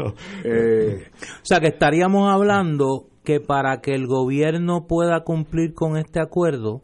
[0.44, 6.20] Eh, o sea, que estaríamos hablando que para que el gobierno pueda cumplir con este
[6.22, 6.82] acuerdo,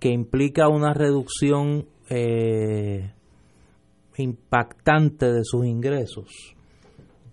[0.00, 3.12] que implica una reducción eh,
[4.16, 6.54] impactante de sus ingresos,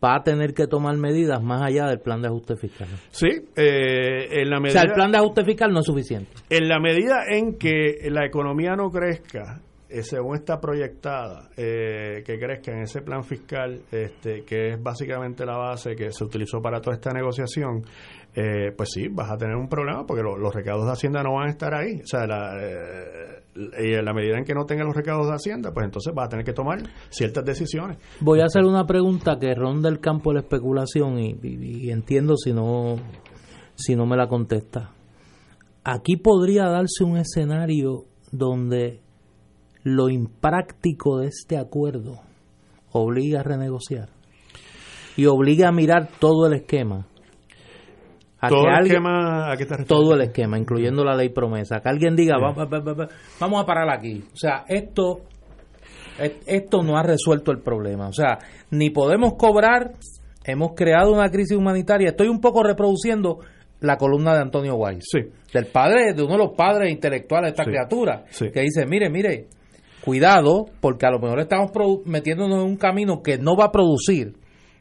[0.03, 2.88] va a tener que tomar medidas más allá del plan de ajuste fiscal.
[3.11, 4.80] Sí, eh, en la medida...
[4.80, 6.31] O sea, el plan de ajuste fiscal no es suficiente.
[6.49, 12.38] En la medida en que la economía no crezca eh, según está proyectada, eh, que
[12.38, 16.80] crezca en ese plan fiscal, este, que es básicamente la base que se utilizó para
[16.80, 17.81] toda esta negociación,
[18.35, 21.34] eh, pues sí, vas a tener un problema porque lo- los recaudos de Hacienda no
[21.34, 21.95] van a estar ahí.
[22.03, 23.41] O sea, la, eh,
[23.77, 26.30] en la medida en que no tengan los recaudos de Hacienda, pues entonces vas a
[26.30, 26.80] tener que tomar
[27.10, 27.98] ciertas decisiones.
[28.22, 31.91] Voy a hacer una pregunta que ronda el campo de la especulación y, y- y
[31.91, 32.95] entiendo si no,
[33.76, 34.91] si no me la contesta.
[35.84, 38.99] Aquí podría darse un escenario donde
[39.84, 42.19] lo impráctico de este acuerdo
[42.91, 44.10] obliga a renegociar
[45.15, 47.06] y obliga a mirar todo el esquema.
[48.41, 49.88] A Todo que el esquema, ¿a qué te refieres?
[49.88, 51.82] todo el esquema, incluyendo la ley promesa.
[51.82, 52.41] Que alguien diga, Sí.
[52.44, 53.07] "Va- va- va- va-
[53.40, 54.24] vamos a parar aquí.
[54.34, 55.22] O sea, esto,
[56.20, 58.07] es- esto no ha resuelto el problema.
[58.07, 58.38] O sea,
[58.72, 59.91] ni podemos cobrar,
[60.45, 62.10] hemos creado una crisis humanitaria.
[62.10, 63.40] Estoy un poco reproduciendo
[63.82, 65.06] la columna de Antonio Weiss,
[65.53, 67.70] del padre, de uno de los padres intelectuales de esta Sí.
[67.70, 68.52] criatura, Sí.
[68.53, 69.48] que dice, mire, mire,
[70.03, 71.72] cuidado, porque a lo mejor estamos
[72.06, 74.34] metiéndonos en un camino que no va a producir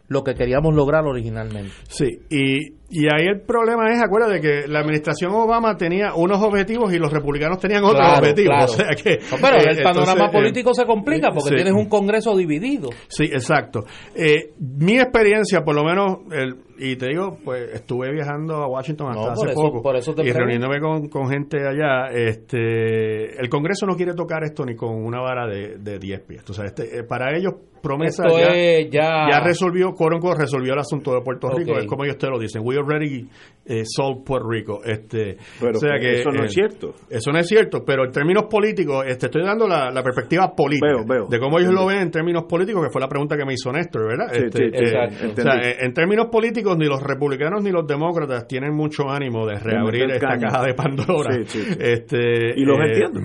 [0.09, 1.72] lo que queríamos lograr originalmente.
[1.89, 6.93] Sí, y, y ahí el problema es, acuérdate que la administración Obama tenía unos objetivos
[6.94, 8.55] y los republicanos tenían otros Claro, objetivos.
[8.55, 8.73] claro.
[8.73, 11.55] O sea que, No, pero eh, el panorama entonces, eh, político se complica porque sí.
[11.55, 12.89] tienes un Congreso dividido.
[13.09, 13.85] Sí, exacto.
[14.15, 19.09] Eh, mi experiencia, por lo menos, el, y te digo, pues estuve viajando a Washington
[19.10, 22.06] hasta No, hace eso- poco por eso te y reuniéndome con, con gente allá.
[22.12, 26.48] Este, el Congreso no quiere tocar esto ni con una vara de, de 10 pies.
[26.48, 28.55] O sea, este, eh, para ellos promesa ya,
[28.90, 31.78] ya- ya resolvió, unquote, resolvió el asunto de Puerto Rico.
[31.78, 32.62] Es como ellos te lo dicen.
[32.65, 33.28] We already
[33.70, 34.80] eh, solved Puerto Rico.
[34.82, 36.94] Este, Pero o sea que eso no es cierto.
[37.10, 40.86] Eso no es cierto, pero en términos políticos, este, estoy dando la, la perspectiva política
[40.88, 41.26] Veo, veo.
[41.28, 43.70] de cómo ellos lo ven en términos políticos, que fue la pregunta que me hizo
[43.70, 44.28] Néstor, ¿verdad?
[44.32, 47.86] Sí, Este, sí, eh, o sea, eh, en términos políticos, ni los republicanos ni los
[47.86, 51.34] demócratas tienen mucho ánimo de reabrir esta caja de Pandora.
[51.46, 51.60] Sí.
[51.78, 53.20] Este, Y los eh, entiendo.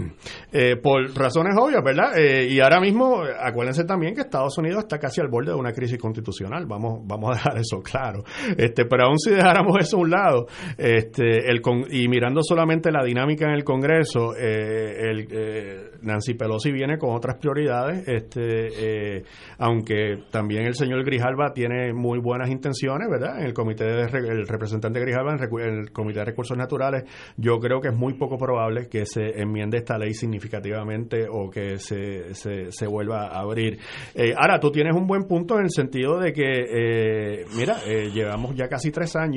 [0.52, 2.18] eh, por razones obvias, ¿verdad?
[2.18, 5.58] Eh, y ahora mismo, eh, acuérdense también que Estados Unidos está casi al borde de
[5.58, 6.66] una crisis constitucional.
[6.66, 8.24] Vamos, vamos a dejar eso claro.
[8.58, 10.48] Este, pero aún si dejáramos eso a un lado,
[10.78, 16.34] este, el con- y mirando solamente la dinámica en el Congreso, eh, el, eh, Nancy
[16.34, 19.24] Pelosi viene con otras prioridades, este, eh,
[19.58, 23.40] aunque también el señor Grijalva tiene muy buenas intenciones, ¿verdad?
[23.40, 27.04] En el comité de el representante Grijalva en recu- en el comité de recursos naturales,
[27.38, 31.78] yo creo que es muy poco probable que se enmiende esta ley significativamente o que
[31.80, 33.78] se, se, se vuelva a abrir.
[34.16, 38.10] Eh, ahora, tú tienes un buen punto en el sentido de que, eh, mira, eh,
[38.14, 39.33] llevamos ya casi tres años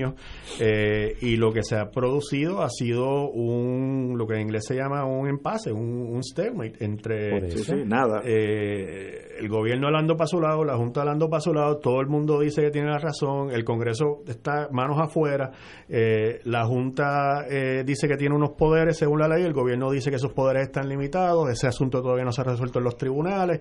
[0.61, 4.75] eh, y lo que se ha producido ha sido un, lo que en inglés se
[4.75, 7.51] llama un empase, un, un stalemate entre.
[7.51, 8.23] Sí, sí, nada.
[8.25, 12.07] eh, el gobierno hablando para su lado, la Junta hablando para su lado, todo el
[12.07, 15.51] mundo dice que tiene la razón, el Congreso está manos afuera,
[15.89, 20.11] eh, la Junta eh, dice que tiene unos poderes según la ley, el gobierno dice
[20.11, 23.61] que esos poderes están limitados, ese asunto todavía no se ha resuelto en los tribunales.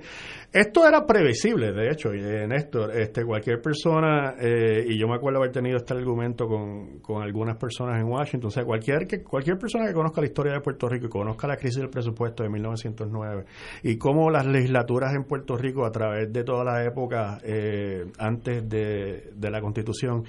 [0.52, 5.16] Esto era previsible, de hecho, y, eh, Néstor, este, cualquier persona, eh, y yo me
[5.16, 9.24] acuerdo haber tenido este argumento con, con algunas personas en Washington, o sea, cualquier, que,
[9.24, 12.44] cualquier persona que conozca la historia de Puerto Rico y conozca la crisis del presupuesto
[12.44, 13.46] de 1909
[13.84, 18.68] y cómo las legislaturas en Puerto Rico a través de todas las épocas eh, antes
[18.68, 20.24] de, de la Constitución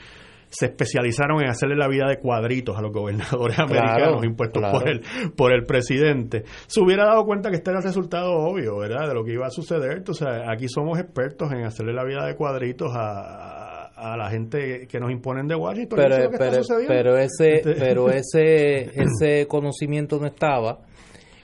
[0.49, 4.79] se especializaron en hacerle la vida de cuadritos a los gobernadores Claro, americanos impuestos claro.
[4.79, 5.03] por el
[5.37, 6.45] por el presidente.
[6.67, 9.47] Se hubiera dado cuenta que este era el resultado obvio verdad de lo que iba
[9.47, 10.03] a suceder.
[10.13, 15.01] Sea aquí somos expertos en hacerle la vida de cuadritos a, a- la gente que
[15.01, 20.27] nos imponen de Washington pero, es pero, pero ese Este- pero ese ese conocimiento no
[20.27, 20.81] estaba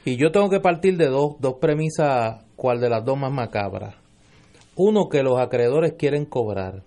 [0.05, 3.95] y yo tengo que partir de dos, dos premisas cuál de las dos más macabras
[4.77, 6.83] uno que los acreedores quieren cobrar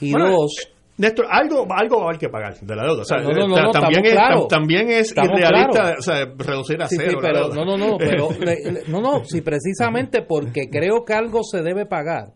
[0.00, 3.00] y Bueno, dos Néstor, algo, algo va a haber que pagar de la deuda.
[3.00, 4.44] O sea, No, no, no, ta- no, también, es, claros.
[4.44, 7.20] tam- también es Estamos irrealista o sea, reducir a Sí, sí, cero.
[7.22, 7.54] la pero deuda.
[7.56, 11.62] no, no, no, pero le- le- no, no, sí, precisamente porque creo que algo se
[11.62, 12.34] debe pagar.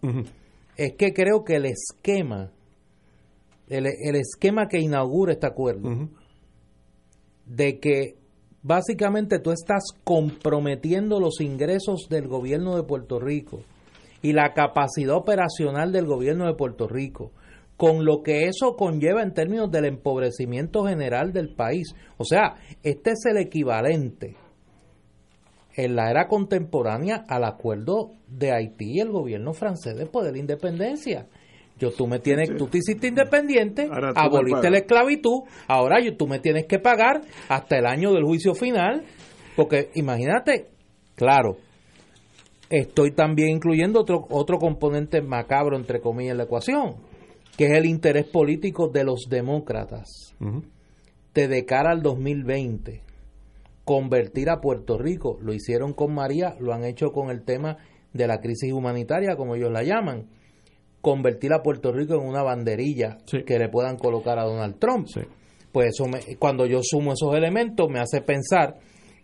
[0.79, 2.53] Es que creo que el esquema,
[3.69, 6.09] el, el esquema que inaugura este acuerdo,
[7.47, 8.17] de que
[8.63, 13.63] básicamente tú estás comprometiendo los ingresos del gobierno de Puerto Rico
[14.23, 17.33] y la capacidad operacional del gobierno de Puerto Rico
[17.77, 21.95] con lo que eso conlleva en términos del empobrecimiento general del país.
[22.17, 24.37] O sea, este es el equivalente
[25.77, 30.39] en la era contemporánea al acuerdo de Haití y el gobierno francés después de la
[30.39, 31.27] independencia.
[31.79, 36.39] Yo tú me tienes, tú te hiciste independiente, aboliste la esclavitud, ahora yo, tú me
[36.39, 39.03] tienes que pagar hasta el año del juicio final,
[39.57, 40.69] porque imagínate,
[41.17, 41.57] claro,
[42.71, 46.95] estoy también incluyendo otro otro componente macabro entre comillas en la ecuación,
[47.57, 50.63] que es el interés político de los demócratas Ujú.
[51.35, 53.03] de, de cara al 2020
[53.85, 55.39] convertir a Puerto Rico.
[55.41, 57.77] Lo hicieron con María, lo han hecho con el tema
[58.13, 60.27] de la crisis humanitaria, como ellos la llaman.
[61.05, 65.07] Convertir a Puerto Rico en una banderilla que le puedan colocar a Donald Trump.
[65.71, 68.77] Pues eso me- cuando yo sumo esos elementos me hace pensar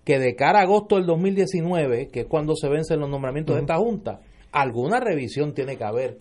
[0.04, 3.62] que de cara a agosto del 2019, que es cuando se vencen los nombramientos de
[3.62, 4.20] esta Junta,
[4.52, 6.18] alguna revisión tiene que haber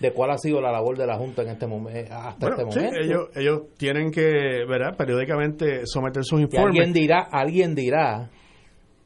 [0.00, 2.72] de cuál ha sido la labor de la Junta en este momento hasta Bueno, este
[2.72, 3.00] sí, momento.
[3.00, 4.22] ellos, ellos tienen que,
[4.68, 4.96] ¿verdad?
[4.96, 6.66] Periódicamente someter sus Y informes.
[6.68, 8.30] alguien dirá, alguien dirá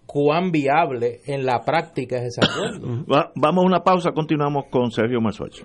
[0.06, 3.04] cuán viable en la práctica es ese acuerdo.
[3.10, 5.64] Va- vamos a una pausa, continuamos con Sergio Mazuacho.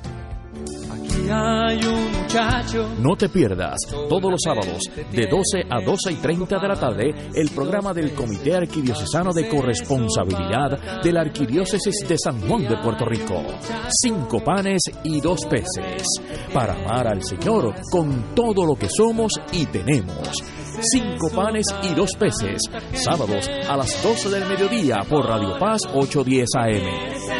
[3.00, 3.76] No te pierdas
[4.08, 4.82] todos los sábados
[5.12, 9.48] de 12 a 12 y 30 de la tarde el programa del Comité Arquidiocesano de
[9.48, 13.42] Corresponsabilidad de la Arquidiócesis de San Juan de Puerto Rico.
[13.88, 16.04] Cinco panes y dos peces
[16.52, 20.28] para amar al Señor con todo lo que somos y tenemos.
[20.92, 22.62] Cinco panes y dos peces,
[22.94, 27.39] sábados a las 12 del mediodía por Radio Paz 810 AM.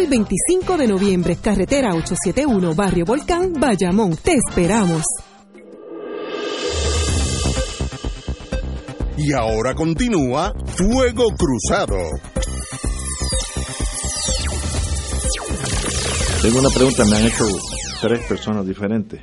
[0.00, 4.16] y 25 de noviembre, carretera 871, Barrio Volcán, Bayamón.
[4.16, 5.02] Te esperamos.
[9.16, 11.96] Y ahora continúa Fuego Cruzado.
[16.42, 17.44] Tengo una pregunta, me han hecho
[18.00, 19.20] tres personas diferentes.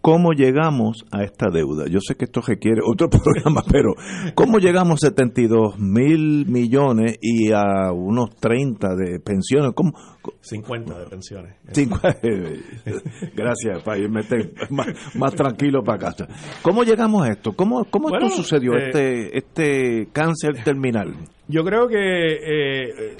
[0.00, 1.84] ¿Cómo llegamos a esta deuda?
[1.86, 3.92] Yo sé que esto requiere otro programa, pero
[4.34, 9.72] ¿cómo llegamos a 72 mil millones y a unos 30 de pensiones?
[9.74, 9.92] ¿Cómo?
[10.40, 11.56] 50 de pensiones.
[13.34, 14.22] Gracias, para irme
[14.70, 16.26] más, más tranquilo para casa.
[16.62, 17.52] ¿Cómo llegamos a esto?
[17.52, 21.14] ¿Cómo, cómo Bueno, esto sucedió, eh, este, este cáncer terminal?
[21.48, 23.16] Yo creo que eh,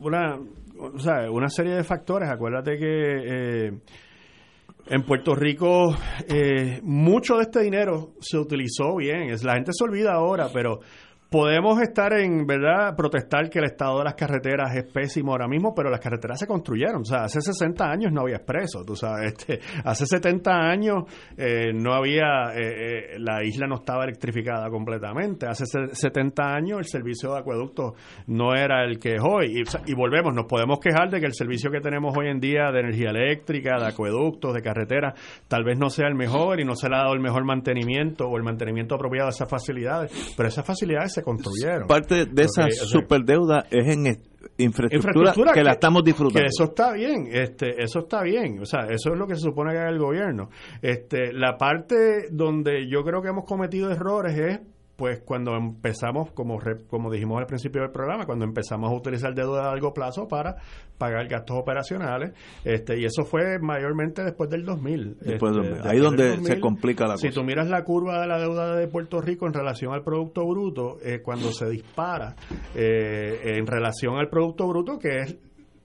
[0.00, 0.36] una,
[0.78, 2.28] o sea, una serie de factores.
[2.28, 3.72] Acuérdate que eh,
[4.90, 5.94] en Puerto Rico
[6.28, 9.30] eh, mucho de este dinero se utilizó bien.
[9.30, 10.80] Es, la gente se olvida ahora, pero
[11.30, 15.74] podemos estar en, ¿verdad?, protestar que el estado de las carreteras es pésimo ahora mismo,
[15.74, 17.02] pero las carreteras se construyeron.
[17.02, 19.34] O sea, hace 60 años no había expreso, tú sabes.
[19.38, 21.04] Este, hace 70 años
[21.36, 25.46] eh, no había, eh, eh, la isla no estaba electrificada completamente.
[25.46, 27.92] Hace se- 70 años el servicio de acueductos
[28.26, 29.62] no era el que es hoy.
[29.86, 32.80] Y, volvemos, nos podemos quejar de que el servicio que tenemos hoy en día de
[32.80, 35.14] energía eléctrica, de acueductos, de carreteras,
[35.46, 38.26] tal vez no sea el mejor y no se le ha dado el mejor mantenimiento
[38.28, 41.86] o el mantenimiento apropiado de esas facilidades, pero esas facilidades se construyeron.
[41.86, 44.24] Parte de esa Ok, o sea, superdeuda es en est-
[44.58, 46.40] infraestructura, que, la estamos disfrutando.
[46.40, 49.42] que eso está bien, este, eso está bien, o sea, eso es lo que se
[49.42, 50.48] supone que haga el gobierno.
[50.82, 54.60] Este, la parte donde yo creo que hemos cometido errores es
[54.98, 59.32] pues cuando empezamos, como re- como dijimos al principio del programa, cuando empezamos a utilizar
[59.32, 60.56] deuda a largo plazo para
[60.98, 62.32] pagar gastos operacionales,
[62.64, 65.18] este, y eso fue mayormente después del 2000.
[65.20, 65.86] Después Este, 2000.
[65.88, 67.40] Ahí donde se 2000, complica la si cosa.
[67.40, 70.96] tú miras la curva de la deuda de Puerto Rico en relación al Producto Bruto,
[71.04, 72.34] eh, cuando se dispara
[72.74, 75.38] eh, en relación al Producto Bruto, que es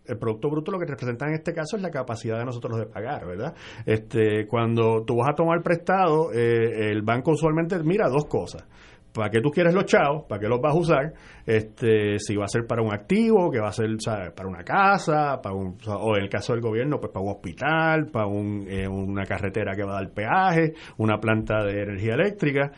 [0.06, 2.88] el Producto Bruto lo que representa en este caso es la capacidad de nosotros de
[2.88, 3.54] pagar, ¿verdad?
[3.86, 8.68] Este, cuando tú vas a tomar prestado, eh, el banco usualmente mira dos cosas.
[9.14, 10.26] ¿Para qué tú quieres los chavos?
[10.28, 11.14] ¿Para qué los vas a usar?
[11.46, 14.32] Este, si va a ser para un activo, que va a ser ¿sabes?
[14.32, 18.08] para una casa, para un, o en el caso del gobierno, pues para un hospital,
[18.12, 22.72] para un, eh, una carretera que va a dar peaje, una planta de energía eléctrica.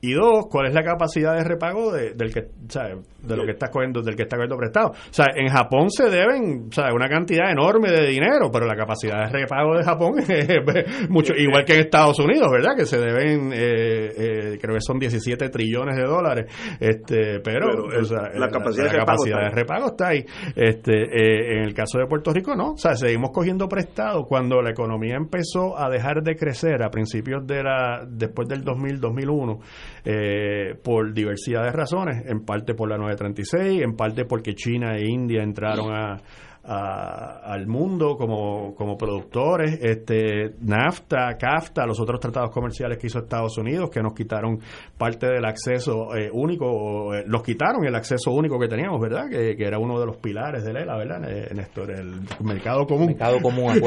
[0.00, 2.98] Y dos, ¿cuál es la capacidad de repago de, del que, ¿sabes?
[3.22, 4.90] de lo que estás cogiendo, del que está cogiendo prestado?
[4.90, 6.92] O sea, en Japón se deben, ¿sabes?
[6.94, 11.64] una cantidad enorme de dinero, pero la capacidad de repago de Japón es mucho, igual
[11.64, 12.76] que en Estados Unidos, ¿verdad?
[12.76, 18.00] Que se deben, eh, eh, creo que son 17 trillones de dólares, este, pero, Pero,
[18.00, 20.24] o sea, la capacidad de la repago capacidad está de repago está ahí.
[20.54, 22.72] Este, eh, en el caso de Puerto Rico, no.
[22.72, 27.46] O sea, seguimos cogiendo prestado cuando la economía empezó a dejar de crecer a principios
[27.46, 29.58] de la, después del 2000, 2001,
[30.04, 35.04] eh, por diversidad de razones, en parte por la 936, en parte porque China e
[35.08, 36.20] India entraron a,
[36.66, 43.20] a- al mundo como, como productores, este NAFTA, CAFTA, los otros tratados comerciales que hizo
[43.20, 44.58] Estados Unidos, que nos quitaron
[44.98, 49.28] parte del acceso eh, único, o, eh, nos quitaron el acceso único que teníamos, ¿verdad?
[49.30, 51.22] Que, que era uno de los pilares de ELA, ¿verdad?
[51.30, 53.06] Eh, Néstor, el mercado común.
[53.06, 53.66] Mercado común,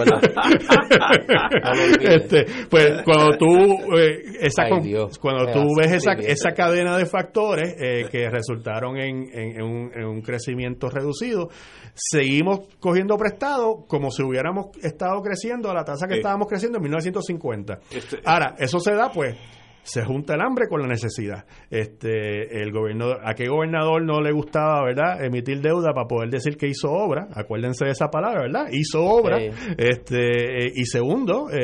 [2.02, 3.48] este, pues cuando tú
[3.98, 5.20] eh, esa Ay, con- Dios.
[5.20, 9.92] cuando tú ves esa, esa cadena de factores eh, que resultaron en, en- en un,
[9.94, 11.50] en un crecimiento reducido
[11.94, 16.18] seguimos cogiendo prestado como si hubiéramos estado creciendo a la tasa que Eh.
[16.18, 19.36] estábamos creciendo en 1950 Este- ahora eso se da pues
[19.84, 21.46] se junta el hambre con la necesidad.
[21.70, 25.24] Este, el gobernador, a qué gobernador no le gustaba, ¿verdad?
[25.24, 27.28] Emitir deuda para poder decir que hizo obra.
[27.34, 28.68] Acuérdense de esa palabra, ¿verdad?
[28.72, 29.40] Hizo obra.
[29.40, 29.50] Sí.
[29.78, 31.58] Este, eh, y segundo, eh,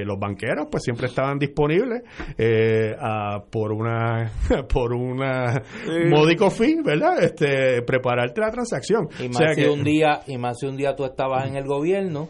[0.00, 2.02] eh, los banqueros, pues siempre estaban disponibles
[2.38, 4.30] eh, a- por una,
[4.72, 5.62] por una
[6.10, 7.22] módico fee, ¿verdad?
[7.22, 9.08] Este, prepararte la transacción.
[9.20, 11.46] Y O más sea si que- un día, y más si un día tú estabas
[11.48, 12.28] en el gobierno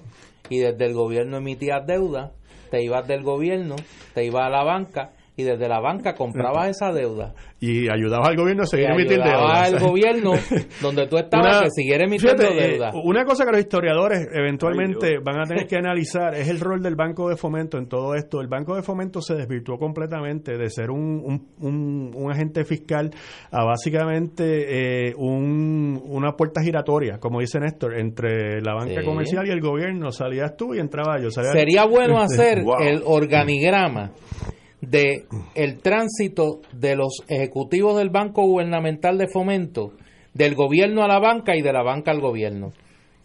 [0.49, 2.33] y desde el gobierno emitías deuda,
[2.77, 3.77] te ibas del gobierno,
[4.13, 7.35] te ibas a la banca y desde la banca comprabas esa deuda.
[7.61, 9.79] y ayudabas al gobierno a seguir Y emitiendo ayudabas deuda.
[9.83, 10.33] al gobierno
[10.83, 12.93] donde tú estabas Una- que siguiera emitiendo fíjate, eh, deuda.
[13.05, 16.97] una cosa que los historiadores eventualmente van a tener que analizar es el rol del
[16.97, 18.41] Banco de Fomento en todo esto.
[18.41, 23.11] El Banco de Fomento se desvirtuó completamente de ser un, un, un- un agente fiscal
[23.51, 29.07] a básicamente eh, un- una puerta giratoria, como dice Néstor, entre la banca Sí.
[29.07, 30.11] comercial y el gobierno.
[30.13, 31.31] Salías tú y entraba yo.
[31.31, 32.77] salía- Sería bueno hacer wow.
[32.81, 34.13] el organigrama
[34.91, 39.93] de el tránsito de los ejecutivos del Banco Gubernamental de Fomento,
[40.35, 42.73] del gobierno a la banca y de la banca al gobierno.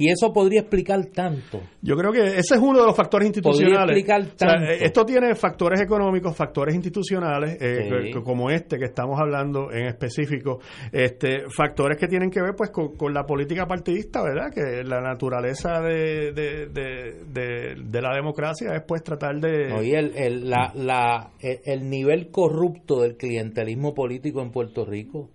[0.02, 1.62] Y eso podría explicar tanto.
[1.82, 3.96] Yo creo que ese es uno de los factores institucionales.
[3.98, 4.72] explicar O sea, tanto.
[4.72, 8.12] eh, esto tiene factores económicos, factores institucionales, eh, Sí.
[8.14, 10.60] que- como este que estamos hablando en específico,
[10.92, 14.52] este, factores que tienen que ver pues con, con la política partidista, ¿verdad?
[14.54, 19.70] Que la naturaleza de, de, de, de- de la democracia es pues tratar de...
[19.70, 19.84] ¿no?
[19.84, 25.30] Y el, el, la, la, el- el nivel corrupto del clientelismo político en Puerto Rico,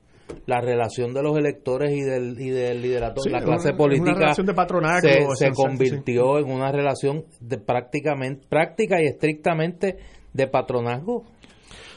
[0.46, 4.10] la relación de los electores y del, y del liderato Sí, la clase una- política
[4.10, 9.96] una relación de patronazgo se, convirtió en una relación de prácticamente práctica y estrictamente
[10.32, 11.24] de patronazgo.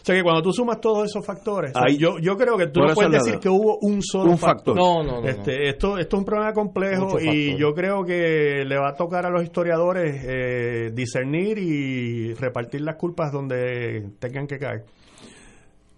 [0.02, 2.58] O sea que cuando tú sumas todos esos factores, o sea, Ahí- yo, yo creo
[2.58, 4.76] que tú no puedes decir que hubo un solo un factor.
[4.76, 8.78] No, no, no, Este, Esto, esto es un problema complejo y yo creo que le
[8.78, 14.58] va a tocar a los historiadores eh, discernir y repartir las culpas donde tengan que
[14.58, 14.86] caer.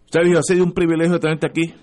[0.09, 1.73] Sergio, ha sido un privilegio tenerte aquí.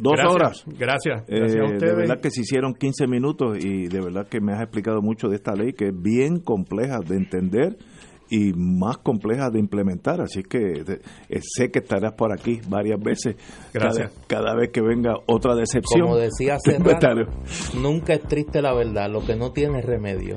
[0.00, 0.64] Dos Gracias, horas.
[0.78, 1.22] Gracias.
[1.28, 1.96] Eh, Gracias a de ustedes.
[1.96, 5.34] verdad que se hicieron 15 minutos y de verdad que me has explicado mucho de
[5.36, 7.76] esta ley que es bien compleja de entender
[8.30, 10.20] y más complejas de implementar.
[10.20, 11.00] Así que de-
[11.30, 13.36] eh, sé que estarás por aquí varias veces.
[13.74, 14.12] Gracias.
[14.28, 16.02] Cada, cada vez que venga otra decepción.
[16.02, 17.26] Como decía estaré-
[17.82, 20.36] nunca es triste la verdad, lo que no tiene es remedio.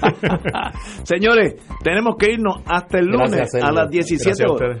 [1.04, 3.68] Señores, tenemos que irnos hasta el lunes Gracias, Sergio.
[3.68, 4.80] a las 17 Gracias a horas.